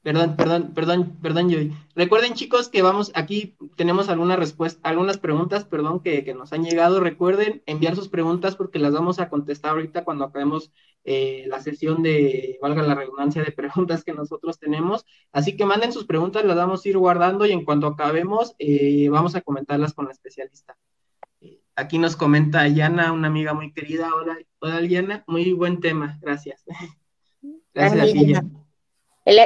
Perdón, 0.05 0.35
perdón, 0.35 0.71
perdón, 0.75 1.17
perdón, 1.19 1.49
Joy. 1.49 1.73
Recuerden, 1.95 2.35
chicos, 2.35 2.69
que 2.69 2.83
vamos, 2.83 3.11
aquí 3.15 3.57
tenemos 3.75 4.07
algunas 4.07 4.37
respuestas, 4.37 4.79
algunas 4.83 5.17
preguntas, 5.17 5.65
perdón, 5.65 5.99
que, 5.99 6.31
nos 6.35 6.53
han 6.53 6.63
llegado. 6.63 6.99
Recuerden 6.99 7.63
enviar 7.65 7.95
sus 7.95 8.07
preguntas 8.07 8.55
porque 8.55 8.77
las 8.77 8.93
vamos 8.93 9.17
a 9.17 9.29
contestar 9.29 9.71
ahorita 9.71 10.03
cuando 10.03 10.25
acabemos 10.25 10.71
eh, 11.05 11.45
la 11.47 11.59
sesión 11.59 12.03
de, 12.03 12.59
valga 12.61 12.83
la 12.83 12.93
redundancia, 12.93 13.43
de 13.43 13.51
preguntas 13.51 14.03
que 14.03 14.13
nosotros 14.13 14.59
tenemos. 14.59 15.07
Así 15.31 15.57
que 15.57 15.65
manden 15.65 15.91
sus 15.91 16.05
preguntas, 16.05 16.45
las 16.45 16.55
vamos 16.55 16.85
a 16.85 16.89
ir 16.89 16.99
guardando 16.99 17.47
y 17.47 17.51
en 17.51 17.65
cuanto 17.65 17.87
acabemos, 17.87 18.53
eh, 18.59 19.09
vamos 19.09 19.33
a 19.33 19.41
comentarlas 19.41 19.95
con 19.95 20.05
la 20.05 20.11
especialista. 20.11 20.77
Eh, 21.41 21.61
aquí 21.75 21.97
nos 21.97 22.15
comenta 22.15 22.67
Yana, 22.67 23.11
una 23.11 23.27
amiga 23.27 23.55
muy 23.55 23.73
querida. 23.73 24.11
Hola, 24.13 24.37
hola, 24.59 24.85
Yana, 24.85 25.23
muy 25.25 25.51
buen 25.53 25.79
tema, 25.79 26.19
gracias. 26.21 26.63
Gracias 27.73 28.09
a 28.09 28.13
ti, 28.13 28.33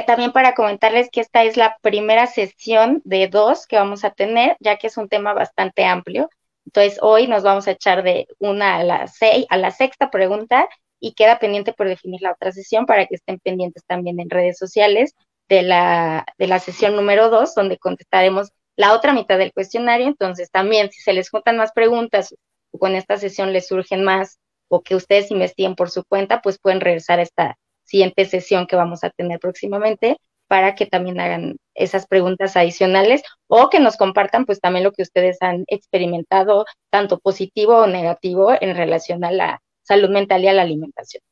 también 0.06 0.32
para 0.32 0.54
comentarles 0.54 1.08
que 1.10 1.20
esta 1.20 1.42
es 1.44 1.56
la 1.56 1.76
primera 1.80 2.26
sesión 2.26 3.00
de 3.04 3.28
dos 3.28 3.66
que 3.66 3.76
vamos 3.76 4.04
a 4.04 4.10
tener, 4.10 4.56
ya 4.60 4.76
que 4.76 4.88
es 4.88 4.96
un 4.96 5.08
tema 5.08 5.32
bastante 5.32 5.84
amplio. 5.84 6.28
Entonces, 6.66 6.98
hoy 7.02 7.26
nos 7.26 7.42
vamos 7.42 7.66
a 7.66 7.72
echar 7.72 8.02
de 8.02 8.28
una 8.38 8.76
a 8.76 8.84
la, 8.84 9.06
seis, 9.08 9.46
a 9.48 9.56
la 9.56 9.70
sexta 9.70 10.10
pregunta 10.10 10.68
y 11.00 11.14
queda 11.14 11.38
pendiente 11.38 11.72
por 11.72 11.88
definir 11.88 12.20
la 12.20 12.32
otra 12.32 12.52
sesión 12.52 12.86
para 12.86 13.06
que 13.06 13.14
estén 13.14 13.38
pendientes 13.38 13.84
también 13.86 14.20
en 14.20 14.28
redes 14.28 14.58
sociales 14.58 15.14
de 15.48 15.62
la, 15.62 16.26
de 16.38 16.46
la 16.46 16.58
sesión 16.58 16.94
número 16.94 17.30
dos, 17.30 17.54
donde 17.54 17.78
contestaremos 17.78 18.50
la 18.76 18.92
otra 18.94 19.14
mitad 19.14 19.38
del 19.38 19.52
cuestionario. 19.52 20.06
Entonces, 20.06 20.50
también 20.50 20.90
si 20.92 21.00
se 21.00 21.14
les 21.14 21.30
juntan 21.30 21.56
más 21.56 21.72
preguntas 21.72 22.34
o 22.70 22.78
con 22.78 22.94
esta 22.94 23.16
sesión 23.16 23.52
les 23.52 23.66
surgen 23.66 24.04
más 24.04 24.38
o 24.68 24.82
que 24.82 24.94
ustedes 24.94 25.30
investiguen 25.30 25.74
por 25.74 25.90
su 25.90 26.04
cuenta, 26.04 26.42
pues 26.42 26.58
pueden 26.58 26.80
regresar 26.80 27.18
a 27.18 27.22
esta 27.22 27.56
siguiente 27.90 28.24
sesión 28.24 28.66
que 28.66 28.76
vamos 28.76 29.02
a 29.02 29.10
tener 29.10 29.40
próximamente 29.40 30.16
para 30.46 30.74
que 30.74 30.86
también 30.86 31.20
hagan 31.20 31.56
esas 31.74 32.06
preguntas 32.06 32.56
adicionales 32.56 33.22
o 33.48 33.68
que 33.68 33.80
nos 33.80 33.96
compartan 33.96 34.46
pues 34.46 34.60
también 34.60 34.84
lo 34.84 34.92
que 34.92 35.02
ustedes 35.02 35.38
han 35.40 35.64
experimentado, 35.66 36.64
tanto 36.90 37.18
positivo 37.18 37.76
o 37.76 37.86
negativo 37.86 38.52
en 38.60 38.76
relación 38.76 39.24
a 39.24 39.32
la 39.32 39.62
salud 39.82 40.10
mental 40.10 40.42
y 40.44 40.48
a 40.48 40.52
la 40.52 40.62
alimentación. 40.62 41.22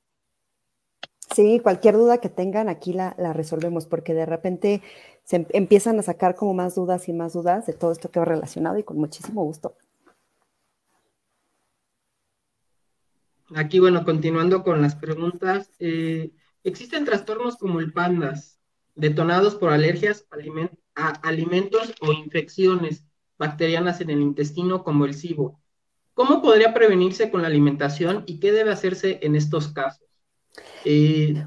Sí, 1.34 1.60
cualquier 1.60 1.94
duda 1.94 2.18
que 2.18 2.28
tengan 2.28 2.68
aquí 2.68 2.92
la, 2.92 3.14
la 3.18 3.32
resolvemos 3.32 3.86
porque 3.86 4.14
de 4.14 4.26
repente 4.26 4.82
se 5.24 5.36
em, 5.36 5.46
empiezan 5.50 5.98
a 5.98 6.02
sacar 6.02 6.34
como 6.34 6.54
más 6.54 6.74
dudas 6.74 7.08
y 7.08 7.12
más 7.12 7.34
dudas 7.34 7.66
de 7.66 7.74
todo 7.74 7.92
esto 7.92 8.10
que 8.10 8.18
va 8.18 8.24
relacionado 8.24 8.78
y 8.78 8.82
con 8.82 8.98
muchísimo 8.98 9.44
gusto. 9.44 9.76
Aquí, 13.54 13.78
bueno, 13.78 14.04
continuando 14.04 14.62
con 14.62 14.82
las 14.82 14.94
preguntas, 14.94 15.70
eh, 15.78 16.30
Existen 16.64 17.04
trastornos 17.04 17.56
como 17.56 17.80
el 17.80 17.92
PANDAS, 17.92 18.58
detonados 18.94 19.54
por 19.54 19.72
alergias 19.72 20.26
a 20.94 21.08
alimentos 21.22 21.94
o 22.00 22.12
infecciones 22.12 23.04
bacterianas 23.38 24.00
en 24.00 24.10
el 24.10 24.20
intestino 24.20 24.82
como 24.82 25.04
el 25.04 25.14
SIBO. 25.14 25.60
¿Cómo 26.14 26.42
podría 26.42 26.74
prevenirse 26.74 27.30
con 27.30 27.42
la 27.42 27.48
alimentación 27.48 28.24
y 28.26 28.40
qué 28.40 28.50
debe 28.50 28.72
hacerse 28.72 29.20
en 29.22 29.36
estos 29.36 29.68
casos? 29.68 30.04
Eh, 30.84 31.46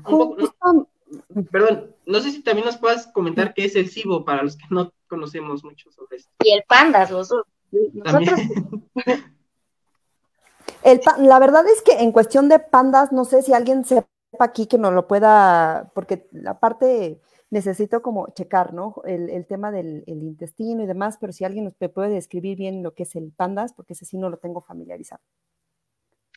perdón, 1.51 1.93
no 2.05 2.21
sé 2.21 2.31
si 2.31 2.41
también 2.41 2.65
nos 2.65 2.77
puedas 2.77 3.07
comentar 3.07 3.53
qué 3.53 3.65
es 3.65 3.75
el 3.75 3.89
SIBO 3.89 4.23
para 4.23 4.43
los 4.43 4.55
que 4.55 4.63
no 4.69 4.93
conocemos 5.07 5.65
mucho 5.65 5.91
sobre 5.91 6.17
esto. 6.17 6.31
Y 6.43 6.53
el 6.53 6.63
pandas, 6.63 7.11
nosotros. 7.11 7.47
la 11.19 11.39
verdad 11.39 11.65
es 11.67 11.81
que 11.81 11.99
en 11.99 12.13
cuestión 12.13 12.47
de 12.47 12.59
pandas, 12.59 13.11
no 13.11 13.25
sé 13.25 13.41
si 13.41 13.53
alguien 13.53 13.83
sepa 13.83 14.07
aquí 14.39 14.67
que 14.67 14.77
nos 14.77 14.93
lo 14.93 15.07
pueda, 15.07 15.91
porque 15.93 16.27
la 16.31 16.59
parte 16.59 17.19
necesito 17.49 18.01
como 18.01 18.33
checar, 18.33 18.73
¿no? 18.73 18.95
El, 19.05 19.45
tema 19.45 19.71
del 19.71 20.03
intestino 20.07 20.83
y 20.83 20.87
demás, 20.87 21.17
pero 21.19 21.33
si 21.33 21.43
alguien 21.43 21.65
nos 21.65 21.75
puede 21.75 22.09
describir 22.09 22.57
bien 22.57 22.81
lo 22.81 22.93
que 22.93 23.03
es 23.03 23.15
el 23.15 23.31
pandas, 23.31 23.73
porque 23.73 23.93
ese 23.93 24.05
sí 24.05 24.17
no 24.17 24.29
lo 24.29 24.37
tengo 24.37 24.61
familiarizado. 24.61 25.21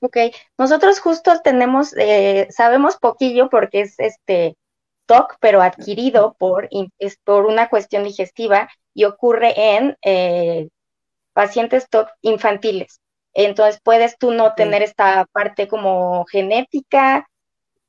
Ok, 0.03 0.17
nosotros 0.59 0.99
justo 0.99 1.41
tenemos, 1.43 1.95
eh, 1.97 2.49
sabemos 2.51 2.97
poquillo 2.97 3.49
porque 3.49 3.83
es 3.83 3.95
este 3.99 4.57
TOC, 5.07 5.37
pero 5.41 5.63
adquirido 5.63 6.35
por, 6.39 6.69
es 6.99 7.17
por 7.19 7.47
una 7.47 7.69
cuestión 7.69 8.05
digestiva 8.05 8.69
y 8.93 9.05
ocurre 9.05 9.55
en 9.77 9.97
eh, 10.03 10.69
pacientes 11.33 11.89
TOC 11.89 12.09
infantiles. 12.23 13.01
Entonces 13.35 13.81
puedes 13.83 14.19
tú 14.19 14.33
no 14.33 14.55
tener 14.55 14.83
esta 14.83 15.27
parte 15.33 15.69
como 15.69 16.25
genética, 16.27 17.29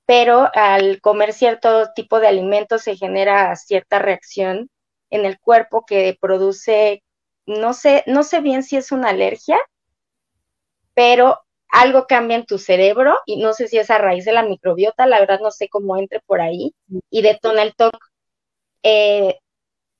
pero 0.05 0.49
al 0.53 1.01
comer 1.01 1.33
cierto 1.33 1.91
tipo 1.95 2.19
de 2.19 2.27
alimentos 2.27 2.83
se 2.83 2.95
genera 2.95 3.55
cierta 3.55 3.99
reacción 3.99 4.69
en 5.09 5.25
el 5.25 5.39
cuerpo 5.39 5.85
que 5.85 6.17
produce, 6.19 7.03
no 7.45 7.73
sé, 7.73 8.03
no 8.07 8.23
sé 8.23 8.41
bien 8.41 8.63
si 8.63 8.77
es 8.77 8.91
una 8.91 9.09
alergia, 9.09 9.57
pero 10.93 11.39
algo 11.69 12.07
cambia 12.07 12.37
en 12.37 12.45
tu 12.45 12.57
cerebro 12.57 13.17
y 13.25 13.37
no 13.37 13.53
sé 13.53 13.67
si 13.67 13.77
es 13.77 13.89
a 13.89 13.97
raíz 13.97 14.25
de 14.25 14.31
la 14.31 14.43
microbiota, 14.43 15.05
la 15.07 15.19
verdad 15.19 15.39
no 15.41 15.51
sé 15.51 15.67
cómo 15.69 15.97
entre 15.97 16.21
por 16.21 16.41
ahí 16.41 16.73
y 17.09 17.21
detona 17.21 17.63
el 17.63 17.75
TOC, 17.75 17.97
eh, 18.83 19.39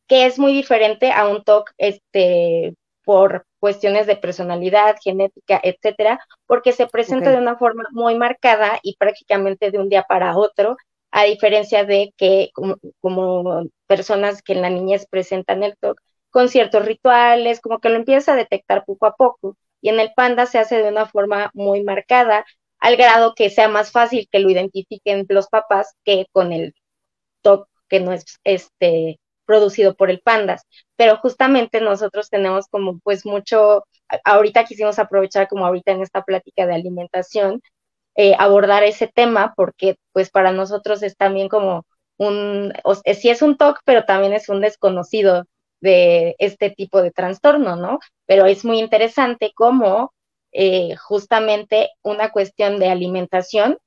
que 0.08 0.26
es 0.26 0.40
muy 0.40 0.54
diferente 0.54 1.12
a 1.12 1.28
un 1.28 1.44
TOC 1.44 1.72
este, 1.78 2.76
por 3.04 3.46
cuestiones 3.66 4.06
de 4.06 4.16
personalidad, 4.16 4.96
genética, 5.04 5.60
etcétera, 5.64 6.20
porque 6.46 6.72
se 6.72 6.86
presenta 6.86 7.32
de 7.32 7.40
una 7.40 7.58
forma 7.58 7.86
muy 7.90 8.14
marcada 8.14 8.78
y 8.84 8.96
prácticamente 8.96 9.72
de 9.72 9.80
un 9.80 9.90
día 9.90 10.04
para 10.04 10.38
otro, 10.38 10.78
a 11.10 11.24
diferencia 11.24 11.84
de 11.84 12.14
que 12.16 12.52
como, 13.02 13.64
personas 13.88 14.44
que 14.44 14.54
en 14.54 14.62
la 14.62 14.70
niñez 14.70 15.08
presentan 15.10 15.64
el 15.64 15.76
TOC 15.78 16.00
con 16.30 16.48
ciertos 16.48 16.86
rituales, 16.86 17.60
como 17.60 17.80
que 17.80 17.90
lo 17.90 17.96
empieza 17.96 18.34
a 18.34 18.36
detectar 18.36 18.86
poco 18.86 19.08
a 19.08 19.16
poco. 19.16 19.58
Y 19.82 19.90
en 19.90 20.00
el 20.00 20.12
panda 20.16 20.46
se 20.46 20.60
hace 20.60 20.84
de 20.84 20.90
una 20.90 21.08
forma 21.08 21.50
muy 21.56 21.84
marcada, 21.84 22.46
al 22.80 22.98
grado 22.98 23.34
que 23.36 23.50
sea 23.50 23.68
más 23.68 23.92
fácil 23.92 24.28
que 24.32 24.38
lo 24.42 24.52
identifiquen 24.52 25.26
los 25.30 25.48
papás 25.48 25.96
que 26.04 26.28
con 26.32 26.54
el 26.54 26.76
TOC 27.42 27.68
que 27.90 28.00
no 28.00 28.14
es 28.14 28.26
este 28.44 29.20
producido 29.46 29.96
por 29.96 30.10
el 30.10 30.22
Pandas. 30.22 30.64
Pero 30.96 31.18
justamente 31.18 31.82
nosotros 31.82 32.30
tenemos 32.30 32.68
como 32.68 33.00
pues 33.00 33.26
mucho, 33.26 33.86
ahorita 34.24 34.66
quisimos 34.66 35.00
aprovechar 35.00 35.48
como 35.48 35.66
ahorita 35.66 35.92
en 35.92 36.02
esta 36.02 36.24
plática 36.24 36.66
de 36.68 36.76
alimentación, 36.76 37.62
eh, 38.16 38.36
abordar 38.40 38.84
ese 38.84 39.08
tema 39.08 39.54
porque 39.56 39.98
pues 40.14 40.30
para 40.30 40.52
nosotros 40.52 41.04
es 41.04 41.18
también 41.18 41.50
como 41.50 41.86
un, 42.18 42.74
o, 42.84 42.96
sí 42.96 43.30
es 43.30 43.42
un 43.42 43.58
TOC, 43.58 43.80
pero 43.86 44.06
también 44.06 44.34
es 44.34 44.50
un 44.50 44.62
desconocido 44.62 45.46
de 45.82 46.36
este 46.40 46.70
tipo 46.70 47.02
de 47.02 47.12
trastorno, 47.12 47.76
¿no? 47.76 48.00
Pero 48.26 48.46
es 48.46 48.66
muy 48.66 48.80
interesante 48.80 49.52
cómo 49.56 50.14
eh, 50.52 50.96
justamente 50.96 51.90
una 52.02 52.32
cuestión 52.32 52.80
de 52.80 52.90
alimentación 52.90 53.78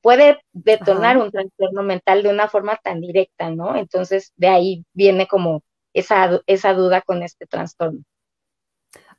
puede 0.00 0.40
detonar 0.52 1.18
un 1.18 1.30
trastorno 1.30 1.82
mental 1.82 2.22
de 2.22 2.30
una 2.30 2.48
forma 2.48 2.76
tan 2.82 3.00
directa, 3.00 3.50
¿no? 3.50 3.76
Entonces, 3.76 4.32
de 4.36 4.48
ahí 4.48 4.84
viene 4.92 5.26
como 5.26 5.62
esa, 5.92 6.40
esa 6.46 6.72
duda 6.74 7.02
con 7.02 7.22
este 7.22 7.46
trastorno. 7.46 8.00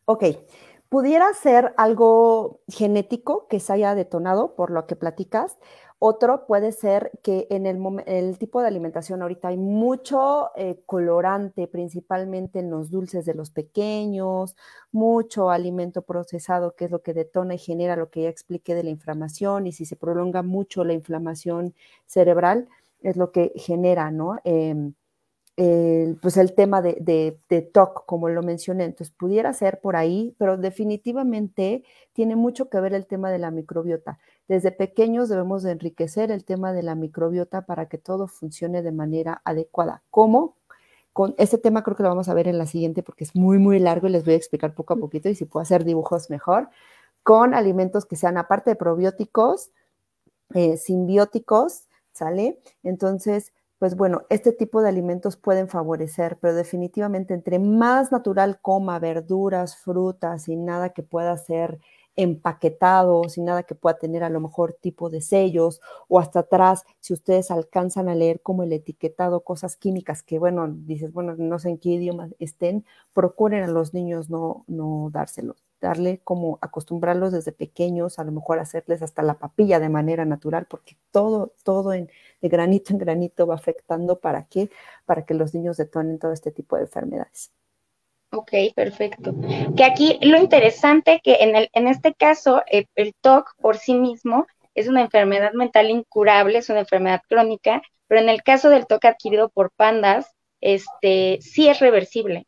Ok, 0.05 0.23
pudiera 0.89 1.31
ser 1.33 1.73
algo 1.77 2.61
genético 2.67 3.47
que 3.47 3.59
se 3.59 3.73
haya 3.73 3.95
detonado 3.95 4.55
por 4.55 4.71
lo 4.71 4.87
que 4.87 4.95
platicas, 4.95 5.57
otro 6.03 6.47
puede 6.47 6.71
ser 6.71 7.11
que 7.21 7.45
en 7.51 7.67
el, 7.67 8.37
tipo 8.39 8.59
de 8.59 8.67
alimentación 8.67 9.21
ahorita 9.21 9.49
hay 9.49 9.57
mucho 9.57 10.49
eh, 10.55 10.81
colorante, 10.87 11.67
principalmente 11.67 12.57
en 12.57 12.71
los 12.71 12.89
dulces 12.89 13.23
de 13.23 13.35
los 13.35 13.51
pequeños, 13.51 14.55
mucho 14.91 15.51
alimento 15.51 16.01
procesado, 16.01 16.75
que 16.75 16.85
es 16.85 16.91
lo 16.91 17.03
que 17.03 17.13
detona 17.13 17.53
y 17.53 17.59
genera 17.59 17.95
lo 17.95 18.09
que 18.09 18.23
ya 18.23 18.29
expliqué 18.29 18.73
de 18.73 18.81
la 18.81 18.89
inflamación, 18.89 19.67
y 19.67 19.73
si 19.73 19.85
se 19.85 19.95
prolonga 19.95 20.41
mucho 20.41 20.83
la 20.83 20.93
inflamación 20.93 21.75
cerebral, 22.07 22.67
es 23.03 23.15
lo 23.15 23.31
que 23.31 23.51
genera, 23.55 24.09
¿no? 24.09 24.39
Em, 24.43 26.15
pues 26.21 26.37
el 26.37 26.55
tema 26.55 26.81
de, 26.81 27.37
de, 27.47 27.61
TOC, 27.61 28.05
como 28.07 28.27
lo 28.29 28.41
mencioné, 28.41 28.85
entonces 28.85 29.13
pudiera 29.15 29.53
ser 29.53 29.79
por 29.81 29.95
ahí, 29.95 30.33
pero 30.39 30.57
definitivamente 30.57 31.83
tiene 32.13 32.35
mucho 32.35 32.69
que 32.69 32.79
ver 32.79 32.95
el 32.95 33.05
tema 33.05 33.29
de 33.29 33.37
la 33.37 33.51
microbiota. 33.51 34.17
Desde 34.51 34.73
pequeños 34.73 35.29
debemos 35.29 35.63
de 35.63 35.71
enriquecer 35.71 36.29
el 36.29 36.43
tema 36.43 36.73
de 36.73 36.83
la 36.83 36.93
microbiota 36.93 37.61
para 37.61 37.87
que 37.87 37.97
todo 37.97 38.27
funcione 38.27 38.81
de 38.81 38.91
manera 38.91 39.41
adecuada. 39.45 40.03
¿Cómo? 40.09 40.57
Con 41.13 41.35
este 41.37 41.57
tema 41.57 41.83
creo 41.83 41.95
que 41.95 42.03
lo 42.03 42.09
vamos 42.09 42.27
a 42.27 42.33
ver 42.33 42.49
en 42.49 42.57
la 42.57 42.65
siguiente 42.65 43.01
porque 43.01 43.23
es 43.23 43.33
muy, 43.33 43.59
muy 43.59 43.79
largo 43.79 44.07
y 44.07 44.09
les 44.09 44.25
voy 44.25 44.33
a 44.33 44.35
explicar 44.35 44.75
poco 44.75 44.93
a 44.93 44.97
poquito 44.97 45.29
y 45.29 45.35
si 45.35 45.45
puedo 45.45 45.61
hacer 45.61 45.85
dibujos 45.85 46.29
mejor, 46.29 46.67
con 47.23 47.53
alimentos 47.53 48.05
que 48.05 48.17
sean 48.17 48.37
aparte 48.37 48.71
de 48.71 48.75
probióticos, 48.75 49.71
eh, 50.53 50.75
simbióticos, 50.75 51.87
¿sale? 52.11 52.59
Entonces, 52.83 53.53
pues 53.79 53.95
bueno, 53.95 54.23
este 54.29 54.51
tipo 54.51 54.81
de 54.81 54.89
alimentos 54.89 55.37
pueden 55.37 55.69
favorecer, 55.69 56.37
pero 56.41 56.55
definitivamente 56.55 57.33
entre 57.33 57.57
más 57.57 58.11
natural 58.11 58.59
coma 58.61 58.99
verduras, 58.99 59.77
frutas 59.77 60.49
y 60.49 60.57
nada 60.57 60.89
que 60.89 61.03
pueda 61.03 61.37
ser 61.37 61.79
empaquetado, 62.15 63.23
sin 63.29 63.45
nada 63.45 63.63
que 63.63 63.75
pueda 63.75 63.97
tener 63.97 64.23
a 64.23 64.29
lo 64.29 64.39
mejor 64.39 64.73
tipo 64.73 65.09
de 65.09 65.21
sellos 65.21 65.81
o 66.07 66.19
hasta 66.19 66.39
atrás, 66.41 66.83
si 66.99 67.13
ustedes 67.13 67.51
alcanzan 67.51 68.09
a 68.09 68.15
leer 68.15 68.41
como 68.41 68.63
el 68.63 68.73
etiquetado, 68.73 69.41
cosas 69.43 69.77
químicas 69.77 70.23
que, 70.23 70.39
bueno, 70.39 70.67
dices, 70.69 71.13
bueno, 71.13 71.35
no 71.37 71.59
sé 71.59 71.69
en 71.69 71.77
qué 71.77 71.89
idioma 71.89 72.29
estén, 72.39 72.85
procuren 73.13 73.63
a 73.63 73.67
los 73.67 73.93
niños 73.93 74.29
no, 74.29 74.65
no 74.67 75.09
dárselos 75.11 75.63
darle 75.81 76.21
como 76.23 76.59
acostumbrarlos 76.61 77.33
desde 77.33 77.51
pequeños, 77.51 78.19
a 78.19 78.23
lo 78.23 78.31
mejor 78.31 78.59
hacerles 78.59 79.01
hasta 79.01 79.23
la 79.23 79.39
papilla 79.39 79.79
de 79.79 79.89
manera 79.89 80.25
natural, 80.25 80.67
porque 80.69 80.95
todo, 81.11 81.53
todo 81.63 81.93
en, 81.93 82.09
de 82.41 82.49
granito 82.49 82.93
en 82.93 82.99
granito 82.99 83.47
va 83.47 83.55
afectando 83.55 84.19
para 84.19 84.45
qué, 84.45 84.69
para 85.05 85.25
que 85.25 85.33
los 85.33 85.53
niños 85.53 85.77
detonen 85.77 86.19
todo 86.19 86.33
este 86.33 86.51
tipo 86.51 86.77
de 86.77 86.83
enfermedades. 86.83 87.51
Ok, 88.31 88.51
perfecto. 88.75 89.33
Que 89.75 89.83
aquí 89.83 90.17
lo 90.21 90.37
interesante 90.37 91.19
que 91.23 91.35
en, 91.41 91.55
el, 91.55 91.69
en 91.73 91.87
este 91.87 92.13
caso 92.13 92.63
el, 92.67 92.87
el 92.95 93.13
TOC 93.19 93.55
por 93.59 93.77
sí 93.77 93.93
mismo 93.93 94.47
es 94.73 94.87
una 94.87 95.01
enfermedad 95.01 95.53
mental 95.53 95.89
incurable, 95.89 96.57
es 96.57 96.69
una 96.69 96.79
enfermedad 96.79 97.21
crónica, 97.27 97.81
pero 98.07 98.21
en 98.21 98.29
el 98.29 98.41
caso 98.41 98.69
del 98.69 98.87
TOC 98.87 99.05
adquirido 99.05 99.49
por 99.49 99.71
pandas, 99.71 100.31
este 100.61 101.39
sí 101.41 101.67
es 101.67 101.79
reversible 101.79 102.45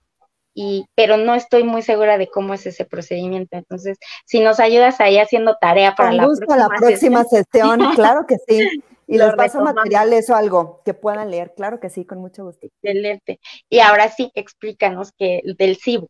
y, 0.53 0.85
pero 0.95 1.17
no 1.17 1.35
estoy 1.35 1.63
muy 1.63 1.81
segura 1.81 2.17
de 2.17 2.27
cómo 2.27 2.53
es 2.53 2.65
ese 2.65 2.85
procedimiento. 2.85 3.57
Entonces, 3.57 3.97
si 4.25 4.39
nos 4.39 4.59
ayudas 4.59 4.99
ahí 5.01 5.17
haciendo 5.17 5.57
tarea 5.59 5.95
para 5.95 6.11
la 6.11 6.23
próxima, 6.23 6.57
la 6.57 6.69
próxima 6.69 7.23
sesión. 7.23 7.79
claro 7.95 8.25
que 8.27 8.37
sí. 8.47 8.83
Y 9.07 9.17
les 9.17 9.33
paso 9.35 9.61
materiales 9.61 10.29
o 10.29 10.35
algo 10.35 10.81
que 10.85 10.93
puedan 10.93 11.29
leer, 11.29 11.53
claro 11.55 11.79
que 11.79 11.89
sí, 11.89 12.05
con 12.05 12.19
mucho 12.19 12.45
gusto. 12.45 12.67
Excelente. 12.67 13.39
Y 13.69 13.79
ahora 13.79 14.09
sí, 14.09 14.31
explícanos 14.35 15.11
que 15.11 15.41
del 15.57 15.77
CIBO. 15.77 16.09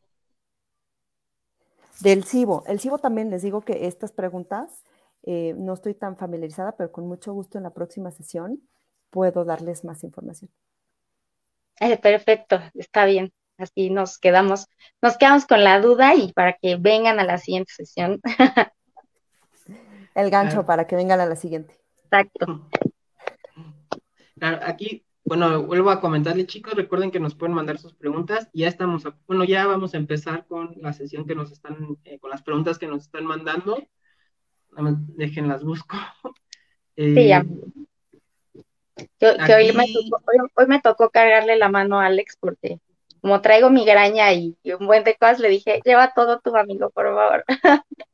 Del 2.02 2.24
CIBO. 2.24 2.64
El 2.68 2.80
CIBO 2.80 3.00
también 3.00 3.30
les 3.30 3.41
digo 3.41 3.62
que 3.62 3.88
estas 3.88 4.12
preguntas 4.12 4.84
eh, 5.24 5.54
no 5.58 5.74
estoy 5.74 5.94
tan 5.94 6.18
familiarizada, 6.18 6.74
pero 6.74 6.91
con 6.91 7.08
mucho 7.08 7.34
gusto 7.34 7.58
en 7.58 7.64
la 7.64 7.72
próxima 7.72 8.12
sesión 8.12 8.62
puedo 9.10 9.46
darles 9.46 9.84
más 9.84 10.04
información. 10.04 10.50
Eh, 11.80 11.98
perfecto, 11.98 12.60
está 12.74 13.06
bien 13.06 13.32
así 13.58 13.89
nos 13.89 14.18
quedamos, 14.20 14.68
nos 15.02 15.18
quedamos 15.18 15.46
con 15.46 15.64
la 15.64 15.80
duda 15.80 16.16
y 16.16 16.32
para 16.34 16.54
que 16.54 16.76
vengan 16.76 17.20
a 17.20 17.24
la 17.24 17.38
siguiente 17.38 17.74
sesión. 17.74 18.22
El 20.16 20.30
gancho 20.30 20.66
para 20.66 20.86
que 20.86 20.96
vengan 20.96 21.20
a 21.22 21.26
la 21.26 21.36
siguiente. 21.36 21.76
Exacto. 22.04 22.70
Claro, 24.38 24.59
aquí, 24.63 25.05
bueno, 25.23 25.63
vuelvo 25.63 25.89
a 25.89 26.01
comentarle, 26.01 26.45
chicos, 26.45 26.73
recuerden 26.73 27.11
que 27.11 27.19
nos 27.19 27.36
pueden 27.36 27.55
mandar 27.55 27.77
sus 27.77 27.93
preguntas. 27.93 28.49
Ya 28.53 28.67
estamos, 28.67 29.03
bueno, 29.27 29.43
ya 29.43 29.65
vamos 29.65 29.93
a 29.93 29.97
empezar 29.97 30.45
con 30.47 30.75
la 30.77 30.93
sesión 30.93 31.25
que 31.25 31.36
nos 31.36 31.51
están, 31.51 31.97
eh, 32.03 32.19
con 32.19 32.29
las 32.29 32.41
preguntas 32.41 32.77
que 32.77 32.88
nos 32.88 33.03
están 33.03 33.25
mandando. 33.25 33.88
Déjenlas 35.15 35.63
busco. 35.63 35.95
sí, 36.97 37.27
ya. 37.27 37.45
Eh, 38.95 39.07
que 39.19 39.53
hoy, 39.53 39.71
me 39.73 39.86
tocó, 39.91 40.23
hoy 40.55 40.67
me 40.67 40.81
tocó 40.81 41.09
cargarle 41.09 41.55
la 41.55 41.69
mano 41.69 41.99
a 41.99 42.05
Alex 42.07 42.38
porque 42.39 42.79
como 43.23 43.39
traigo 43.39 43.69
migraña 43.69 44.34
y, 44.34 44.57
un 44.77 44.86
buen 44.86 45.05
de 45.05 45.15
cosas, 45.15 45.39
le 45.39 45.47
dije, 45.47 45.79
lleva 45.86 46.13
todo 46.13 46.41
tu 46.41 46.53
amigo, 46.57 46.89
por 46.89 47.05
favor. 47.05 47.45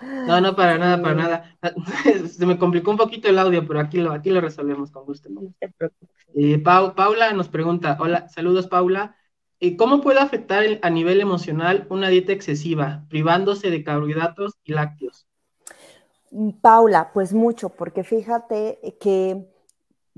No, 0.00 0.40
no, 0.40 0.54
para 0.54 0.78
nada, 0.78 1.02
para 1.02 1.14
nada. 1.14 1.58
Se 2.28 2.46
me 2.46 2.58
complicó 2.58 2.90
un 2.90 2.96
poquito 2.96 3.28
el 3.28 3.38
audio, 3.38 3.66
pero 3.66 3.80
aquí 3.80 3.98
lo, 3.98 4.12
aquí 4.12 4.30
lo 4.30 4.40
resolvemos 4.40 4.90
con 4.90 5.04
gusto. 5.04 5.28
Eh, 6.34 6.58
Paula 6.58 7.32
nos 7.32 7.48
pregunta, 7.48 7.96
hola, 8.00 8.28
saludos 8.28 8.66
Paula. 8.66 9.16
Eh, 9.60 9.76
¿Cómo 9.76 10.00
puede 10.00 10.20
afectar 10.20 10.64
a 10.82 10.90
nivel 10.90 11.20
emocional 11.20 11.86
una 11.90 12.08
dieta 12.08 12.32
excesiva, 12.32 13.04
privándose 13.08 13.70
de 13.70 13.82
carbohidratos 13.82 14.54
y 14.62 14.72
lácteos? 14.72 15.26
Paula, 16.60 17.10
pues 17.12 17.32
mucho, 17.32 17.70
porque 17.70 18.04
fíjate 18.04 18.78
que 19.00 19.48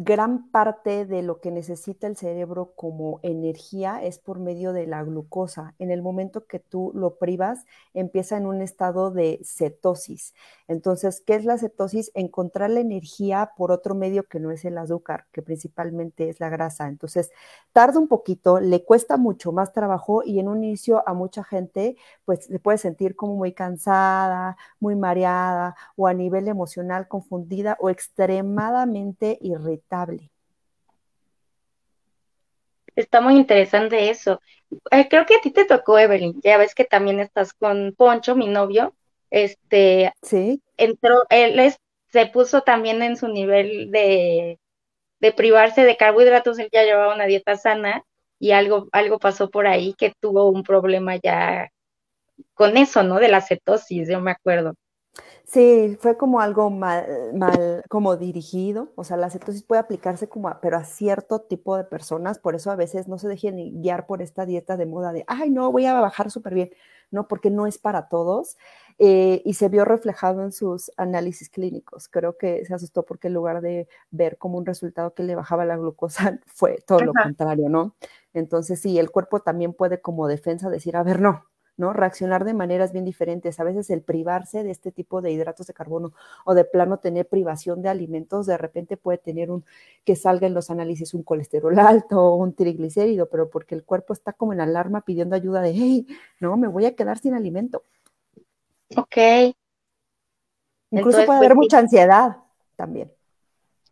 gran 0.02 0.50
parte 0.50 1.04
de 1.04 1.20
lo 1.20 1.40
que 1.40 1.50
necesita 1.50 2.06
el 2.06 2.16
cerebro 2.16 2.72
como 2.74 3.20
energía 3.22 4.02
es 4.02 4.18
por 4.18 4.38
medio 4.38 4.72
de 4.72 4.86
la 4.86 5.02
glucosa. 5.02 5.74
En 5.78 5.90
el 5.90 6.00
momento 6.00 6.46
que 6.46 6.58
tú 6.58 6.90
lo 6.94 7.18
privas, 7.18 7.66
empieza 7.92 8.38
en 8.38 8.46
un 8.46 8.62
estado 8.62 9.10
de 9.10 9.40
cetosis. 9.44 10.32
Entonces, 10.68 11.20
¿qué 11.20 11.34
es 11.34 11.44
la 11.44 11.58
cetosis? 11.58 12.12
Encontrar 12.14 12.70
la 12.70 12.80
energía 12.80 13.52
por 13.58 13.72
otro 13.72 13.94
medio 13.94 14.24
que 14.24 14.40
no 14.40 14.50
es 14.50 14.64
el 14.64 14.78
azúcar, 14.78 15.26
que 15.32 15.42
principalmente 15.42 16.30
es 16.30 16.40
la 16.40 16.48
grasa. 16.48 16.88
Entonces, 16.88 17.30
tarda 17.74 17.98
un 18.00 18.08
poquito, 18.08 18.58
le 18.58 18.82
cuesta 18.86 19.18
mucho 19.18 19.52
más 19.52 19.74
trabajo 19.74 20.22
y 20.24 20.38
en 20.38 20.48
un 20.48 20.64
inicio 20.64 21.06
a 21.06 21.12
mucha 21.12 21.44
gente, 21.44 21.96
pues 22.24 22.46
se 22.46 22.58
puede 22.58 22.78
sentir 22.78 23.16
como 23.16 23.34
muy 23.36 23.52
cansada, 23.52 24.56
muy 24.78 24.96
mareada 24.96 25.76
o 25.94 26.06
a 26.06 26.14
nivel 26.14 26.48
emocional 26.48 27.06
confundida 27.06 27.76
o 27.80 27.90
extremadamente 27.90 29.36
irritada 29.42 29.89
Está 32.96 33.20
muy 33.20 33.36
interesante 33.36 34.10
eso. 34.10 34.40
Eh, 34.90 35.08
creo 35.08 35.26
que 35.26 35.36
a 35.36 35.40
ti 35.40 35.50
te 35.50 35.64
tocó, 35.64 35.98
Evelyn. 35.98 36.40
Ya 36.42 36.58
ves 36.58 36.74
que 36.74 36.84
también 36.84 37.20
estás 37.20 37.52
con 37.52 37.94
Poncho, 37.96 38.36
mi 38.36 38.46
novio. 38.46 38.94
Este, 39.30 40.12
sí. 40.22 40.62
Entró, 40.76 41.22
él 41.30 41.74
se 42.08 42.26
puso 42.26 42.62
también 42.62 43.02
en 43.02 43.16
su 43.16 43.28
nivel 43.28 43.90
de, 43.90 44.58
de 45.20 45.32
privarse 45.32 45.84
de 45.84 45.96
carbohidratos. 45.96 46.58
Él 46.58 46.68
ya 46.72 46.84
llevaba 46.84 47.14
una 47.14 47.26
dieta 47.26 47.56
sana 47.56 48.02
y 48.38 48.52
algo, 48.52 48.88
algo 48.92 49.18
pasó 49.18 49.50
por 49.50 49.66
ahí 49.66 49.94
que 49.94 50.12
tuvo 50.20 50.48
un 50.48 50.62
problema 50.62 51.16
ya 51.16 51.70
con 52.54 52.76
eso, 52.76 53.02
¿no? 53.02 53.18
De 53.18 53.28
la 53.28 53.40
cetosis, 53.40 54.08
yo 54.08 54.20
me 54.20 54.32
acuerdo. 54.32 54.74
Sí, 55.52 55.96
fue 55.98 56.16
como 56.16 56.40
algo 56.40 56.70
mal, 56.70 57.32
mal, 57.34 57.82
como 57.88 58.16
dirigido, 58.16 58.92
o 58.94 59.02
sea, 59.02 59.16
la 59.16 59.30
cetosis 59.30 59.64
puede 59.64 59.80
aplicarse 59.80 60.28
como 60.28 60.46
a, 60.48 60.60
pero 60.60 60.76
a 60.76 60.84
cierto 60.84 61.40
tipo 61.40 61.76
de 61.76 61.82
personas, 61.82 62.38
por 62.38 62.54
eso 62.54 62.70
a 62.70 62.76
veces 62.76 63.08
no 63.08 63.18
se 63.18 63.26
dejen 63.26 63.82
guiar 63.82 64.06
por 64.06 64.22
esta 64.22 64.46
dieta 64.46 64.76
de 64.76 64.86
moda 64.86 65.12
de, 65.12 65.24
ay, 65.26 65.50
no, 65.50 65.72
voy 65.72 65.86
a 65.86 66.00
bajar 66.00 66.30
súper 66.30 66.54
bien, 66.54 66.70
no, 67.10 67.26
porque 67.26 67.50
no 67.50 67.66
es 67.66 67.78
para 67.78 68.08
todos, 68.08 68.58
eh, 69.00 69.42
y 69.44 69.54
se 69.54 69.68
vio 69.68 69.84
reflejado 69.84 70.44
en 70.44 70.52
sus 70.52 70.92
análisis 70.96 71.48
clínicos. 71.48 72.06
Creo 72.08 72.36
que 72.38 72.64
se 72.64 72.72
asustó 72.74 73.04
porque 73.04 73.26
en 73.26 73.34
lugar 73.34 73.60
de 73.60 73.88
ver 74.12 74.38
como 74.38 74.56
un 74.56 74.66
resultado 74.66 75.14
que 75.14 75.24
le 75.24 75.34
bajaba 75.34 75.64
la 75.64 75.76
glucosa, 75.76 76.38
fue 76.46 76.78
todo 76.86 77.00
lo 77.00 77.12
contrario, 77.12 77.68
¿no? 77.68 77.96
Entonces, 78.34 78.80
sí, 78.80 79.00
el 79.00 79.10
cuerpo 79.10 79.40
también 79.40 79.72
puede 79.72 80.00
como 80.00 80.28
defensa 80.28 80.70
decir, 80.70 80.96
a 80.96 81.02
ver, 81.02 81.20
no, 81.20 81.44
¿no? 81.80 81.92
Reaccionar 81.92 82.44
de 82.44 82.54
maneras 82.54 82.92
bien 82.92 83.04
diferentes. 83.04 83.58
A 83.58 83.64
veces 83.64 83.90
el 83.90 84.02
privarse 84.02 84.62
de 84.62 84.70
este 84.70 84.92
tipo 84.92 85.20
de 85.22 85.32
hidratos 85.32 85.66
de 85.66 85.74
carbono 85.74 86.12
o 86.44 86.54
de 86.54 86.64
plano 86.64 86.98
tener 86.98 87.26
privación 87.26 87.82
de 87.82 87.88
alimentos, 87.88 88.46
de 88.46 88.56
repente 88.56 88.96
puede 88.96 89.18
tener 89.18 89.50
un, 89.50 89.64
que 90.04 90.14
salga 90.14 90.46
en 90.46 90.54
los 90.54 90.70
análisis 90.70 91.14
un 91.14 91.24
colesterol 91.24 91.76
alto 91.80 92.20
o 92.20 92.36
un 92.36 92.54
triglicérido, 92.54 93.28
pero 93.28 93.50
porque 93.50 93.74
el 93.74 93.82
cuerpo 93.82 94.12
está 94.12 94.32
como 94.32 94.52
en 94.52 94.60
alarma 94.60 95.00
pidiendo 95.00 95.34
ayuda 95.34 95.62
de, 95.62 95.70
hey, 95.70 96.06
no, 96.38 96.56
me 96.56 96.68
voy 96.68 96.84
a 96.84 96.94
quedar 96.94 97.18
sin 97.18 97.34
alimento. 97.34 97.82
Ok. 98.96 99.16
Incluso 100.90 101.24
puede 101.24 101.38
haber 101.38 101.54
pues, 101.54 101.64
mucha 101.64 101.78
ansiedad 101.78 102.36
también. 102.76 103.10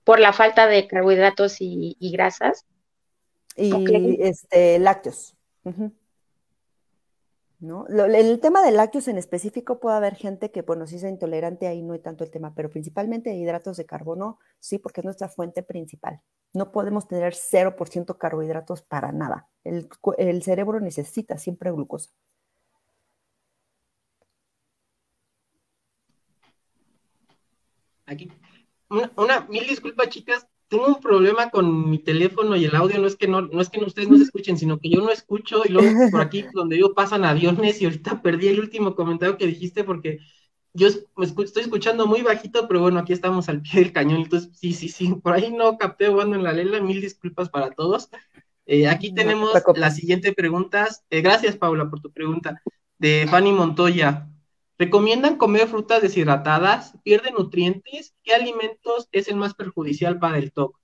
Por 0.04 0.20
la 0.20 0.32
falta 0.32 0.66
de 0.66 0.86
carbohidratos 0.86 1.56
y, 1.60 1.96
grasas. 2.12 2.66
Y 3.56 4.22
este, 4.22 4.78
lácteos. 4.78 5.34
¿No? 7.60 7.86
el 7.88 8.40
tema 8.40 8.62
de 8.62 8.70
lácteos 8.70 9.08
en 9.08 9.18
específico 9.18 9.80
puede 9.80 9.96
haber 9.96 10.14
gente 10.14 10.50
que, 10.50 10.62
bueno, 10.62 10.86
si 10.86 10.96
es 10.96 11.04
intolerante, 11.04 11.66
ahí 11.66 11.82
no 11.82 11.92
hay 11.94 12.00
tanto 12.00 12.24
el 12.24 12.30
tema, 12.30 12.54
pero 12.54 12.70
principalmente 12.70 13.34
hidratos 13.34 13.76
de 13.76 13.86
carbono, 13.86 14.38
sí, 14.60 14.78
porque 14.78 15.00
es 15.00 15.04
nuestra 15.04 15.28
fuente 15.28 15.62
principal. 15.62 16.20
No 16.52 16.72
podemos 16.72 17.08
tener 17.08 17.34
0% 17.34 18.16
carbohidratos 18.18 18.82
para 18.82 19.12
nada. 19.12 19.48
El, 19.64 19.88
el 20.18 20.42
cerebro 20.42 20.80
necesita 20.80 21.38
siempre 21.38 21.70
glucosa. 21.70 22.10
Aquí, 28.06 28.30
una, 28.88 29.12
una, 29.16 29.40
mil 29.48 29.66
disculpas, 29.66 30.08
chicas, 30.08 30.48
tengo 30.68 30.86
un 30.86 31.00
problema 31.00 31.50
con 31.50 31.90
mi 31.90 31.98
teléfono 31.98 32.54
y 32.56 32.66
el 32.66 32.74
audio, 32.74 32.98
no 33.00 33.06
es 33.06 33.16
que 33.16 33.26
no, 33.26 33.42
no 33.42 33.60
es 33.60 33.70
que 33.70 33.80
ustedes 33.80 34.08
no 34.08 34.16
se 34.16 34.24
escuchen, 34.24 34.58
sino 34.58 34.78
que 34.78 34.90
yo 34.90 35.00
no 35.00 35.10
escucho 35.10 35.62
y 35.64 35.70
luego 35.70 36.10
por 36.10 36.20
aquí 36.20 36.44
donde 36.52 36.78
yo 36.78 36.94
pasan 36.94 37.24
aviones 37.24 37.80
y 37.80 37.86
ahorita 37.86 38.22
perdí 38.22 38.48
el 38.48 38.60
último 38.60 38.94
comentario 38.94 39.38
que 39.38 39.46
dijiste 39.46 39.84
porque 39.84 40.18
yo 40.74 40.88
estoy 40.88 41.62
escuchando 41.62 42.06
muy 42.06 42.22
bajito, 42.22 42.68
pero 42.68 42.80
bueno, 42.80 43.00
aquí 43.00 43.12
estamos 43.12 43.48
al 43.48 43.62
pie 43.62 43.80
del 43.80 43.92
cañón, 43.92 44.20
entonces 44.20 44.50
sí, 44.56 44.72
sí, 44.72 44.88
sí, 44.88 45.14
por 45.14 45.32
ahí 45.32 45.50
no 45.50 45.78
capté 45.78 46.08
jugando 46.08 46.36
en 46.36 46.44
la 46.44 46.52
lela, 46.52 46.80
mil 46.80 47.00
disculpas 47.00 47.48
para 47.48 47.70
todos. 47.70 48.10
Eh, 48.66 48.86
aquí 48.86 49.14
tenemos 49.14 49.50
la 49.76 49.90
siguiente 49.90 50.32
pregunta, 50.34 50.86
eh, 51.08 51.22
gracias 51.22 51.56
Paula 51.56 51.88
por 51.88 52.00
tu 52.00 52.12
pregunta, 52.12 52.60
de 52.98 53.26
Fanny 53.30 53.52
Montoya. 53.52 54.28
¿Recomiendan 54.78 55.36
comer 55.36 55.66
frutas 55.66 56.00
deshidratadas? 56.00 56.94
¿Pierden 57.02 57.34
nutrientes? 57.34 58.14
¿Qué 58.22 58.32
alimentos 58.32 59.08
es 59.10 59.26
el 59.26 59.34
más 59.34 59.54
perjudicial 59.54 60.20
para 60.20 60.38
el 60.38 60.52
TOC? 60.52 60.78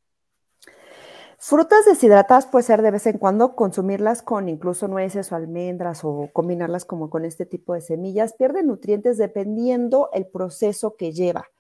Frutas 1.38 1.84
deshidratadas 1.84 2.46
puede 2.46 2.64
ser 2.64 2.82
de 2.82 2.90
vez 2.90 3.06
en 3.06 3.18
cuando 3.18 3.54
consumirlas 3.54 4.22
con 4.22 4.48
incluso 4.48 4.88
nueces 4.88 5.30
o 5.30 5.36
almendras 5.36 6.00
o 6.02 6.28
combinarlas 6.32 6.84
como 6.84 7.08
con 7.08 7.24
este 7.24 7.46
tipo 7.46 7.74
de 7.74 7.82
semillas. 7.82 8.32
Pierden 8.32 8.66
nutrientes 8.66 9.16
dependiendo 9.16 10.10
el 10.12 10.26
proceso 10.26 10.96
que 10.96 11.12
lleva. 11.12 11.50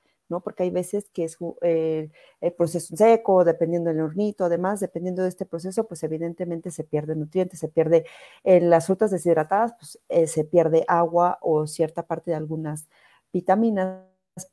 Porque 0.40 0.64
hay 0.64 0.70
veces 0.70 1.08
que 1.12 1.24
es 1.24 1.38
eh, 1.62 2.10
el 2.40 2.52
proceso 2.52 2.96
seco, 2.96 3.44
dependiendo 3.44 3.90
del 3.90 4.00
hornito, 4.00 4.44
además, 4.44 4.80
dependiendo 4.80 5.22
de 5.22 5.28
este 5.28 5.46
proceso, 5.46 5.84
pues 5.86 6.02
evidentemente 6.02 6.70
se 6.70 6.84
pierde 6.84 7.16
nutrientes, 7.16 7.58
se 7.60 7.68
pierde 7.68 8.04
en 8.44 8.70
las 8.70 8.86
frutas 8.86 9.10
deshidratadas, 9.10 9.74
pues 9.78 9.98
eh, 10.08 10.26
se 10.26 10.44
pierde 10.44 10.84
agua 10.88 11.38
o 11.42 11.66
cierta 11.66 12.06
parte 12.06 12.30
de 12.30 12.36
algunas 12.36 12.88
vitaminas, 13.32 14.02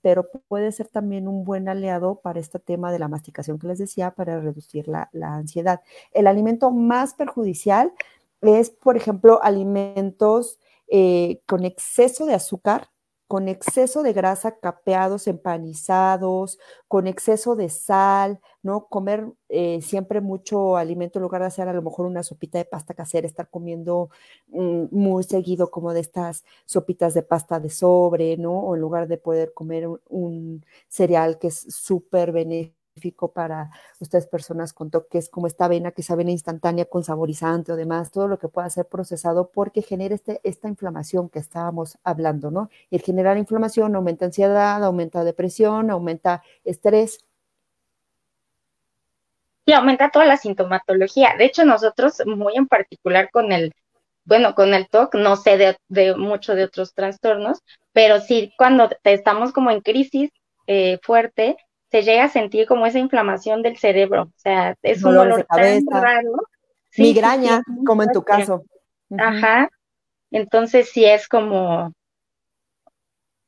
pero 0.01 0.27
puede 0.47 0.71
ser 0.71 0.87
también 0.87 1.27
un 1.27 1.43
buen 1.43 1.67
aliado 1.69 2.19
para 2.21 2.39
este 2.39 2.59
tema 2.59 2.91
de 2.91 2.99
la 2.99 3.07
masticación 3.07 3.59
que 3.59 3.67
les 3.67 3.79
decía, 3.79 4.11
para 4.11 4.39
reducir 4.39 4.87
la, 4.87 5.09
ansiedad. 5.13 5.81
El 6.11 6.27
alimento 6.27 6.71
más 6.71 7.13
perjudicial 7.13 7.93
es, 8.41 8.69
por 8.69 8.97
ejemplo, 8.97 9.41
alimentos 9.43 10.59
eh, 10.87 11.41
con 11.47 11.65
exceso 11.65 12.25
de 12.25 12.33
azúcar, 12.35 12.89
con 13.31 13.47
exceso 13.47 14.03
de 14.03 14.11
grasa, 14.11 14.57
capeados, 14.59 15.25
empanizados, 15.25 16.59
con 16.89 17.07
exceso 17.07 17.55
de 17.55 17.69
sal, 17.69 18.41
¿no? 18.61 18.87
Comer 18.89 19.25
eh, 19.47 19.81
siempre 19.81 20.19
mucho 20.19 20.75
alimento 20.75 21.17
en 21.17 21.23
lugar 21.23 21.39
de 21.39 21.47
hacer 21.47 21.69
a 21.69 21.73
lo 21.73 21.81
mejor 21.81 22.07
una 22.07 22.23
sopita 22.23 22.57
de 22.57 22.65
pasta 22.65 22.93
casera, 22.93 23.25
estar 23.25 23.49
comiendo 23.49 24.09
mm, 24.49 24.87
muy 24.91 25.23
seguido 25.23 25.71
como 25.71 25.93
de 25.93 26.01
estas 26.01 26.43
sopitas 26.65 27.13
de 27.13 27.23
pasta 27.23 27.61
de 27.61 27.69
sobre, 27.69 28.35
¿no? 28.35 28.51
O 28.59 28.75
en 28.75 28.81
lugar 28.81 29.07
de 29.07 29.17
poder 29.17 29.53
comer 29.53 29.87
un 30.09 30.65
cereal 30.89 31.39
que 31.39 31.47
es 31.47 31.61
súper 31.69 32.33
benéfico 32.33 32.80
para 33.33 33.71
ustedes 33.99 34.27
personas 34.27 34.73
con 34.73 34.91
toques 34.91 35.29
como 35.29 35.47
esta 35.47 35.65
avena, 35.65 35.91
que 35.91 36.01
es 36.01 36.11
avena 36.11 36.31
instantánea 36.31 36.85
con 36.85 37.03
saborizante 37.03 37.71
o 37.71 37.75
demás, 37.75 38.11
todo 38.11 38.27
lo 38.27 38.37
que 38.37 38.47
pueda 38.47 38.69
ser 38.69 38.85
procesado 38.85 39.49
porque 39.49 39.81
genera 39.81 40.15
este, 40.15 40.39
esta 40.43 40.67
inflamación 40.67 41.29
que 41.29 41.39
estábamos 41.39 41.97
hablando, 42.03 42.51
¿no? 42.51 42.69
El 42.91 43.01
generar 43.01 43.37
inflamación 43.37 43.95
aumenta 43.95 44.25
ansiedad, 44.25 44.83
aumenta 44.83 45.23
depresión, 45.23 45.89
aumenta 45.89 46.43
estrés. 46.63 47.19
Y 49.65 49.73
aumenta 49.73 50.09
toda 50.09 50.25
la 50.25 50.37
sintomatología. 50.37 51.35
De 51.37 51.45
hecho, 51.45 51.65
nosotros 51.65 52.21
muy 52.25 52.55
en 52.55 52.67
particular 52.67 53.29
con 53.31 53.51
el, 53.51 53.73
bueno, 54.25 54.55
con 54.55 54.73
el 54.73 54.87
TOC, 54.89 55.15
no 55.15 55.35
sé 55.35 55.57
de, 55.57 55.77
de 55.87 56.15
mucho 56.15 56.55
de 56.55 56.63
otros 56.63 56.93
trastornos, 56.93 57.59
pero 57.93 58.19
sí 58.19 58.53
cuando 58.57 58.89
estamos 59.03 59.51
como 59.51 59.71
en 59.71 59.81
crisis 59.81 60.31
eh, 60.67 60.99
fuerte, 61.03 61.57
se 61.91 62.03
llega 62.03 62.23
a 62.23 62.29
sentir 62.29 62.67
como 62.67 62.85
esa 62.85 62.99
inflamación 62.99 63.61
del 63.61 63.77
cerebro. 63.77 64.23
O 64.23 64.33
sea, 64.39 64.75
es 64.81 65.03
un 65.03 65.13
dolor 65.13 65.45
tan 65.45 65.85
raro. 65.89 66.31
Migraña, 66.97 67.61
como 67.85 68.03
en 68.03 68.11
tu 68.11 68.23
caso. 68.23 68.63
Ajá. 69.17 69.69
Entonces 70.31 70.89
sí 70.89 71.03
es 71.03 71.27
como, 71.27 71.93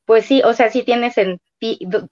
pues 0.04 0.26
sí, 0.26 0.42
o 0.44 0.52
sea, 0.52 0.70
sí 0.70 0.82
tienes 0.82 1.14
sentido, 1.14 2.08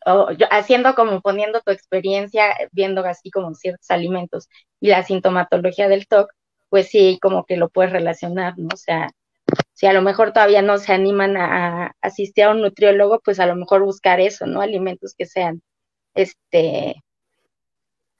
haciendo 0.51 0.95
como 0.95 1.21
poniendo 1.21 1.61
tu 1.61 1.71
experiencia, 1.71 2.57
viendo 2.73 3.05
así 3.05 3.31
como 3.31 3.55
ciertos 3.55 3.91
alimentos 3.91 4.49
y 4.81 4.89
la 4.89 5.03
sintomatología 5.03 5.89
del 5.89 6.07
TOC, 6.07 6.33
pues 6.71 6.89
sí, 6.89 7.19
como 7.21 7.45
que 7.45 7.59
lo 7.59 7.69
puedes 7.69 7.93
relacionar, 7.93 8.55
¿no? 8.57 8.69
O 8.73 8.79
sea, 8.79 9.11
si 9.75 9.87
a 9.87 9.93
lo 9.93 10.01
mejor 10.01 10.33
todavía 10.33 10.63
no 10.63 10.79
se 10.79 10.93
animan 10.95 11.37
a, 11.37 11.95
asistir 12.01 12.45
a 12.45 12.53
un 12.53 12.63
nutriólogo, 12.63 13.21
pues 13.23 13.41
a 13.41 13.47
lo 13.47 13.57
mejor 13.57 13.85
buscar 13.85 14.21
eso, 14.21 14.47
¿no? 14.47 14.63
Alimentos 14.63 15.15
que 15.17 15.27
sean, 15.27 15.61
este... 16.15 17.03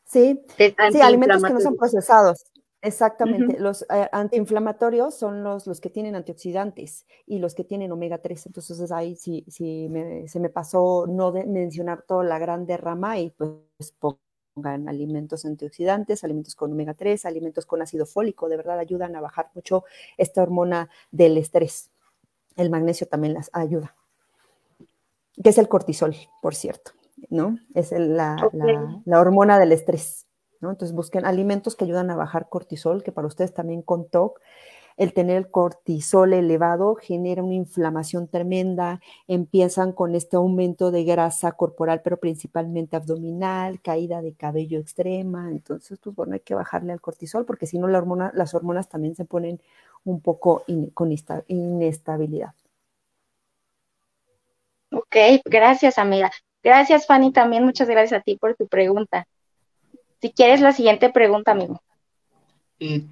Sí, 0.05 0.45
sí 0.59 1.01
alimentos 1.01 1.43
que 1.43 1.55
no 1.55 1.61
son 1.61 1.77
procesados. 1.77 2.53
Exactamente, 2.85 3.61
los 3.61 3.83
eh, 3.83 4.09
antiinflamatorios 4.11 5.15
son 5.15 5.45
los, 5.45 5.69
los 5.69 5.81
que 5.81 5.89
tienen 5.89 6.17
antioxidantes 6.17 7.07
y 7.27 7.39
los 7.39 7.55
que 7.55 7.63
tienen 7.63 7.93
omega 7.93 8.19
3. 8.19 8.47
Entonces 8.47 8.91
ahí 8.91 9.15
sí, 9.15 9.45
sí 9.47 9.89
se 10.27 10.41
me 10.41 10.49
pasó 10.49 11.07
no 11.07 11.33
mencionar 11.33 12.03
toda 12.03 12.25
la 12.25 12.41
gran 12.41 12.67
derrama 12.67 13.21
y 13.21 13.31
pues 13.31 13.95
pongan 14.01 14.89
alimentos 14.89 15.45
antioxidantes, 15.45 16.25
alimentos 16.25 16.57
con 16.57 16.73
omega 16.73 16.95
3, 16.95 17.25
alimentos 17.25 17.67
con 17.67 17.81
ácido 17.83 18.05
fólico, 18.05 18.49
de 18.49 18.57
verdad 18.57 18.81
ayudan 18.81 19.15
a 19.15 19.21
bajar 19.21 19.53
mucho 19.55 19.85
esta 20.17 20.43
hormona 20.43 20.91
del 21.13 21.39
estrés. 21.39 21.93
El 22.57 22.69
magnesio 22.69 23.07
también 23.07 23.35
las 23.35 23.49
ayuda, 23.53 23.95
que 25.41 25.51
es 25.51 25.59
el 25.59 25.69
cortisol, 25.69 26.17
por 26.43 26.57
cierto, 26.57 26.91
¿no? 27.31 27.59
Es 27.75 27.93
la, 27.93 28.49
la 29.05 29.21
hormona 29.21 29.59
del 29.59 29.73
estrés. 29.73 30.27
Entonces 30.61 30.95
busquen 30.95 31.25
alimentos 31.25 31.75
que 31.75 31.85
ayudan 31.85 32.11
a 32.11 32.17
bajar 32.17 32.49
cortisol, 32.49 33.03
que 33.03 33.13
para 33.13 33.27
ustedes 33.27 33.53
también 33.53 33.83
con 33.83 34.09
TOC, 34.09 34.41
el 34.97 35.15
tener 35.15 35.37
el 35.39 35.51
cortisol 35.51 36.35
elevado 36.35 36.95
genera 36.95 37.43
una 37.43 37.55
inflamación 37.55 38.29
tremenda, 38.29 39.01
empiezan 39.27 39.93
con 39.93 40.15
este 40.15 40.37
aumento 40.37 40.91
de 40.91 41.05
grasa 41.05 41.53
corporal, 41.53 42.03
pero 42.03 42.19
principalmente 42.19 42.97
abdominal, 42.97 43.81
caída 43.81 44.21
de 44.21 44.35
cabello 44.35 44.79
extrema, 44.79 45.51
entonces 45.51 45.99
pues 45.99 46.15
bueno, 46.15 46.35
hay 46.35 46.41
que 46.41 46.55
bajarle 46.55 46.93
al 46.93 47.01
cortisol 47.01 47.47
porque 47.47 47.67
si 47.67 47.79
no 47.79 47.89
la 47.89 47.99
hormona, 47.99 48.33
las 48.35 48.55
hormonas 48.55 48.89
también 48.89 49.17
se 49.17 49.25
ponen 49.25 49.61
un 50.05 50.21
poco 50.21 50.65
con 50.95 51.11
inestabilidad. 51.49 52.53
Ok, 54.91 55.17
gracias 55.47 55.97
amiga. 55.97 56.31
Gracias 56.63 57.07
Fanny 57.07 57.33
también, 57.33 57.65
muchas 57.65 57.89
gracias 57.89 58.21
a 58.21 58.23
ti 58.23 58.37
por 58.37 58.55
tu 58.55 58.69
pregunta. 58.69 59.27
Si 60.21 60.31
quieres 60.31 60.61
la 60.61 60.73
siguiente 60.73 61.11
pregunta, 61.11 61.51
amigo. 61.51 61.83
Eh, 62.79 63.03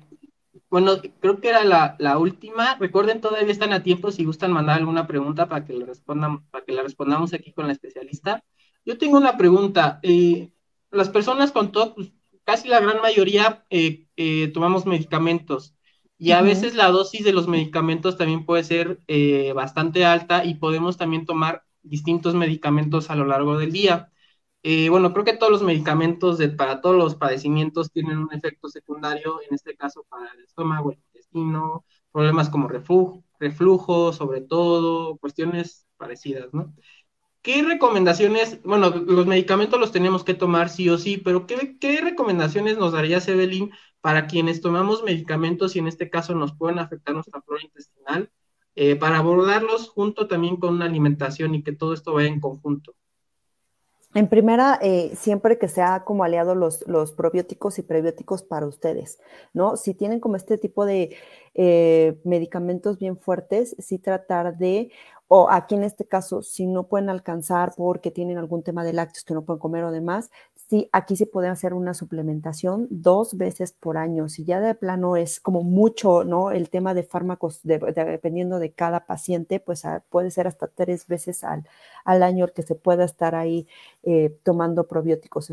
bueno, 0.70 0.92
creo 1.18 1.40
que 1.40 1.48
era 1.48 1.64
la, 1.64 2.18
última. 2.18 2.76
Recuerden, 2.76 3.20
todavía 3.20 3.50
están 3.50 3.72
a 3.72 3.82
tiempo 3.82 4.12
si 4.12 4.24
gustan 4.24 4.52
mandar 4.52 4.78
alguna 4.78 5.08
pregunta 5.08 5.48
para 5.48 5.64
que, 5.64 5.72
le 5.72 5.84
respondan, 5.84 6.46
para 6.50 6.64
que 6.64 6.72
la 6.72 6.82
respondamos 6.82 7.34
aquí 7.34 7.52
con 7.52 7.66
la 7.66 7.72
especialista. 7.72 8.44
Yo 8.84 8.96
tengo 8.96 9.16
una 9.16 9.36
pregunta. 9.36 9.98
Eh, 10.02 10.52
las 10.92 11.08
personas 11.08 11.50
con 11.50 11.72
TOC, 11.72 11.96
pues, 11.96 12.12
casi 12.44 12.68
la 12.68 12.78
gran 12.78 13.00
mayoría 13.00 13.64
eh, 13.70 14.06
tomamos 14.54 14.86
medicamentos 14.86 15.74
y 16.16 16.32
a 16.32 16.42
veces 16.42 16.74
la 16.74 16.88
dosis 16.88 17.24
de 17.24 17.32
los 17.32 17.48
medicamentos 17.48 18.16
también 18.16 18.44
puede 18.44 18.62
ser 18.62 19.00
bastante 19.54 20.04
alta 20.04 20.44
y 20.44 20.54
podemos 20.54 20.96
también 20.98 21.24
tomar 21.24 21.64
distintos 21.82 22.34
medicamentos 22.34 23.10
a 23.10 23.16
lo 23.16 23.24
largo 23.26 23.58
del 23.58 23.72
día. 23.72 24.12
Eh, 24.62 24.88
bueno, 24.90 25.12
creo 25.12 25.24
que 25.24 25.36
todos 25.36 25.52
los 25.52 25.62
medicamentos 25.62 26.38
para 26.56 26.80
todos 26.80 26.96
los 26.96 27.14
padecimientos 27.14 27.90
tienen 27.92 28.18
un 28.18 28.32
efecto 28.32 28.68
secundario, 28.68 29.40
en 29.48 29.54
este 29.54 29.76
caso 29.76 30.04
para 30.08 30.30
el 30.32 30.44
estómago, 30.44 30.92
el 30.92 30.98
intestino, 30.98 31.84
problemas 32.12 32.50
como 32.50 32.68
reflujo, 32.68 33.24
reflujo 33.38 34.12
sobre 34.12 34.42
todo, 34.42 35.16
cuestiones 35.18 35.86
parecidas, 35.96 36.52
¿no? 36.52 36.74
¿Qué 37.42 37.62
recomendaciones, 37.62 38.62
bueno, 38.64 38.90
los 38.90 39.26
medicamentos 39.26 39.80
los 39.80 39.92
tenemos 39.92 40.24
que 40.24 40.34
tomar 40.34 40.68
sí 40.68 40.90
o 40.90 40.98
sí, 40.98 41.16
pero 41.16 41.46
¿qué, 41.46 41.78
qué 41.78 42.00
recomendaciones 42.02 42.76
nos 42.76 42.92
daría 42.92 43.18
Evelyn 43.18 43.70
para 44.02 44.26
quienes 44.26 44.60
tomamos 44.60 45.02
medicamentos 45.02 45.74
y 45.74 45.78
en 45.78 45.88
este 45.88 46.10
caso 46.10 46.34
nos 46.34 46.54
pueden 46.54 46.78
afectar 46.78 47.14
nuestra 47.14 47.40
flora 47.40 47.62
intestinal, 47.64 48.30
eh, 48.82 48.96
para 48.96 49.18
abordarlos 49.18 49.90
junto 49.90 50.26
también 50.26 50.56
con 50.56 50.72
una 50.72 50.86
alimentación 50.86 51.54
y 51.54 51.62
que 51.62 51.72
todo 51.72 51.92
esto 51.92 52.14
vaya 52.14 52.28
en 52.28 52.40
conjunto? 52.40 52.94
En 54.14 54.26
primera, 54.26 54.78
eh, 54.80 55.12
siempre 55.14 55.58
que 55.58 55.68
sea 55.68 56.02
como 56.02 56.24
aliado 56.24 56.54
los, 56.54 56.88
los, 56.88 57.12
probióticos 57.12 57.78
y 57.78 57.82
prebióticos 57.82 58.42
para 58.42 58.66
ustedes, 58.66 59.20
¿no? 59.52 59.76
Si 59.76 59.92
tienen 59.92 60.18
como 60.18 60.36
este 60.36 60.56
tipo 60.56 60.86
de 60.86 61.14
eh, 61.52 62.18
medicamentos 62.24 62.98
bien 62.98 63.18
fuertes, 63.18 63.76
sí 63.78 63.98
tratar 63.98 64.56
de, 64.56 64.90
o 65.28 65.50
aquí 65.50 65.74
en 65.74 65.84
este 65.84 66.06
caso, 66.06 66.40
si 66.40 66.66
no 66.66 66.88
pueden 66.88 67.10
alcanzar 67.10 67.74
porque 67.76 68.10
tienen 68.10 68.38
algún 68.38 68.62
tema 68.62 68.82
de 68.82 68.94
lácteos 68.94 69.24
que 69.24 69.34
no 69.34 69.44
pueden 69.44 69.60
comer 69.60 69.84
o 69.84 69.90
demás, 69.90 70.30
sí, 70.70 70.88
aquí 70.92 71.16
se 71.16 71.26
puede 71.26 71.48
hacer 71.48 71.74
una 71.74 71.94
suplementación 71.94 72.86
dos 72.90 73.36
veces 73.36 73.72
por 73.72 73.98
año. 73.98 74.28
Si 74.28 74.44
ya 74.44 74.60
de 74.60 74.74
plano 74.76 75.16
es 75.16 75.40
como 75.40 75.62
mucho, 75.64 76.22
¿no? 76.24 76.52
El 76.52 76.70
tema 76.70 76.94
de 76.94 77.02
fármacos, 77.02 77.60
dependiendo 77.64 78.60
de 78.60 78.72
cada 78.72 79.06
paciente, 79.06 79.58
pues 79.60 79.84
ah, 79.84 80.04
puede 80.10 80.30
ser 80.30 80.46
hasta 80.46 80.68
tres 80.68 81.08
veces 81.08 81.42
al, 81.44 81.66
al 82.04 82.22
año 82.22 82.44
el 82.44 82.52
que 82.52 82.62
se 82.62 82.76
pueda 82.76 83.04
estar 83.04 83.34
ahí 83.34 83.66
eh, 84.04 84.38
tomando 84.44 84.86
probióticos 84.86 85.50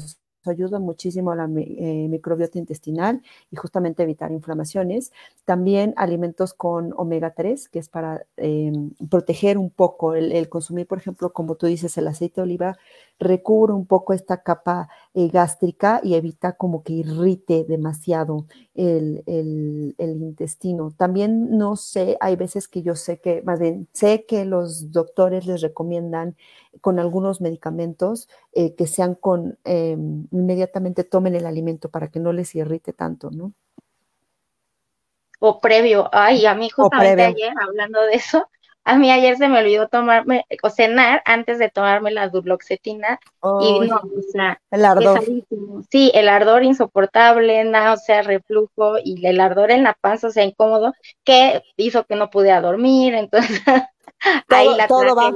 ayuda 0.50 0.80
muchísimo 0.80 1.32
a 1.32 1.36
la 1.36 1.46
eh, 1.46 2.08
microbiota 2.10 2.58
intestinal 2.58 3.22
y 3.52 3.56
justamente 3.56 4.04
evitar 4.04 4.32
inflamaciones. 4.32 5.12
También 5.46 5.94
alimentos 5.98 6.54
con 6.54 6.94
omega 6.98 7.32
3, 7.32 7.70
que 7.70 7.80
es 7.80 7.90
para 7.90 8.26
em, 8.38 8.92
proteger 9.10 9.58
un 9.58 9.70
poco 9.70 10.16
el, 10.16 10.50
consumir, 10.50 10.88
por 10.88 10.98
ejemplo, 10.98 11.34
como 11.34 11.56
tú 11.56 11.68
dices, 11.68 11.98
el 11.98 12.08
aceite 12.08 12.42
de 12.42 12.44
oliva 12.44 12.78
recubre 13.20 13.74
un 13.74 13.86
poco 13.86 14.14
esta 14.14 14.44
capa 14.44 14.90
eh, 15.14 15.28
gástrica 15.30 16.00
y 16.04 16.16
evita 16.16 16.54
como 16.54 16.84
que 16.84 16.94
irrite 16.94 17.66
demasiado 17.68 18.46
el, 18.76 19.24
intestino. 19.98 20.94
También 20.96 21.58
no 21.58 21.76
sé, 21.76 22.18
hay 22.20 22.36
veces 22.36 22.68
que 22.68 22.84
yo 22.84 22.96
sé 22.96 23.20
que, 23.20 23.42
más 23.42 23.60
bien, 23.60 23.88
sé 23.94 24.26
que 24.26 24.46
los 24.46 24.92
doctores 24.92 25.46
les 25.46 25.62
recomiendan 25.62 26.36
con 26.82 27.00
algunos 27.00 27.42
medicamentos 27.42 28.30
eh, 28.54 28.76
que 28.76 28.88
sean 28.88 29.16
con, 29.16 29.58
em, 29.64 30.28
inmediatamente 30.32 31.04
tomen 31.04 31.36
el 31.36 31.46
alimento 31.46 31.90
para 31.90 32.10
que 32.10 32.20
no 32.20 32.34
les 32.34 32.54
irrite 32.56 32.94
tanto, 32.94 33.32
¿no? 33.32 33.54
O 35.40 35.60
previo, 35.60 36.10
ay, 36.12 36.46
a 36.46 36.56
mí 36.56 36.70
justamente 36.70 37.24
ayer, 37.24 37.54
hablando 37.62 38.02
de 38.02 38.14
eso, 38.14 38.50
a 38.88 38.98
mí 38.98 39.12
ayer 39.12 39.36
se 39.36 39.50
me 39.50 39.60
olvidó 39.60 39.90
tomarme 39.90 40.46
o 40.64 40.70
cenar 40.70 41.22
antes 41.26 41.60
de 41.60 41.70
tomarme 41.70 42.10
la 42.10 42.30
duloxetina 42.30 43.20
y 43.62 43.80
no, 43.82 43.98
o 43.98 44.22
sea, 44.32 44.62
el 44.72 44.86
ardor. 44.86 45.24
Sí, 45.92 46.10
el 46.14 46.30
ardor 46.30 46.64
insoportable, 46.64 47.66
náusea, 47.66 48.22
reflujo 48.22 48.96
y 49.04 49.28
el 49.28 49.42
ardor 49.42 49.72
en 49.72 49.84
la 49.84 49.94
panza, 49.94 50.28
o 50.28 50.32
sea, 50.32 50.46
incómodo, 50.46 50.94
que 51.26 51.62
hizo 51.76 52.06
que 52.06 52.16
no 52.16 52.30
pudiera 52.30 52.62
dormir, 52.62 53.14
entonces 53.14 53.62
ahí 54.48 54.70
la 54.78 54.88
todo 54.88 55.14
va, 55.16 55.34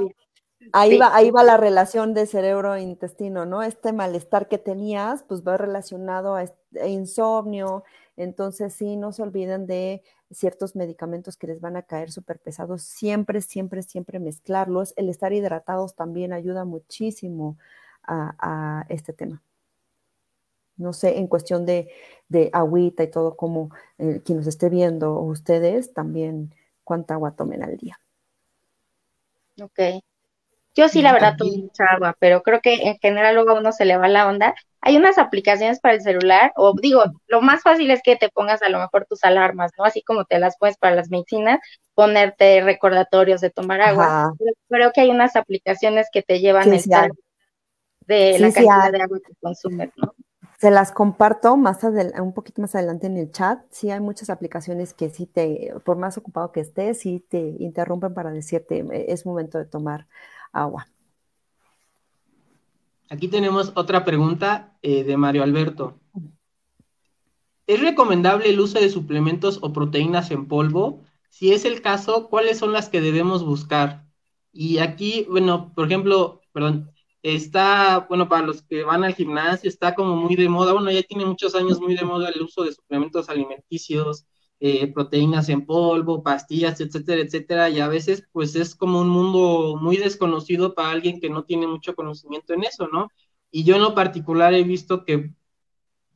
Ahí, 0.72 0.96
va, 0.96 1.14
ahí 1.14 1.30
va 1.30 1.42
la 1.42 1.58
relación 1.58 2.14
de 2.14 2.24
cerebro-intestino, 2.24 3.44
¿no? 3.44 3.62
Este 3.62 3.92
malestar 3.92 4.48
que 4.48 4.56
tenías, 4.56 5.24
pues 5.24 5.42
va 5.42 5.58
relacionado 5.58 6.36
a, 6.36 6.46
insomnio. 6.86 7.84
Entonces, 8.16 8.74
sí, 8.74 8.96
no 8.96 9.12
se 9.12 9.22
olviden 9.22 9.66
de 9.66 10.02
ciertos 10.30 10.76
medicamentos 10.76 11.36
que 11.36 11.46
les 11.46 11.60
van 11.60 11.76
a 11.76 11.82
caer 11.82 12.10
súper 12.10 12.38
pesados. 12.38 12.82
Siempre, 12.82 13.40
siempre, 13.40 13.82
siempre 13.82 14.18
mezclarlos. 14.18 14.92
El 14.96 15.08
estar 15.08 15.32
hidratados 15.32 15.94
también 15.94 16.32
ayuda 16.32 16.64
muchísimo 16.64 17.58
a, 18.02 18.84
este 18.88 19.12
tema. 19.12 19.42
No 20.76 20.92
sé, 20.92 21.18
en 21.18 21.26
cuestión 21.28 21.64
de, 21.64 21.88
de 22.28 22.50
agüita 22.52 23.02
y 23.04 23.10
todo, 23.10 23.36
como 23.36 23.70
eh, 23.98 24.20
quien 24.24 24.38
nos 24.38 24.46
esté 24.46 24.68
viendo 24.68 25.18
ustedes, 25.20 25.92
también 25.92 26.54
cuánta 26.82 27.14
agua 27.14 27.36
tomen 27.36 27.62
al 27.62 27.76
día. 27.76 28.00
Ok. 29.60 30.02
Yo 30.74 30.88
sí, 30.88 31.02
la 31.02 31.12
verdad, 31.12 31.36
tomo 31.36 31.52
mucha 31.52 31.84
agua, 31.84 32.16
pero 32.18 32.42
creo 32.42 32.60
que 32.60 32.74
en 32.74 32.98
general 32.98 33.34
luego 33.34 33.50
a 33.50 33.60
uno 33.60 33.72
se 33.72 33.84
le 33.84 33.96
va 33.98 34.08
la 34.08 34.26
onda. 34.26 34.54
Hay 34.80 34.96
unas 34.96 35.18
aplicaciones 35.18 35.80
para 35.80 35.94
el 35.94 36.00
celular, 36.00 36.52
o 36.56 36.74
digo, 36.80 37.04
lo 37.26 37.42
más 37.42 37.62
fácil 37.62 37.90
es 37.90 38.00
que 38.02 38.16
te 38.16 38.30
pongas 38.30 38.62
a 38.62 38.70
lo 38.70 38.78
mejor 38.78 39.06
tus 39.06 39.22
alarmas, 39.22 39.70
¿no? 39.78 39.84
Así 39.84 40.02
como 40.02 40.24
te 40.24 40.38
las 40.38 40.56
pones 40.56 40.78
para 40.78 40.96
las 40.96 41.10
medicinas, 41.10 41.60
ponerte 41.94 42.62
recordatorios 42.62 43.40
de 43.42 43.50
tomar 43.50 43.82
agua. 43.82 44.32
creo 44.68 44.92
que 44.92 45.02
hay 45.02 45.10
unas 45.10 45.36
aplicaciones 45.36 46.08
que 46.10 46.22
te 46.22 46.40
llevan 46.40 46.72
el 46.72 46.82
de 48.06 48.38
la 48.38 48.52
cantidad 48.52 48.92
de 48.92 49.02
agua 49.02 49.18
que 49.24 49.34
consumes, 49.40 49.90
¿no? 49.96 50.14
Se 50.58 50.70
las 50.70 50.92
comparto 50.92 51.56
más 51.56 51.82
un 51.82 52.32
poquito 52.32 52.62
más 52.62 52.74
adelante 52.76 53.08
en 53.08 53.16
el 53.16 53.32
chat. 53.32 53.60
Sí 53.70 53.90
hay 53.90 53.98
muchas 53.98 54.30
aplicaciones 54.30 54.94
que 54.94 55.10
sí 55.10 55.26
te, 55.26 55.74
por 55.84 55.96
más 55.96 56.16
ocupado 56.18 56.52
que 56.52 56.60
estés, 56.60 57.00
sí 57.00 57.24
te 57.28 57.40
interrumpen 57.58 58.14
para 58.14 58.30
decirte 58.30 58.84
es 59.12 59.26
momento 59.26 59.58
de 59.58 59.64
tomar 59.64 60.06
agua. 60.52 60.88
Aquí 63.08 63.28
tenemos 63.28 63.72
otra 63.74 64.04
pregunta 64.04 64.78
eh, 64.82 65.04
de 65.04 65.16
Mario 65.16 65.42
Alberto. 65.42 66.00
¿Es 67.66 67.80
recomendable 67.80 68.48
el 68.48 68.60
uso 68.60 68.80
de 68.80 68.88
suplementos 68.88 69.58
o 69.62 69.72
proteínas 69.72 70.30
en 70.30 70.48
polvo? 70.48 71.02
Si 71.28 71.52
es 71.52 71.64
el 71.64 71.82
caso, 71.82 72.28
¿cuáles 72.28 72.58
son 72.58 72.72
las 72.72 72.88
que 72.88 73.00
debemos 73.00 73.44
buscar? 73.44 74.06
Y 74.52 74.78
aquí, 74.78 75.26
bueno, 75.30 75.72
por 75.74 75.86
ejemplo, 75.86 76.40
perdón, 76.52 76.90
está, 77.22 78.06
bueno, 78.08 78.28
para 78.28 78.46
los 78.46 78.62
que 78.62 78.84
van 78.84 79.04
al 79.04 79.14
gimnasio, 79.14 79.68
está 79.68 79.94
como 79.94 80.16
muy 80.16 80.34
de 80.34 80.48
moda, 80.48 80.72
bueno, 80.72 80.90
ya 80.90 81.02
tiene 81.02 81.24
muchos 81.24 81.54
años 81.54 81.80
muy 81.80 81.94
de 81.94 82.04
moda 82.04 82.28
el 82.28 82.42
uso 82.42 82.64
de 82.64 82.72
suplementos 82.72 83.28
alimenticios, 83.28 84.26
eh, 84.64 84.86
proteínas 84.92 85.48
en 85.48 85.66
polvo, 85.66 86.22
pastillas, 86.22 86.80
etcétera, 86.80 87.20
etcétera, 87.22 87.68
y 87.68 87.80
a 87.80 87.88
veces 87.88 88.28
pues 88.30 88.54
es 88.54 88.76
como 88.76 89.00
un 89.00 89.08
mundo 89.08 89.76
muy 89.80 89.96
desconocido 89.96 90.76
para 90.76 90.90
alguien 90.90 91.18
que 91.20 91.28
no 91.28 91.42
tiene 91.44 91.66
mucho 91.66 91.96
conocimiento 91.96 92.54
en 92.54 92.62
eso, 92.62 92.86
¿no? 92.86 93.08
Y 93.50 93.64
yo 93.64 93.74
en 93.74 93.82
lo 93.82 93.96
particular 93.96 94.54
he 94.54 94.62
visto 94.62 95.04
que, 95.04 95.32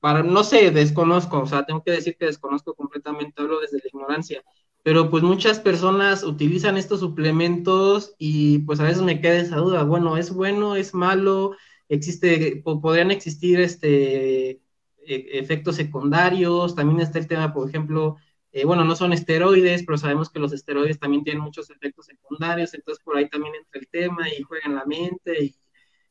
para, 0.01 0.23
no 0.23 0.45
sé, 0.45 0.71
desconozco, 0.71 1.41
o 1.41 1.47
sea, 1.47 1.67
tengo 1.67 1.83
que 1.83 1.91
decir 1.91 2.17
que 2.17 2.27
desconozco 2.27 2.75
completamente, 2.75 3.43
hablo 3.43 3.59
desde 3.59 3.79
la 3.79 3.89
ignorancia, 3.89 4.45
pero 4.85 5.11
pues 5.11 5.25
muchas 5.25 5.59
personas 5.59 6.23
utilizan 6.23 6.77
estos 6.77 7.01
suplementos 7.01 8.15
y 8.17 8.61
pues 8.61 8.79
a 8.79 8.85
veces 8.85 9.03
me 9.03 9.21
queda 9.21 9.39
esa 9.39 9.57
duda, 9.57 9.83
bueno, 9.83 10.17
¿es 10.17 10.33
bueno, 10.33 10.77
es 10.77 10.95
malo? 10.95 11.57
Existe, 11.89 12.63
podrían 12.65 13.11
existir 13.11 13.59
este 13.61 14.51
e, 14.51 15.39
efectos 15.41 15.75
secundarios, 15.77 16.77
también 16.77 17.01
está 17.01 17.19
el 17.19 17.27
tema, 17.27 17.53
por 17.53 17.69
ejemplo, 17.69 18.19
eh, 18.57 18.65
bueno, 18.65 18.85
no 18.85 18.97
son 18.97 19.13
esteroides, 19.13 19.85
pero 19.85 19.99
sabemos 19.99 20.31
que 20.31 20.39
los 20.39 20.51
esteroides 20.51 20.99
también 20.99 21.23
tienen 21.23 21.43
muchos 21.43 21.69
efectos 21.69 22.07
secundarios, 22.07 22.73
entonces 22.73 23.05
por 23.05 23.19
ahí 23.19 23.29
también 23.29 23.55
entra 23.55 23.79
el 23.79 23.87
tema 23.87 24.31
y 24.31 24.41
juega 24.45 24.65
en 24.65 24.77
la 24.77 24.87
mente, 24.87 25.45
y, 25.45 25.57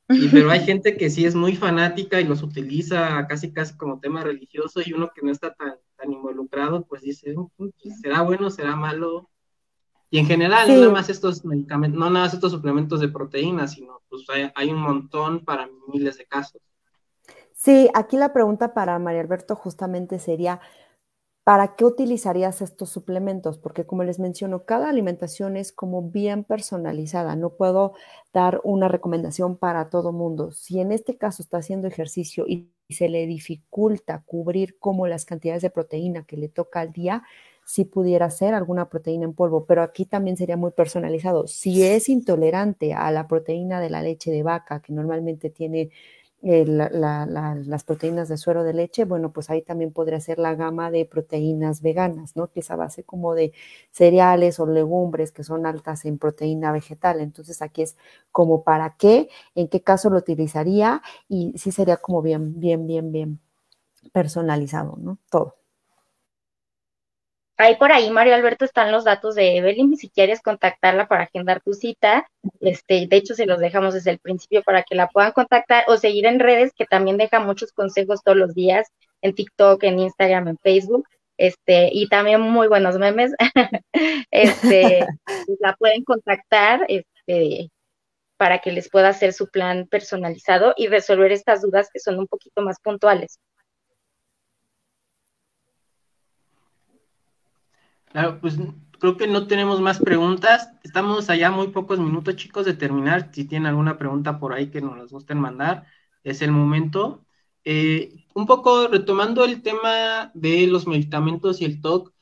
pero 0.32 0.52
hay 0.52 0.60
gente 0.60 0.96
que 0.96 1.10
sí 1.10 1.26
es 1.26 1.34
muy 1.34 1.56
fanática 1.56 2.22
y 2.22 2.26
los 2.26 2.44
utiliza 2.44 3.26
casi 3.28 3.52
casi 3.52 3.76
como 3.76 4.00
tema 4.00 4.24
religioso 4.24 4.80
y 4.86 4.94
uno 4.94 5.10
que 5.16 5.24
no 5.24 5.32
está 5.32 5.56
tan, 5.56 5.74
tan 5.96 6.12
involucrado, 6.12 6.86
pues 6.86 7.02
dice, 7.02 7.34
mm, 7.36 7.48
pues, 7.58 7.74
¿será 8.00 8.22
bueno, 8.22 8.52
será 8.52 8.76
malo? 8.76 9.32
Y 10.12 10.20
en 10.20 10.28
general, 10.28 10.68
no 10.68 10.82
nada 10.82 10.92
más 10.92 11.10
estos 11.10 11.44
medicamentos, 11.44 12.00
no 12.00 12.12
nada 12.12 12.26
más 12.26 12.36
estos 12.36 12.52
suplementos 12.52 13.00
de 13.00 13.08
proteínas, 13.08 13.72
sino 13.72 14.04
pues 14.08 14.24
hay, 14.30 14.52
hay 14.54 14.70
un 14.70 14.82
montón 14.82 15.44
para 15.44 15.68
miles 15.92 16.20
de 16.20 16.28
casos. 16.28 16.62
Sí, 17.56 17.90
aquí 17.96 18.18
la 18.18 18.34
pregunta 18.34 18.76
para 18.76 19.00
María 19.00 19.22
Alberto 19.22 19.56
justamente 19.56 20.20
sería, 20.20 20.60
¿Para 21.46 21.76
qué 21.76 21.86
utilizarías 21.86 22.64
estos 22.64 22.90
suplementos? 22.90 23.60
Porque 23.60 23.86
como 23.86 24.04
les 24.04 24.18
menciono, 24.18 24.66
cada 24.66 24.90
alimentación 24.90 25.58
es 25.58 25.72
como 25.72 26.02
bien 26.10 26.44
personalizada. 26.44 27.36
No 27.36 27.52
puedo 27.52 27.94
dar 28.34 28.62
una 28.64 28.88
recomendación 28.88 29.56
para 29.56 29.92
todo 29.92 30.12
mundo. 30.12 30.52
Si 30.52 30.80
en 30.80 30.92
este 30.92 31.18
caso 31.20 31.44
está 31.44 31.58
haciendo 31.60 31.88
ejercicio 31.88 32.46
y 32.48 32.72
se 32.90 33.10
le 33.10 33.28
dificulta 33.28 34.24
cubrir 34.26 34.80
como 34.80 35.06
las 35.06 35.24
cantidades 35.26 35.62
de 35.62 35.70
proteína 35.70 36.24
que 36.26 36.36
le 36.36 36.50
toca 36.50 36.80
al 36.80 36.92
día, 36.92 37.22
sí 37.64 37.86
pudiera 37.86 38.28
ser 38.32 38.56
alguna 38.56 38.90
proteína 38.90 39.26
en 39.26 39.34
polvo, 39.34 39.66
pero 39.68 39.84
aquí 39.84 40.06
también 40.06 40.38
sería 40.38 40.58
muy 40.58 40.72
personalizado. 40.72 41.46
Si 41.46 41.84
es 41.84 42.10
intolerante 42.10 42.94
a 42.96 43.12
la 43.12 43.28
proteína 43.28 43.80
de 43.80 43.92
la 43.92 44.02
leche 44.02 44.32
de 44.32 44.42
vaca, 44.42 44.82
que 44.82 44.94
normalmente 44.94 45.52
tiene 45.52 45.92
eh, 46.46 46.66
las 46.68 47.84
proteínas 47.84 48.30
de 48.30 48.38
suero 48.38 48.64
de 48.64 48.74
leche, 48.74 49.06
bueno, 49.06 49.34
pues 49.34 49.50
ahí 49.50 49.62
también 49.64 49.92
podría 49.92 50.20
ser 50.22 50.40
la 50.40 50.56
gama 50.56 50.92
de 50.92 51.06
proteínas 51.06 51.82
veganas, 51.82 52.36
¿no? 52.36 52.48
Que 52.52 52.62
es 52.62 52.72
a 52.72 52.76
base 52.76 53.04
como 53.04 53.34
de 53.36 53.52
cereales 53.92 54.60
o 54.60 54.68
legumbres 54.68 55.32
que 55.32 55.44
son 55.44 55.66
altas 55.66 56.06
en 56.06 56.18
proteína 56.20 56.72
vegetal. 56.72 57.20
Entonces 57.22 57.62
aquí 57.62 57.82
es 57.82 57.98
como 58.32 58.64
para 58.64 58.96
qué, 58.98 59.30
en 59.56 59.68
qué 59.70 59.82
caso 59.82 60.10
lo 60.12 60.18
utilizaría 60.20 61.02
y 61.28 61.54
sí 61.58 61.72
sería 61.72 61.98
como 61.98 62.22
bien, 62.22 62.60
bien, 62.60 62.88
bien, 62.88 63.12
bien 63.12 63.40
personalizado, 64.14 64.98
¿no? 65.00 65.20
Todo. 65.32 65.56
Ahí 67.58 67.78
por 67.78 67.92
ahí, 67.92 68.10
Mario 68.10 68.36
Alberto, 68.36 68.66
están 68.66 68.92
los 68.92 69.06
datos 69.06 69.36
de 69.36 69.58
Evelyn. 69.58 69.96
Si 69.96 70.10
quieres 70.10 70.42
contactarla 70.42 71.08
para 71.08 71.24
agendar 71.24 71.62
tu 71.62 71.74
cita, 71.74 72.28
este, 72.60 73.08
de 73.08 73.16
hecho, 73.16 73.34
se 73.34 73.46
los 73.46 73.60
dejamos 73.60 73.94
desde 73.94 74.12
el 74.12 74.20
principio 74.20 74.62
para 74.64 74.84
que 74.84 74.96
la 74.96 75.08
puedan 75.08 75.32
contactar 75.32 75.86
o 75.88 75.96
seguir 75.98 76.26
en 76.26 76.40
redes, 76.40 76.74
que 76.76 76.86
también 76.86 77.18
deja 77.18 77.40
muchos 77.40 77.72
consejos 77.72 78.22
todos 78.24 78.38
los 78.38 78.54
días 78.54 78.92
en 79.22 79.34
TikTok, 79.36 79.84
en 79.84 80.00
Instagram, 80.00 80.50
en 80.50 80.58
Facebook. 80.58 81.08
Este, 81.38 81.90
y 81.92 82.08
también 82.10 82.42
muy 82.42 82.68
buenos 82.68 82.98
memes. 82.98 83.32
este, 84.32 85.06
la 85.60 85.76
pueden 85.78 86.04
contactar, 86.04 86.86
este, 86.90 87.70
para 88.38 88.60
que 88.60 88.72
les 88.72 88.90
pueda 88.90 89.10
hacer 89.10 89.34
su 89.34 89.50
plan 89.50 89.88
personalizado 89.88 90.74
y 90.76 90.88
resolver 90.88 91.32
estas 91.32 91.62
dudas 91.62 91.90
que 91.92 92.00
son 92.00 92.20
un 92.20 92.28
poquito 92.28 92.62
más 92.62 92.80
puntuales. 92.82 93.40
Claro, 98.16 98.40
pues 98.40 98.56
creo 98.98 99.18
que 99.18 99.28
no 99.28 99.46
tenemos 99.46 99.82
más 99.82 100.00
preguntas. 100.00 100.70
Estamos 100.84 101.30
allá 101.30 101.52
muy 101.52 101.68
pocos 101.68 102.00
minutos, 102.00 102.38
chicos, 102.38 102.66
de 102.66 102.74
terminar. 102.74 103.30
Si 103.34 103.44
tienen 103.44 103.68
alguna 103.68 103.98
pregunta 103.98 104.40
por 104.40 104.54
ahí 104.54 104.72
que 104.72 104.80
nos 104.80 104.98
las 104.98 105.12
gusten 105.12 105.38
mandar, 105.38 105.86
es 106.24 106.42
el 106.42 106.52
momento. 106.52 107.26
Eh, 107.66 108.26
un 108.34 108.46
poco 108.46 108.88
retomando 108.88 109.44
el 109.44 109.62
tema 109.62 110.32
de 110.34 110.66
los 110.68 110.88
medicamentos 110.88 111.60
y 111.60 111.66
el 111.66 111.82
TOC, 111.82 112.14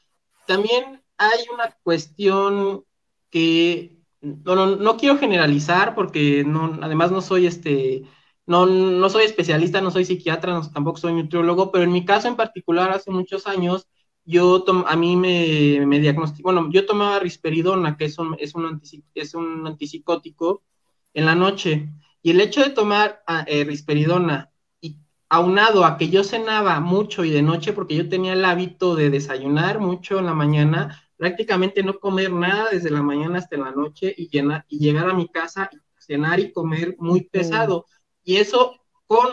también 0.47 1.03
hay 1.19 1.41
una 1.53 1.77
cuestión 1.83 2.85
que 3.29 3.99
no, 4.21 4.75
no, 4.75 4.97
quiero 4.97 5.19
generalizar 5.19 5.93
porque 5.93 6.43
no, 6.43 6.79
además 6.81 7.11
no 7.11 7.21
soy 7.21 7.45
este, 7.45 8.01
no, 8.47 8.65
no 8.65 9.09
soy 9.11 9.25
especialista, 9.25 9.79
no 9.79 9.91
soy 9.91 10.05
psiquiatra, 10.05 10.59
tampoco 10.73 10.97
soy 10.97 11.13
nutriólogo, 11.13 11.71
pero 11.71 11.83
en 11.83 11.91
mi 11.91 12.03
caso 12.03 12.27
en 12.27 12.35
particular 12.35 12.89
hace 12.89 13.11
muchos 13.11 13.45
años 13.45 13.87
yo 14.25 14.63
a 14.87 14.95
mí 14.95 15.15
me, 15.15 15.85
me 15.85 15.99
diagnosticó, 15.99 16.51
bueno, 16.51 16.69
yo 16.71 16.85
tomaba 16.85 17.19
risperidona, 17.19 17.97
que 17.97 18.05
es 18.05 18.17
un, 18.17 18.35
es 18.39 18.55
un, 18.55 18.81
es 19.15 19.33
un 19.33 19.67
antipsicótico, 19.67 20.63
en 21.13 21.25
la 21.25 21.35
noche, 21.35 21.89
y 22.21 22.31
el 22.31 22.41
hecho 22.41 22.61
de 22.61 22.71
tomar 22.71 23.21
ah, 23.27 23.43
eh, 23.47 23.63
risperidona, 23.63 24.51
y 24.81 24.97
aunado 25.29 25.85
a 25.85 25.97
que 25.97 26.09
yo 26.09 26.23
cenaba 26.23 26.79
mucho 26.79 27.23
y 27.23 27.29
de 27.29 27.41
noche, 27.41 27.73
porque 27.73 27.95
yo 27.95 28.09
tenía 28.09 28.33
el 28.33 28.45
hábito 28.45 28.95
de 28.95 29.09
desayunar 29.09 29.79
mucho 29.79 30.19
en 30.19 30.25
la 30.25 30.33
mañana, 30.33 31.03
prácticamente 31.17 31.83
no 31.83 31.99
comer 31.99 32.31
nada 32.31 32.69
desde 32.71 32.89
la 32.89 33.01
mañana 33.01 33.37
hasta 33.37 33.57
la 33.57 33.71
noche 33.71 34.13
y, 34.17 34.29
llenar, 34.29 34.65
y 34.67 34.79
llegar 34.79 35.09
a 35.09 35.13
mi 35.13 35.27
casa, 35.27 35.69
cenar 35.97 36.39
y 36.39 36.51
comer 36.51 36.95
muy 36.97 37.21
pesado. 37.21 37.85
Y 38.23 38.37
eso 38.37 38.82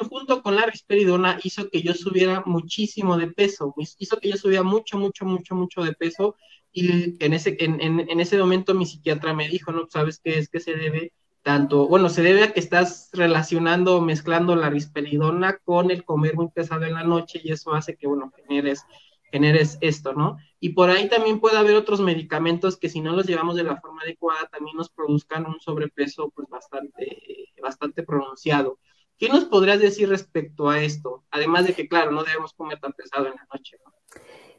junto 0.08 0.42
con 0.42 0.56
la 0.56 0.66
risperidona 0.66 1.38
hizo 1.42 1.68
que 1.68 1.82
yo 1.82 1.94
subiera 1.94 2.42
muchísimo 2.46 3.16
de 3.16 3.28
peso, 3.28 3.74
hizo 3.98 4.18
que 4.18 4.30
yo 4.30 4.36
subiera 4.36 4.62
mucho, 4.62 4.98
mucho, 4.98 5.24
mucho, 5.24 5.54
mucho 5.54 5.82
de 5.82 5.92
peso 5.92 6.36
y 6.72 7.16
en 7.24 7.32
ese, 7.32 7.56
en, 7.60 7.80
en, 7.80 8.20
ese 8.20 8.38
momento 8.38 8.74
mi 8.74 8.86
psiquiatra 8.86 9.34
me 9.34 9.48
dijo, 9.48 9.72
no, 9.72 9.86
¿sabes 9.88 10.20
qué 10.22 10.38
es 10.38 10.48
que 10.48 10.60
se 10.60 10.74
debe? 10.74 11.12
Tanto, 11.42 11.88
bueno, 11.88 12.08
se 12.10 12.22
debe 12.22 12.44
a 12.44 12.52
que 12.52 12.60
estás 12.60 13.08
relacionando, 13.12 14.00
mezclando 14.00 14.54
la 14.56 14.68
risperidona 14.68 15.56
con 15.64 15.90
el 15.90 16.04
comer 16.04 16.34
muy 16.36 16.48
pesado 16.50 16.84
en 16.84 16.94
la 16.94 17.02
noche 17.02 17.40
y 17.42 17.50
eso 17.50 17.72
hace 17.72 17.96
que, 17.96 18.06
bueno, 18.06 18.30
generes, 18.46 18.84
generes 19.32 19.78
esto, 19.80 20.12
¿no? 20.12 20.36
Y 20.60 20.70
por 20.70 20.90
ahí 20.90 21.08
también 21.08 21.40
puede 21.40 21.56
haber 21.56 21.76
otros 21.76 22.00
medicamentos 22.00 22.76
que 22.76 22.90
si 22.90 23.00
no 23.00 23.16
los 23.16 23.26
llevamos 23.26 23.56
de 23.56 23.64
la 23.64 23.80
forma 23.80 24.02
adecuada 24.02 24.48
también 24.52 24.76
nos 24.76 24.90
produzcan 24.90 25.46
un 25.46 25.58
sobrepeso 25.60 26.30
pues 26.30 26.48
bastante, 26.48 27.48
bastante 27.62 28.02
pronunciado. 28.02 28.78
¿Qué 29.20 29.28
nos 29.28 29.44
podrías 29.44 29.78
decir 29.78 30.08
respecto 30.08 30.70
a 30.70 30.82
esto? 30.82 31.24
Además 31.30 31.66
de 31.66 31.74
que, 31.74 31.86
claro, 31.86 32.10
no 32.10 32.24
debemos 32.24 32.54
comer 32.54 32.80
tan 32.80 32.94
pesado 32.94 33.26
en 33.26 33.34
la 33.34 33.46
noche. 33.52 33.76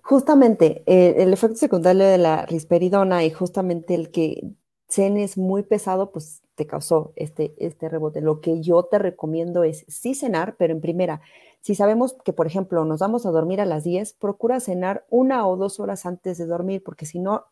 Justamente, 0.03 0.84
eh, 0.86 1.16
el 1.18 1.34
efecto 1.34 1.55
secundario 1.55 2.05
de 2.05 2.20
la 2.20 2.45
risperidona 2.45 3.26
y 3.26 3.32
justamente 3.32 3.95
el 3.95 4.12
que 4.12 4.51
cenes 4.88 5.36
muy 5.36 5.64
pesado, 5.64 6.12
pues 6.12 6.43
te 6.53 6.68
causó 6.68 7.12
este, 7.16 7.55
este 7.57 7.89
rebote. 7.89 8.22
Lo 8.22 8.39
que 8.39 8.62
yo 8.62 8.84
te 8.84 8.99
recomiendo 8.99 9.64
es 9.64 9.84
sí 9.88 10.14
cenar, 10.14 10.55
pero 10.57 10.74
en 10.74 10.82
primera, 10.82 11.22
si 11.62 11.74
sabemos 11.74 12.16
que, 12.24 12.32
por 12.32 12.45
ejemplo, 12.45 12.86
nos 12.86 12.99
vamos 12.99 13.26
a 13.26 13.32
dormir 13.32 13.62
a 13.62 13.66
las 13.66 13.84
10, 13.84 14.14
procura 14.14 14.59
cenar 14.59 15.07
una 15.09 15.47
o 15.47 15.57
dos 15.57 15.80
horas 15.80 16.05
antes 16.05 16.38
de 16.38 16.45
dormir, 16.45 16.84
porque 16.84 17.07
si 17.07 17.18
no, 17.18 17.45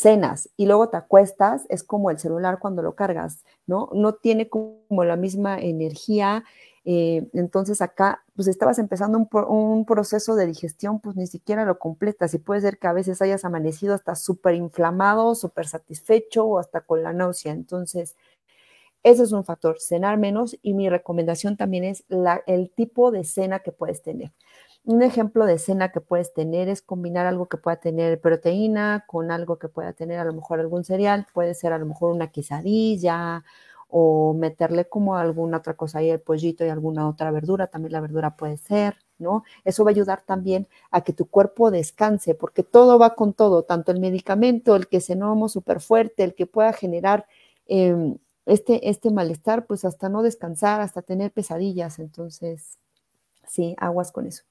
cenas 0.00 0.48
y 0.56 0.64
luego 0.64 0.88
te 0.88 0.96
acuestas, 0.96 1.66
es 1.68 1.84
como 1.84 2.10
el 2.10 2.18
celular 2.18 2.58
cuando 2.58 2.80
lo 2.82 2.94
cargas, 2.94 3.44
¿no? 3.66 3.90
No 3.92 4.14
tiene 4.14 4.48
como 4.48 5.04
la 5.04 5.16
misma 5.16 5.58
energía. 5.58 6.44
Eh, 6.86 7.28
entonces 7.34 7.82
acá, 7.82 8.24
pues 8.34 8.48
estabas 8.48 8.78
empezando 8.78 9.18
un, 9.18 9.84
proceso 9.84 10.36
de 10.36 10.46
digestión, 10.46 11.00
pues 11.00 11.16
ni 11.16 11.26
siquiera 11.26 11.66
lo 11.66 11.78
completas 11.78 12.32
y 12.32 12.38
puede 12.38 12.62
ser 12.62 12.78
que 12.78 12.86
a 12.86 12.94
veces 12.94 13.20
hayas 13.20 13.44
amanecido 13.44 13.94
hasta 13.94 14.14
súper 14.14 14.54
inflamado, 14.54 15.34
súper 15.34 15.66
satisfecho 15.66 16.46
o 16.46 16.58
hasta 16.58 16.80
con 16.80 17.02
la 17.02 17.12
náusea. 17.12 17.52
Entonces, 17.52 18.16
ese 19.02 19.22
es 19.24 19.32
un 19.32 19.44
factor, 19.44 19.76
cenar 19.80 20.16
menos 20.16 20.56
y 20.62 20.72
mi 20.72 20.88
recomendación 20.88 21.58
también 21.58 21.84
es 21.84 22.04
la, 22.08 22.42
el 22.46 22.70
tipo 22.70 23.10
de 23.10 23.24
cena 23.24 23.58
que 23.60 23.72
puedes 23.72 24.02
tener. 24.02 24.32
Un 24.84 25.02
ejemplo 25.02 25.44
de 25.44 25.58
cena 25.58 25.92
que 25.92 26.00
puedes 26.00 26.32
tener 26.32 26.68
es 26.68 26.80
combinar 26.82 27.26
algo 27.26 27.46
que 27.48 27.58
pueda 27.58 27.76
tener 27.78 28.18
proteína 28.20 29.04
con 29.06 29.30
algo 29.30 29.58
que 29.58 29.68
pueda 29.68 29.92
tener 29.92 30.18
a 30.18 30.24
lo 30.24 30.32
mejor 30.32 30.58
algún 30.58 30.84
cereal, 30.84 31.26
puede 31.34 31.54
ser 31.54 31.72
a 31.74 31.78
lo 31.78 31.84
mejor 31.86 32.12
una 32.12 32.28
quesadilla 32.32 33.44
o 33.88 34.32
meterle 34.34 34.88
como 34.88 35.16
alguna 35.16 35.58
otra 35.58 35.74
cosa 35.74 35.98
ahí, 35.98 36.08
el 36.10 36.20
pollito 36.20 36.64
y 36.64 36.68
alguna 36.70 37.08
otra 37.08 37.30
verdura, 37.30 37.66
también 37.66 37.92
la 37.92 38.00
verdura 38.00 38.36
puede 38.36 38.56
ser, 38.56 38.96
¿no? 39.18 39.44
Eso 39.64 39.84
va 39.84 39.90
a 39.90 39.92
ayudar 39.92 40.22
también 40.24 40.66
a 40.90 41.02
que 41.02 41.12
tu 41.12 41.26
cuerpo 41.28 41.70
descanse, 41.70 42.34
porque 42.34 42.62
todo 42.62 42.98
va 42.98 43.14
con 43.16 43.34
todo, 43.34 43.64
tanto 43.64 43.92
el 43.92 44.00
medicamento, 44.00 44.76
el 44.76 44.88
que 44.88 45.00
cenamos 45.00 45.52
súper 45.52 45.80
fuerte, 45.80 46.24
el 46.24 46.34
que 46.34 46.46
pueda 46.46 46.72
generar 46.72 47.26
em, 47.66 48.16
este, 48.46 48.88
este 48.88 49.10
malestar, 49.10 49.66
pues 49.66 49.84
hasta 49.84 50.08
no 50.08 50.22
descansar, 50.22 50.80
hasta 50.80 51.02
tener 51.02 51.32
pesadillas, 51.32 51.98
entonces, 51.98 52.78
sí, 53.48 53.76
aguas 53.78 54.12
con 54.12 54.26
eso. 54.26 54.44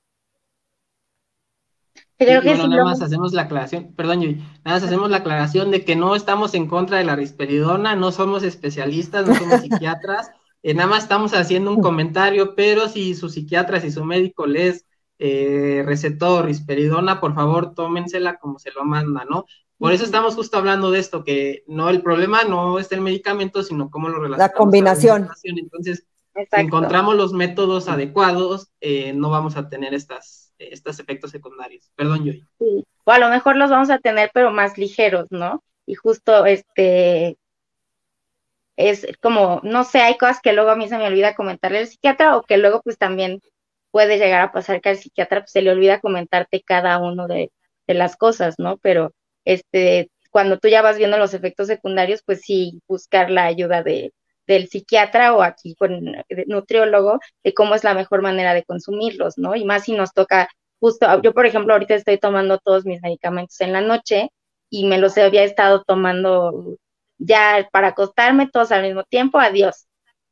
Creo 2.19 2.41
que 2.41 2.49
bueno, 2.49 2.67
nada 2.67 2.83
más 2.83 3.01
hacemos 3.01 3.31
la 3.31 3.43
aclaración, 3.43 3.93
perdón, 3.95 4.21
Yui, 4.21 4.35
nada 4.65 4.75
más 4.75 4.83
hacemos 4.83 5.09
la 5.09 5.17
aclaración 5.17 5.71
de 5.71 5.85
que 5.85 5.95
no 5.95 6.17
estamos 6.17 6.53
en 6.53 6.67
contra 6.67 6.97
de 6.97 7.05
la 7.05 7.15
risperidona, 7.15 7.95
no 7.95 8.11
somos 8.11 8.43
especialistas, 8.43 9.25
no 9.25 9.35
somos 9.35 9.61
psiquiatras, 9.61 10.29
eh, 10.63 10.73
nada 10.73 10.89
más 10.89 11.03
estamos 11.03 11.33
haciendo 11.33 11.71
un 11.71 11.81
comentario, 11.81 12.55
pero 12.55 12.89
si 12.89 13.15
su 13.15 13.29
psiquiatra, 13.29 13.79
si 13.79 13.89
su 13.89 14.03
médico 14.03 14.45
les 14.47 14.85
eh, 15.17 15.81
recetó 15.85 16.41
risperidona, 16.41 17.21
por 17.21 17.35
favor, 17.35 17.73
tómensela 17.73 18.35
como 18.35 18.59
se 18.59 18.71
lo 18.71 18.83
manda, 18.83 19.23
¿no? 19.23 19.45
Por 19.77 19.93
eso 19.93 20.03
estamos 20.03 20.35
justo 20.35 20.57
hablando 20.57 20.91
de 20.91 20.99
esto, 20.99 21.23
que 21.23 21.63
no 21.67 21.89
el 21.89 22.01
problema 22.01 22.43
no 22.43 22.79
es 22.79 22.91
el 22.91 22.99
medicamento, 22.99 23.63
sino 23.63 23.89
cómo 23.89 24.09
lo 24.09 24.19
relacionamos. 24.19 24.53
La 24.53 24.57
combinación. 24.57 25.29
Entonces, 25.43 26.05
si 26.33 26.61
encontramos 26.61 27.15
los 27.15 27.33
métodos 27.33 27.87
adecuados, 27.87 28.69
eh, 28.81 29.13
no 29.13 29.29
vamos 29.29 29.57
a 29.57 29.69
tener 29.69 29.93
estas, 29.93 30.53
estos 30.57 30.99
efectos 30.99 31.31
secundarios. 31.31 31.91
Perdón. 31.95 32.23
Sí. 32.59 32.85
O 33.03 33.11
a 33.11 33.19
lo 33.19 33.29
mejor 33.29 33.55
los 33.55 33.69
vamos 33.69 33.89
a 33.89 33.99
tener, 33.99 34.31
pero 34.33 34.51
más 34.51 34.77
ligeros, 34.77 35.27
¿no? 35.29 35.63
Y 35.85 35.95
justo 35.95 36.45
este 36.45 37.37
es 38.77 39.05
como, 39.21 39.59
no 39.63 39.83
sé, 39.83 39.99
hay 39.99 40.17
cosas 40.17 40.39
que 40.41 40.53
luego 40.53 40.69
a 40.69 40.75
mí 40.75 40.87
se 40.87 40.97
me 40.97 41.07
olvida 41.07 41.35
comentarle 41.35 41.79
al 41.79 41.87
psiquiatra 41.87 42.37
o 42.37 42.43
que 42.43 42.57
luego 42.57 42.81
pues 42.81 42.97
también 42.97 43.41
puede 43.91 44.17
llegar 44.17 44.41
a 44.41 44.51
pasar 44.53 44.79
que 44.79 44.89
al 44.89 44.97
psiquiatra 44.97 45.41
pues, 45.41 45.51
se 45.51 45.61
le 45.61 45.71
olvida 45.71 45.99
comentarte 45.99 46.61
cada 46.61 46.97
uno 46.99 47.27
de, 47.27 47.51
de 47.87 47.93
las 47.93 48.15
cosas, 48.15 48.55
¿no? 48.57 48.77
Pero 48.77 49.13
este, 49.43 50.11
cuando 50.29 50.59
tú 50.59 50.67
ya 50.69 50.81
vas 50.81 50.97
viendo 50.97 51.17
los 51.17 51.33
efectos 51.33 51.67
secundarios, 51.67 52.21
pues 52.25 52.41
sí, 52.41 52.81
buscar 52.87 53.31
la 53.31 53.45
ayuda 53.45 53.83
de, 53.83 54.13
del 54.49 54.67
psiquiatra 54.67 55.35
o 55.35 55.43
aquí 55.43 55.75
con 55.75 56.01
nutriólogo 56.47 57.19
de 57.43 57.53
cómo 57.53 57.75
es 57.75 57.83
la 57.83 57.93
mejor 57.93 58.23
manera 58.23 58.55
de 58.55 58.63
consumirlos, 58.63 59.37
¿no? 59.37 59.55
Y 59.55 59.63
más 59.63 59.83
si 59.83 59.93
nos 59.93 60.11
toca 60.11 60.49
justo, 60.79 61.21
yo 61.21 61.33
por 61.33 61.45
ejemplo 61.45 61.73
ahorita 61.73 61.93
estoy 61.93 62.17
tomando 62.17 62.57
todos 62.57 62.83
mis 62.83 62.99
medicamentos 63.01 63.61
en 63.61 63.73
la 63.73 63.81
noche 63.81 64.31
y 64.71 64.87
me 64.87 64.97
los 64.97 65.17
había 65.19 65.43
estado 65.43 65.83
tomando 65.83 66.77
ya 67.19 67.69
para 67.71 67.89
acostarme 67.89 68.49
todos 68.49 68.71
al 68.71 68.83
mismo 68.83 69.03
tiempo, 69.03 69.39
adiós. 69.39 69.87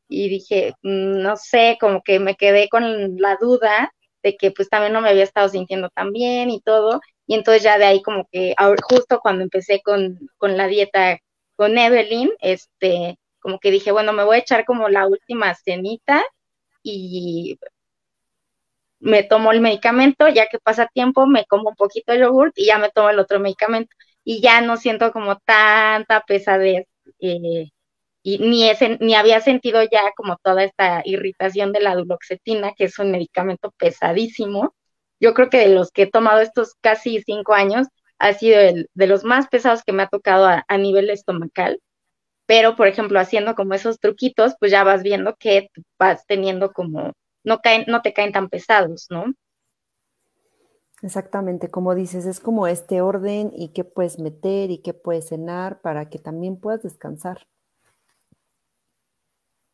Y 0.09 0.29
dije, 0.29 0.73
mm, 0.81 1.21
no 1.21 1.35
sé, 1.37 1.77
como 1.79 2.01
que 2.01 2.19
me 2.19 2.35
quedé 2.35 2.69
con 2.69 3.17
la 3.17 3.37
duda 3.39 3.91
de 4.23 4.35
que 4.35 4.51
pues 4.51 4.69
también 4.69 4.93
no 4.93 5.01
me 5.01 5.09
había 5.09 5.23
estado 5.23 5.49
sintiendo 5.49 5.89
tan 5.89 6.11
bien 6.11 6.49
y 6.49 6.61
todo, 6.61 7.01
y 7.27 7.35
entonces 7.35 7.63
ya 7.63 7.77
de 7.77 7.85
ahí 7.85 8.01
como 8.01 8.27
que 8.31 8.55
justo 8.89 9.19
cuando 9.21 9.43
empecé 9.43 9.81
con, 9.83 10.17
la 10.41 10.67
dieta 10.67 11.19
con 11.55 11.77
Evelyn, 11.77 12.31
este, 12.39 13.17
como 13.47 13.59
que 13.59 13.71
dije, 13.71 13.93
bueno, 13.93 14.11
me 14.11 14.25
voy 14.25 14.35
a 14.37 14.39
echar 14.39 14.65
como 14.65 14.89
la 14.89 15.07
última 15.07 15.55
cenita 15.55 16.21
y 16.83 17.57
me 18.99 19.23
tomo 19.23 19.51
el 19.53 19.61
medicamento, 19.61 20.27
ya 20.27 20.47
que 20.47 20.59
pasa 20.59 20.87
tiempo, 20.93 21.27
me 21.27 21.45
como 21.45 21.69
un 21.69 21.75
poquito 21.75 22.11
de 22.11 22.19
yogurt 22.19 22.53
y 22.57 22.65
ya 22.65 22.77
me 22.77 22.89
tomo 22.91 23.09
el 23.09 23.19
otro 23.19 23.39
medicamento 23.39 23.95
y 24.25 24.41
ya 24.41 24.59
no 24.61 24.75
siento 24.75 25.13
como 25.13 25.37
tanta 25.45 26.21
pesadez 26.27 26.87
eh, 27.19 27.69
y 28.23 28.37
ni, 28.39 28.69
ese, 28.69 28.97
ni 28.99 29.15
había 29.15 29.39
sentido 29.41 29.81
ya 29.83 30.11
como 30.17 30.37
toda 30.43 30.63
esta 30.65 31.01
irritación 31.05 31.71
de 31.71 31.81
la 31.81 31.95
duloxetina, 31.95 32.73
que 32.75 32.85
es 32.85 32.99
un 32.99 33.11
medicamento 33.11 33.71
pesadísimo 33.77 34.75
yo 35.19 35.33
creo 35.33 35.49
que 35.49 35.59
de 35.59 35.69
los 35.69 35.91
que 35.91 36.03
he 36.03 36.11
tomado 36.11 36.41
estos 36.41 36.75
casi 36.81 37.21
cinco 37.21 37.53
años, 37.53 37.87
ha 38.19 38.33
sido 38.33 38.59
el 38.59 38.89
de 38.93 39.07
los 39.07 39.23
más 39.23 39.47
pesados 39.47 39.83
que 39.83 39.93
me 39.93 40.03
ha 40.03 40.07
tocado 40.07 40.47
a, 40.47 40.77
nivel 40.77 41.09
estomacal. 41.09 41.79
Pero, 42.47 42.75
por 42.75 42.87
ejemplo, 42.87 43.19
haciendo 43.19 43.55
como 43.55 43.75
esos 43.75 43.99
truquitos, 43.99 44.55
pues 44.59 44.71
ya 44.71 44.83
vas 44.83 45.03
viendo 45.03 45.35
que 45.37 45.69
vas 45.99 46.25
teniendo 46.27 46.73
como, 46.73 47.13
no, 47.43 47.59
caen, 47.59 47.85
no 47.87 48.01
te 48.01 48.13
caen 48.13 48.31
tan 48.33 48.49
pesados, 48.49 49.07
¿no? 49.11 49.25
Exactamente, 51.03 51.69
como 51.69 51.93
dices, 51.95 52.25
es 52.25 52.39
como 52.39 52.67
este 52.67 53.01
orden 53.01 53.51
y 53.55 53.69
qué 53.69 53.83
puedes 53.83 54.19
meter 54.19 54.71
y 54.71 54.79
qué 54.79 54.93
puedes 54.93 55.29
cenar 55.29 55.81
para 55.81 56.09
que 56.09 56.19
también 56.19 56.59
puedas 56.59 56.83
descansar. 56.83 57.47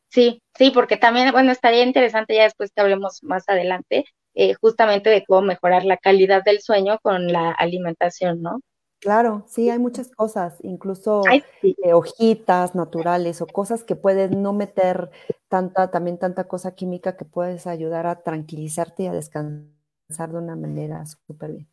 Sí, 0.10 0.42
sí, 0.56 0.72
porque 0.72 0.98
también, 0.98 1.32
bueno, 1.32 1.52
estaría 1.52 1.84
interesante 1.84 2.36
ya 2.36 2.44
después 2.44 2.72
que 2.72 2.82
hablemos 2.82 3.24
más 3.24 3.50
adelante, 3.50 4.06
eh, 4.36 4.54
justamente 4.62 5.10
de 5.10 5.26
cómo 5.26 5.42
mejorar 5.42 5.86
la 5.86 5.98
calidad 5.98 6.44
del 6.44 6.62
sueño 6.62 7.00
con 7.02 7.28
la 7.28 7.52
alimentación, 7.52 8.42
¿no? 8.42 8.62
Claro, 9.04 9.43
sí, 9.49 9.70
hay 9.70 9.80
muchas 9.80 10.10
cosas, 10.10 10.56
incluso 10.64 11.24
eh, 11.28 11.91
hojitas 11.91 12.74
naturales 12.74 13.41
o 13.41 13.47
cosas 13.47 13.84
que 13.84 13.97
puedes 13.97 14.32
no 14.32 14.54
meter 14.54 15.12
tanta, 15.49 15.91
también 15.91 16.18
tanta 16.18 16.45
cosa 16.45 16.74
química 16.74 17.18
que 17.18 17.26
puedes 17.26 17.68
ayudar 17.68 18.08
a 18.08 18.24
tranquilizarte 18.24 19.04
y 19.04 19.08
a 19.08 19.12
descansar 19.12 20.32
de 20.32 20.38
una 20.38 20.56
manera 20.56 21.06
súper 21.06 21.51
bien. 21.51 21.68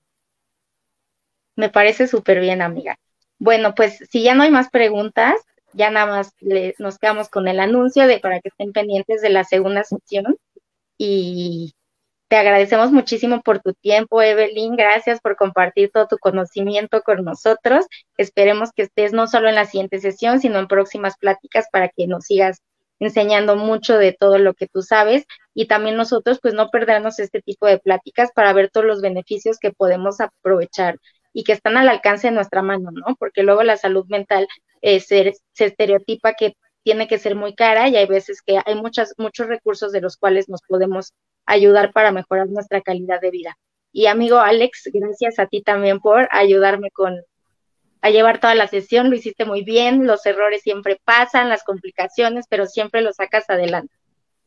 Me 1.55 1.69
parece 1.71 2.09
súper 2.09 2.41
bien, 2.41 2.63
amiga. 2.63 2.99
Bueno, 3.39 3.77
pues 3.77 4.05
si 4.11 4.25
ya 4.25 4.35
no 4.35 4.43
hay 4.43 4.51
más 4.51 4.69
preguntas, 4.69 5.37
ya 5.73 5.89
nada 5.93 6.07
más 6.07 6.35
nos 6.81 6.99
quedamos 6.99 7.29
con 7.29 7.47
el 7.47 7.61
anuncio 7.61 8.09
de 8.09 8.19
para 8.19 8.41
que 8.41 8.49
estén 8.49 8.73
pendientes 8.73 9.23
de 9.23 9.31
la 9.31 9.45
segunda 9.45 9.85
sesión 9.85 10.37
y 10.99 11.75
te 12.31 12.37
agradecemos 12.37 12.93
muchísimo 12.93 13.43
por 13.43 13.59
tu 13.59 13.75
tiempo, 13.75 14.23
Evelyn. 14.23 14.77
Gracias 14.77 15.21
por 15.21 15.35
compartir 15.35 15.91
todo 15.93 16.07
tu 16.07 16.17
conocimiento 16.17 17.03
con 17.03 17.25
nosotros. 17.25 17.87
Esperemos 18.17 18.71
que 18.73 18.83
estés 18.83 19.13
no 19.13 19.27
solo 19.27 19.49
en 19.49 19.57
la 19.57 19.65
siguiente 19.65 19.99
sesión, 19.99 20.39
sino 20.39 20.61
en 20.61 20.69
próximas 20.69 21.17
pláticas 21.19 21.67
para 21.73 21.89
que 21.89 22.07
nos 22.07 22.27
sigas 22.27 22.63
enseñando 23.01 23.57
mucho 23.57 23.99
de 23.99 24.13
todo 24.13 24.39
lo 24.39 24.55
que 24.55 24.69
tú 24.69 24.81
sabes 24.81 25.25
y 25.55 25.67
también 25.67 25.97
nosotros 25.97 26.39
pues 26.41 26.55
no 26.55 26.71
perdernos 26.71 27.19
este 27.19 27.43
tipo 27.43 27.67
de 27.67 27.81
pláticas 27.81 28.31
para 28.33 28.53
ver 28.53 28.71
todos 28.71 28.87
los 28.87 29.01
beneficios 29.01 29.59
que 29.59 29.73
podemos 29.73 30.21
aprovechar 30.21 30.99
y 31.33 31.43
que 31.43 31.53
están 31.53 31.77
al 31.79 31.89
alcance 31.89 32.29
de 32.29 32.35
nuestra 32.35 32.63
mano, 32.63 32.93
¿no? 32.93 33.17
Porque 33.19 33.43
luego 33.43 33.65
la 33.65 33.77
salud 33.77 34.07
mental 34.09 34.47
eh, 34.83 35.01
se, 35.01 35.35
se 35.51 35.65
estereotipa 35.65 36.35
que 36.35 36.55
tiene 36.85 37.09
que 37.09 37.19
ser 37.19 37.35
muy 37.35 37.57
cara 37.57 37.89
y 37.89 37.97
hay 37.97 38.07
veces 38.07 38.41
que 38.41 38.61
hay 38.65 38.75
muchas, 38.77 39.15
muchos 39.19 39.49
recursos 39.49 39.91
de 39.91 40.01
los 40.01 40.17
cuales 40.17 40.49
nos 40.49 40.63
podemos 40.63 41.13
ayudar 41.51 41.93
para 41.93 42.13
mejorar 42.13 42.49
nuestra 42.49 42.81
calidad 42.81 43.21
de 43.21 43.31
vida. 43.31 43.59
Y 43.93 44.07
amigo 44.07 44.39
Alex, 44.39 44.89
gracias 44.93 45.39
a 45.39 45.47
ti 45.47 45.63
también 45.63 46.01
por 46.01 46.29
ayudarme 46.31 46.91
con 46.91 47.17
a 48.03 48.09
llevar 48.09 48.41
toda 48.41 48.55
la 48.55 48.67
sesión, 48.67 49.11
lo 49.11 49.17
hiciste 49.17 49.45
muy 49.45 49.63
bien, 49.63 50.07
los 50.07 50.25
errores 50.25 50.63
siempre 50.63 50.99
pasan, 51.05 51.51
las 51.51 51.65
complicaciones, 51.65 52.47
pero 52.49 52.65
siempre 52.65 53.03
lo 53.03 53.13
sacas 53.13 53.51
adelante. 53.51 53.95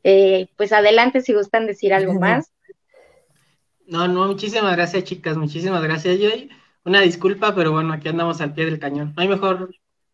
Eh, 0.04 0.48
pues 0.58 0.74
adelante 0.74 1.22
si 1.22 1.34
gustan 1.34 1.68
decir 1.68 1.94
algo 1.94 2.14
más. 2.20 2.52
No, 3.86 4.08
no, 4.08 4.28
muchísimas 4.28 4.76
gracias 4.76 5.04
chicas, 5.04 5.38
muchísimas 5.38 5.84
gracias. 5.84 6.20
Yo, 6.20 6.30
una 6.84 7.02
disculpa, 7.02 7.54
pero 7.54 7.72
bueno, 7.72 7.94
aquí 7.94 8.10
andamos 8.10 8.42
al 8.42 8.54
pie 8.54 8.66
del 8.66 8.80
cañón. 8.80 9.14
No 9.16 9.22
hay 9.22 9.28
mejor 9.28 9.70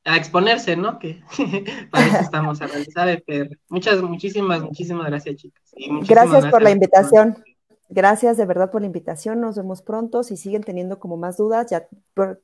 a 0.06 0.18
exponerse, 0.18 0.76
¿no? 0.76 1.00
Que 1.00 1.22
para 1.92 2.08
eso 2.08 2.20
estamos 2.20 2.62
a 2.62 2.68
realizar. 2.68 3.24
Muchas, 3.68 4.02
muchísimas, 4.02 4.62
muchísimas 4.62 5.08
gracias, 5.08 5.36
chicas. 5.36 5.64
Gracias, 6.08 6.46
por 6.48 6.62
la 6.62 6.72
invitación. 6.72 7.44
Gracias 7.90 8.38
de 8.38 8.46
verdad 8.46 8.72
por 8.72 8.82
la 8.82 8.88
invitación. 8.88 9.42
Nos 9.42 9.56
vemos 9.56 9.82
pronto. 9.82 10.24
Si 10.24 10.38
siguen 10.38 10.64
teniendo 10.64 11.00
como 11.00 11.18
más 11.18 11.38
dudas, 11.38 11.70
ya 11.70 11.88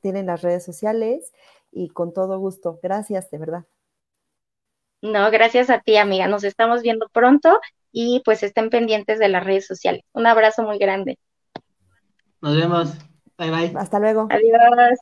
tienen 0.02 0.26
las 0.26 0.42
redes 0.42 0.64
sociales 0.64 1.32
y 1.70 1.88
con 1.88 2.12
todo 2.12 2.38
gusto. 2.38 2.80
Gracias, 2.82 3.30
de 3.30 3.38
verdad. 3.38 3.64
No, 5.02 5.30
gracias 5.30 5.70
a 5.70 5.80
ti, 5.80 5.96
amiga. 5.96 6.26
Nos 6.26 6.42
estamos 6.42 6.82
viendo 6.82 7.08
pronto 7.12 7.60
y 7.92 8.22
pues 8.24 8.42
estén 8.42 8.70
pendientes 8.70 9.18
de 9.18 9.28
las 9.28 9.44
redes 9.44 9.66
sociales. 9.66 10.02
Un 10.12 10.26
abrazo 10.26 10.62
muy 10.62 10.78
grande. 10.78 11.18
Nos 12.40 12.56
vemos. 12.56 12.94
Bye 13.38 13.50
bye. 13.50 13.72
Hasta 13.76 13.98
luego. 13.98 14.26
Adiós. 14.30 14.98